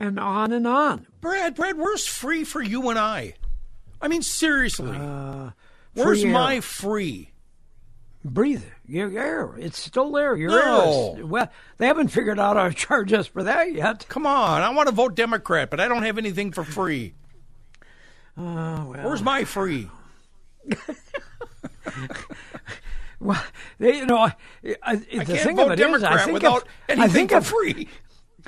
and 0.00 0.18
on 0.18 0.52
and 0.52 0.66
on. 0.66 1.06
Brad, 1.20 1.54
Brad, 1.54 1.76
where's 1.78 2.06
free 2.06 2.44
for 2.44 2.62
you 2.62 2.88
and 2.90 2.98
I? 2.98 3.34
I 4.00 4.08
mean, 4.08 4.22
seriously. 4.22 4.96
Uh, 4.96 5.50
where's 5.94 6.24
my 6.24 6.60
free? 6.60 7.30
breathe 8.30 8.64
your 8.88 9.18
air. 9.18 9.50
It's 9.58 9.78
still 9.78 10.10
there. 10.12 10.36
Your 10.36 10.50
No. 10.50 11.12
air. 11.14 11.20
Is, 11.20 11.24
well, 11.26 11.50
they 11.78 11.86
haven't 11.86 12.08
figured 12.08 12.38
out 12.38 12.56
how 12.56 12.68
to 12.68 12.74
charge 12.74 13.12
us 13.12 13.26
for 13.26 13.42
that 13.44 13.72
yet. 13.72 14.06
Come 14.08 14.26
on, 14.26 14.62
I 14.62 14.70
want 14.70 14.88
to 14.88 14.94
vote 14.94 15.14
Democrat, 15.14 15.70
but 15.70 15.80
I 15.80 15.88
don't 15.88 16.02
have 16.02 16.18
anything 16.18 16.52
for 16.52 16.64
free. 16.64 17.14
Uh, 18.36 18.42
well, 18.86 18.92
Where's 19.02 19.22
my 19.22 19.44
free? 19.44 19.90
well, 23.20 23.42
they, 23.78 23.98
you 23.98 24.06
know, 24.06 24.18
I, 24.18 24.34
I, 24.64 24.74
I 24.92 24.96
can't 24.96 25.28
thing 25.28 25.56
vote 25.56 25.66
of 25.66 25.70
it 25.72 25.80
is, 25.80 25.86
Democrat 25.86 26.12
I 26.12 26.24
think 26.24 26.34
without 26.34 26.62
if, 26.88 26.98
anything 26.98 27.02
I 27.02 27.08
think 27.12 27.30
for 27.30 27.36
if, 27.38 27.46
free. 27.46 27.88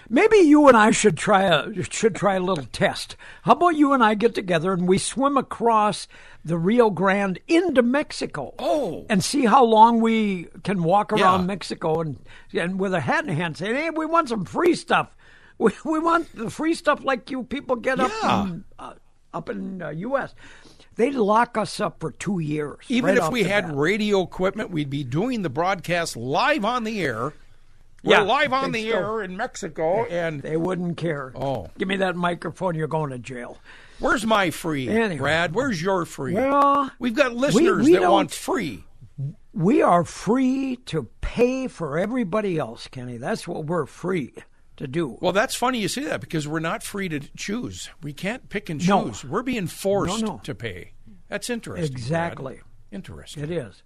Maybe 0.09 0.37
you 0.39 0.69
and 0.69 0.77
I 0.77 0.91
should 0.91 1.17
try 1.17 1.43
a 1.43 1.83
should 1.85 2.15
try 2.15 2.35
a 2.37 2.41
little 2.41 2.65
test. 2.73 3.17
How 3.43 3.53
about 3.53 3.77
you 3.77 3.93
and 3.93 4.03
I 4.03 4.15
get 4.15 4.35
together 4.35 4.73
and 4.73 4.87
we 4.89 4.99
swim 4.99 5.37
across 5.37 6.09
the 6.45 6.57
Rio 6.59 6.91
Grande 6.91 7.39
into 7.49 7.83
Mexico? 7.83 8.55
Oh. 8.59 9.07
and 9.11 9.23
see 9.25 9.45
how 9.45 9.65
long 9.65 10.01
we 10.01 10.47
can 10.65 10.83
walk 10.83 11.13
around 11.13 11.41
Yeah. 11.41 11.47
Mexico 11.47 12.01
and 12.01 12.19
and 12.53 12.79
with 12.81 12.95
a 12.95 13.01
hat 13.01 13.27
in 13.27 13.35
hand 13.37 13.57
saying, 13.57 13.75
"Hey, 13.77 13.91
we 13.91 14.07
want 14.07 14.29
some 14.29 14.45
free 14.45 14.75
stuff. 14.75 15.15
We 15.59 15.73
we 15.85 15.99
want 15.99 16.29
the 16.37 16.51
free 16.51 16.75
stuff 16.75 17.03
like 17.03 17.31
you 17.33 17.43
people 17.43 17.75
get 17.77 17.99
up 17.99 18.13
Yeah. 18.23 18.43
in, 18.45 18.65
uh, 18.79 18.93
up 19.35 19.49
in 19.51 19.83
uh, 19.83 19.89
U.S." 19.91 20.35
They'd 20.95 21.15
lock 21.15 21.57
us 21.57 21.79
up 21.81 22.01
for 22.01 22.11
two 22.13 22.39
years. 22.41 22.79
Even 22.89 23.15
right 23.17 23.25
if 23.25 23.31
we 23.31 23.45
had 23.45 23.67
bat. 23.67 23.77
radio 23.77 24.23
equipment, 24.23 24.71
we'd 24.71 24.91
be 24.91 25.05
doing 25.05 25.43
the 25.43 25.49
broadcast 25.51 26.17
live 26.17 26.65
on 26.65 26.83
the 26.85 27.01
air. 27.03 27.33
We're 28.05 28.15
Yeah, 28.17 28.21
live 28.23 28.53
on 28.53 28.73
the 28.73 28.91
so. 28.91 28.97
air 28.97 29.23
in 29.23 29.37
Mexico, 29.37 30.05
and 30.07 30.41
they 30.43 30.57
wouldn't 30.57 30.97
care. 30.97 31.33
Oh. 31.35 31.69
give 31.79 31.89
me 31.89 31.97
that 31.97 32.15
microphone. 32.17 32.75
You're 32.75 32.87
going 32.89 33.11
to 33.11 33.19
jail. 33.19 33.59
where's 33.99 34.25
my 34.25 34.51
free, 34.51 34.89
Anyway. 34.89 35.19
Brad? 35.19 35.55
Where's 35.55 35.83
your 35.83 36.05
free? 36.05 36.35
Well, 36.35 36.91
We've 37.01 37.15
got 37.15 37.35
listeners 37.35 37.85
we 37.85 37.95
that 37.95 38.09
want 38.11 38.31
free. 38.31 38.85
We 39.53 39.83
are 39.83 40.05
free 40.05 40.77
to 40.87 41.09
pay 41.21 41.67
for 41.67 41.99
everybody 41.99 42.59
else, 42.59 42.87
Kenny. 42.87 43.17
That's 43.17 43.49
what 43.49 43.65
we're 43.65 43.87
free 43.87 44.33
to 44.77 44.87
do. 44.87 45.19
Well, 45.21 45.33
that's 45.33 45.57
funny 45.57 45.81
you 45.81 45.89
say 45.89 46.05
that 46.05 46.21
because 46.21 46.47
we're 46.47 46.61
not 46.61 46.85
free 46.85 47.09
to 47.09 47.19
choose. 47.37 47.91
We 48.01 48.13
can't 48.13 48.49
pick 48.49 48.71
and 48.71 48.87
No. 48.87 49.07
choose. 49.09 49.25
We're 49.25 49.43
being 49.43 49.67
forced 49.67 50.21
No, 50.23 50.35
no. 50.35 50.41
to 50.45 50.55
pay. 50.55 50.93
That's 51.29 51.51
interesting. 51.51 51.89
Brad. 51.89 51.99
Exactly. 51.99 52.61
Interesting. 52.93 53.43
It 53.43 53.51
is. 53.51 53.83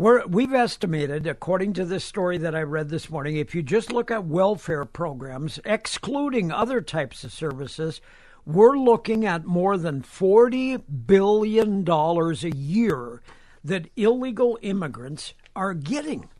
We're, 0.00 0.26
we've 0.26 0.54
estimated, 0.54 1.26
according 1.26 1.74
to 1.74 1.84
this 1.84 2.06
story 2.06 2.38
that 2.38 2.54
I 2.54 2.62
read 2.62 2.88
this 2.88 3.10
morning, 3.10 3.36
if 3.36 3.54
you 3.54 3.62
just 3.62 3.92
look 3.92 4.10
at 4.10 4.24
welfare 4.24 4.86
programs, 4.86 5.60
excluding 5.62 6.50
other 6.50 6.80
types 6.80 7.22
of 7.22 7.34
services, 7.34 8.00
we're 8.46 8.78
looking 8.78 9.26
at 9.26 9.44
more 9.44 9.76
than 9.76 10.00
$40 10.00 10.82
billion 11.04 11.86
a 11.86 12.56
year 12.56 13.20
that 13.62 13.90
illegal 13.94 14.58
immigrants 14.62 15.34
are 15.54 15.74
getting. 15.74 16.30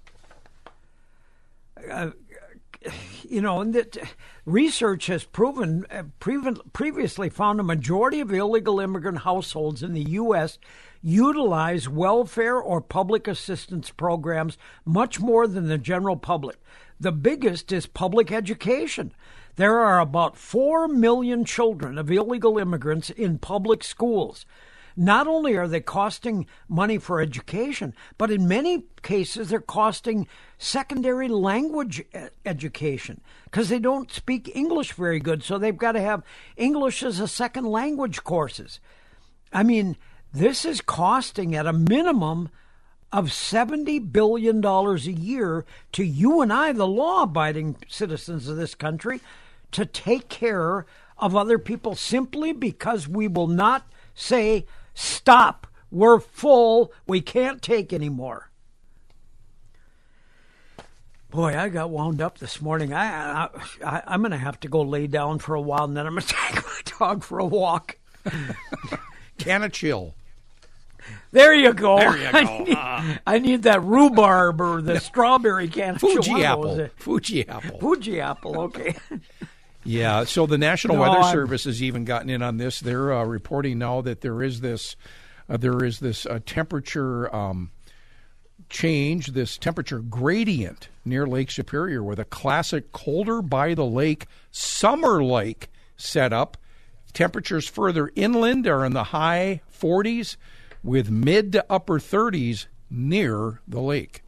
Uh, 1.86 2.12
you 3.28 3.42
know, 3.42 3.60
and 3.60 3.74
that 3.74 3.98
research 4.46 5.06
has 5.08 5.24
proven 5.24 5.84
uh, 5.90 6.04
previously 6.18 7.28
found 7.28 7.60
a 7.60 7.62
majority 7.62 8.20
of 8.20 8.32
illegal 8.32 8.80
immigrant 8.80 9.18
households 9.18 9.82
in 9.82 9.92
the 9.92 10.10
U.S. 10.12 10.58
utilize 11.02 11.88
welfare 11.88 12.56
or 12.56 12.80
public 12.80 13.26
assistance 13.26 13.90
programs 13.90 14.58
much 14.84 15.20
more 15.20 15.46
than 15.46 15.68
the 15.68 15.78
general 15.78 16.16
public. 16.16 16.58
The 16.98 17.12
biggest 17.12 17.72
is 17.72 17.86
public 17.86 18.30
education. 18.30 19.12
There 19.56 19.78
are 19.78 20.00
about 20.00 20.36
4 20.36 20.88
million 20.88 21.44
children 21.44 21.98
of 21.98 22.10
illegal 22.10 22.58
immigrants 22.58 23.10
in 23.10 23.38
public 23.38 23.82
schools. 23.82 24.44
Not 24.96 25.26
only 25.26 25.56
are 25.56 25.68
they 25.68 25.80
costing 25.80 26.46
money 26.68 26.98
for 26.98 27.20
education, 27.20 27.94
but 28.18 28.30
in 28.30 28.46
many 28.48 28.84
cases 29.02 29.48
they're 29.48 29.60
costing 29.60 30.26
secondary 30.58 31.28
language 31.28 32.02
education 32.44 33.20
because 33.44 33.68
they 33.68 33.78
don't 33.78 34.12
speak 34.12 34.54
English 34.54 34.92
very 34.92 35.20
good, 35.20 35.42
so 35.42 35.56
they've 35.56 35.76
got 35.76 35.92
to 35.92 36.00
have 36.00 36.22
English 36.56 37.02
as 37.02 37.18
a 37.18 37.28
second 37.28 37.64
language 37.64 38.24
courses. 38.24 38.80
I 39.52 39.62
mean, 39.62 39.96
this 40.32 40.64
is 40.64 40.80
costing 40.80 41.54
at 41.54 41.66
a 41.66 41.72
minimum 41.72 42.50
of 43.12 43.26
$70 43.26 44.12
billion 44.12 44.64
a 44.64 44.94
year 44.96 45.64
to 45.92 46.04
you 46.04 46.40
and 46.40 46.52
I, 46.52 46.72
the 46.72 46.86
law 46.86 47.22
abiding 47.22 47.76
citizens 47.88 48.48
of 48.48 48.56
this 48.56 48.74
country, 48.74 49.20
to 49.72 49.84
take 49.84 50.28
care 50.28 50.86
of 51.18 51.34
other 51.34 51.58
people 51.58 51.94
simply 51.94 52.52
because 52.52 53.08
we 53.08 53.28
will 53.28 53.48
not 53.48 53.90
say, 54.14 54.66
stop, 54.94 55.66
we're 55.90 56.20
full, 56.20 56.92
we 57.06 57.20
can't 57.20 57.60
take 57.60 57.92
anymore. 57.92 58.50
Boy, 61.30 61.56
I 61.56 61.68
got 61.68 61.90
wound 61.90 62.20
up 62.20 62.38
this 62.38 62.60
morning. 62.60 62.92
I, 62.92 63.44
I, 63.44 63.48
I 63.84 64.02
I'm 64.06 64.20
going 64.20 64.32
to 64.32 64.36
have 64.36 64.58
to 64.60 64.68
go 64.68 64.82
lay 64.82 65.06
down 65.06 65.38
for 65.38 65.54
a 65.54 65.60
while, 65.60 65.84
and 65.84 65.96
then 65.96 66.06
I'm 66.06 66.14
going 66.14 66.22
to 66.26 66.34
take 66.34 66.56
my 66.56 66.80
dog 66.98 67.22
for 67.22 67.38
a 67.38 67.46
walk. 67.46 67.98
Can 69.38 69.62
of 69.62 69.72
chill. 69.72 70.14
There 71.32 71.54
you 71.54 71.72
go. 71.72 71.98
There 71.98 72.16
you 72.16 72.28
I 72.32 72.44
go. 72.44 72.64
need, 72.64 73.20
I 73.26 73.38
need 73.38 73.62
that 73.64 73.82
rhubarb 73.82 74.60
or 74.60 74.82
the 74.82 74.98
strawberry 75.00 75.68
can 75.68 75.94
of 75.94 76.00
Fuji 76.00 76.44
apple. 76.44 76.88
Fuji 76.96 77.48
apple. 77.48 77.78
Fuji 77.78 78.20
apple. 78.20 78.60
Okay. 78.62 78.94
Yeah, 79.82 80.24
so 80.24 80.44
the 80.44 80.58
National 80.58 80.96
No, 80.96 81.00
Weather 81.02 81.20
I'm- 81.20 81.32
Service 81.32 81.64
has 81.64 81.82
even 81.82 82.04
gotten 82.04 82.28
in 82.28 82.42
on 82.42 82.58
this. 82.58 82.80
They're 82.80 83.14
uh, 83.14 83.24
reporting 83.24 83.78
now 83.78 84.02
that 84.02 84.20
there 84.20 84.42
is 84.42 84.60
this, 84.60 84.94
uh, 85.48 85.56
there 85.56 85.82
is 85.82 86.00
this 86.00 86.26
uh, 86.26 86.40
temperature 86.44 87.34
um, 87.34 87.70
change, 88.68 89.28
this 89.28 89.56
temperature 89.56 90.00
gradient 90.00 90.90
near 91.04 91.26
Lake 91.26 91.50
Superior, 91.50 92.02
with 92.02 92.18
a 92.18 92.26
classic 92.26 92.92
colder 92.92 93.40
by 93.40 93.72
the 93.72 93.86
lake 93.86 94.26
summer 94.50 95.22
like 95.24 95.70
setup. 95.96 96.58
Temperatures 97.14 97.66
further 97.66 98.10
inland 98.14 98.66
are 98.66 98.84
in 98.84 98.92
the 98.92 99.04
high 99.04 99.62
40s. 99.80 100.36
With 100.82 101.10
mid 101.10 101.52
to 101.52 101.64
upper 101.70 101.98
30s 101.98 102.66
near 102.90 103.60
the 103.68 103.80
lake. 103.80 104.22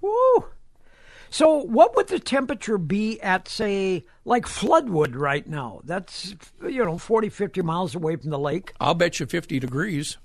Woo! 0.00 0.46
So, 1.28 1.56
what 1.56 1.96
would 1.96 2.06
the 2.08 2.20
temperature 2.20 2.78
be 2.78 3.20
at, 3.20 3.48
say, 3.48 4.04
like 4.24 4.46
Floodwood 4.46 5.16
right 5.16 5.46
now? 5.46 5.80
That's, 5.84 6.34
you 6.62 6.84
know, 6.84 6.98
40, 6.98 7.28
50 7.28 7.62
miles 7.62 7.94
away 7.94 8.16
from 8.16 8.30
the 8.30 8.38
lake. 8.38 8.72
I'll 8.80 8.94
bet 8.94 9.18
you 9.20 9.26
50 9.26 9.58
degrees. 9.58 10.16
I'll 10.18 10.22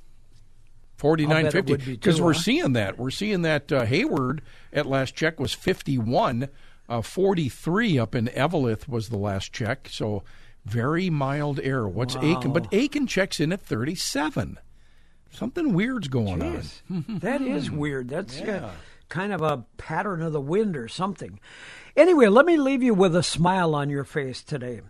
49, 0.97 1.51
50. 1.51 1.71
would 1.71 1.85
be 1.85 1.91
Because 1.93 2.21
we're 2.21 2.33
huh? 2.33 2.39
seeing 2.39 2.73
that. 2.73 2.99
We're 2.99 3.09
seeing 3.09 3.41
that 3.41 3.71
uh, 3.71 3.85
Hayward 3.85 4.43
at 4.71 4.85
last 4.85 5.15
check 5.15 5.39
was 5.39 5.53
51. 5.53 6.47
Uh, 6.87 7.01
43 7.01 7.97
up 7.97 8.13
in 8.13 8.27
Eveleth 8.27 8.87
was 8.87 9.09
the 9.09 9.17
last 9.17 9.51
check. 9.51 9.87
So 9.89 10.23
very 10.65 11.09
mild 11.09 11.59
air. 11.61 11.87
What's 11.87 12.15
Aitkin? 12.17 12.53
But 12.53 12.69
Aitkin 12.71 13.07
checks 13.07 13.39
in 13.39 13.51
at 13.51 13.61
37. 13.61 14.59
Something 15.31 15.73
weird's 15.73 16.07
going 16.07 16.41
on. 16.43 16.61
That 17.19 17.41
is 17.41 17.71
weird. 17.71 18.09
That's 18.09 18.39
uh, 18.41 18.71
kind 19.09 19.33
of 19.33 19.41
a 19.41 19.65
pattern 19.77 20.21
of 20.21 20.33
the 20.33 20.41
wind 20.41 20.75
or 20.75 20.87
something. 20.87 21.39
Anyway, 21.95 22.27
let 22.27 22.45
me 22.45 22.57
leave 22.57 22.83
you 22.83 22.93
with 22.93 23.15
a 23.15 23.23
smile 23.23 23.73
on 23.75 23.89
your 23.89 24.03
face 24.03 24.43
today. 24.43 24.81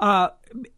Uh, 0.00 0.28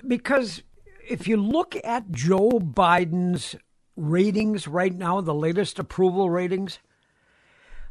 because 0.06 0.62
if 1.08 1.26
you 1.28 1.36
look 1.36 1.76
at 1.84 2.10
Joe 2.10 2.50
Biden's 2.60 3.56
ratings 3.96 4.66
right 4.66 4.94
now, 4.94 5.20
the 5.20 5.34
latest 5.34 5.78
approval 5.78 6.30
ratings, 6.30 6.78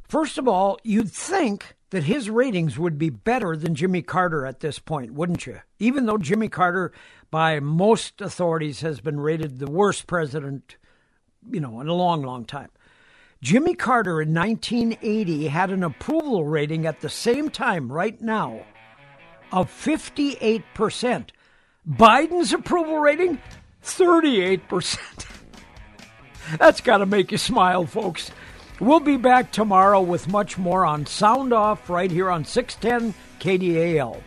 first 0.08 0.38
of 0.38 0.48
all, 0.48 0.80
you'd 0.84 1.12
think 1.12 1.76
that 1.92 2.04
his 2.04 2.30
ratings 2.30 2.78
would 2.78 2.98
be 2.98 3.10
better 3.10 3.56
than 3.56 3.76
Jimmy 3.76 4.02
Carter 4.02 4.46
at 4.46 4.60
this 4.60 4.80
point, 4.80 5.14
wouldn't 5.14 5.46
you? 5.46 5.60
Even 5.80 6.06
though 6.06 6.18
Jimmy 6.18 6.48
Carter, 6.48 6.92
by 7.32 7.60
most 7.60 8.22
authorities, 8.22 8.82
has 8.82 9.02
been 9.02 9.20
rated 9.20 9.60
the 9.60 9.70
worst 9.72 10.08
president, 10.08 10.78
you 11.50 11.60
know, 11.60 11.82
in 11.82 11.88
a 11.88 11.94
long, 11.94 12.24
long 12.24 12.46
time. 12.46 12.70
Jimmy 13.42 13.74
Carter 13.74 14.22
in 14.22 14.34
1980 14.34 15.48
had 15.48 15.70
an 15.72 15.84
approval 15.84 16.46
rating 16.46 16.86
at 16.86 17.00
the 17.02 17.10
same 17.10 17.50
time, 17.50 17.92
right 17.92 18.20
now, 18.22 18.62
of 19.52 19.72
58%. 19.72 21.30
Biden's 21.90 22.54
approval 22.54 23.00
rating, 23.00 23.40
38%. 23.84 25.00
That's 26.60 26.82
got 26.82 26.98
to 26.98 27.06
make 27.06 27.32
you 27.32 27.38
smile, 27.38 27.86
folks. 27.86 28.32
We'll 28.80 29.00
be 29.00 29.18
back 29.18 29.52
tomorrow 29.52 30.02
with 30.02 30.28
much 30.28 30.58
more 30.58 30.86
on 30.86 31.06
Sound 31.06 31.54
Off 31.54 31.90
right 31.90 32.12
here 32.12 32.30
on 32.30 32.46
610 32.46 33.14
KDAL. 33.40 34.22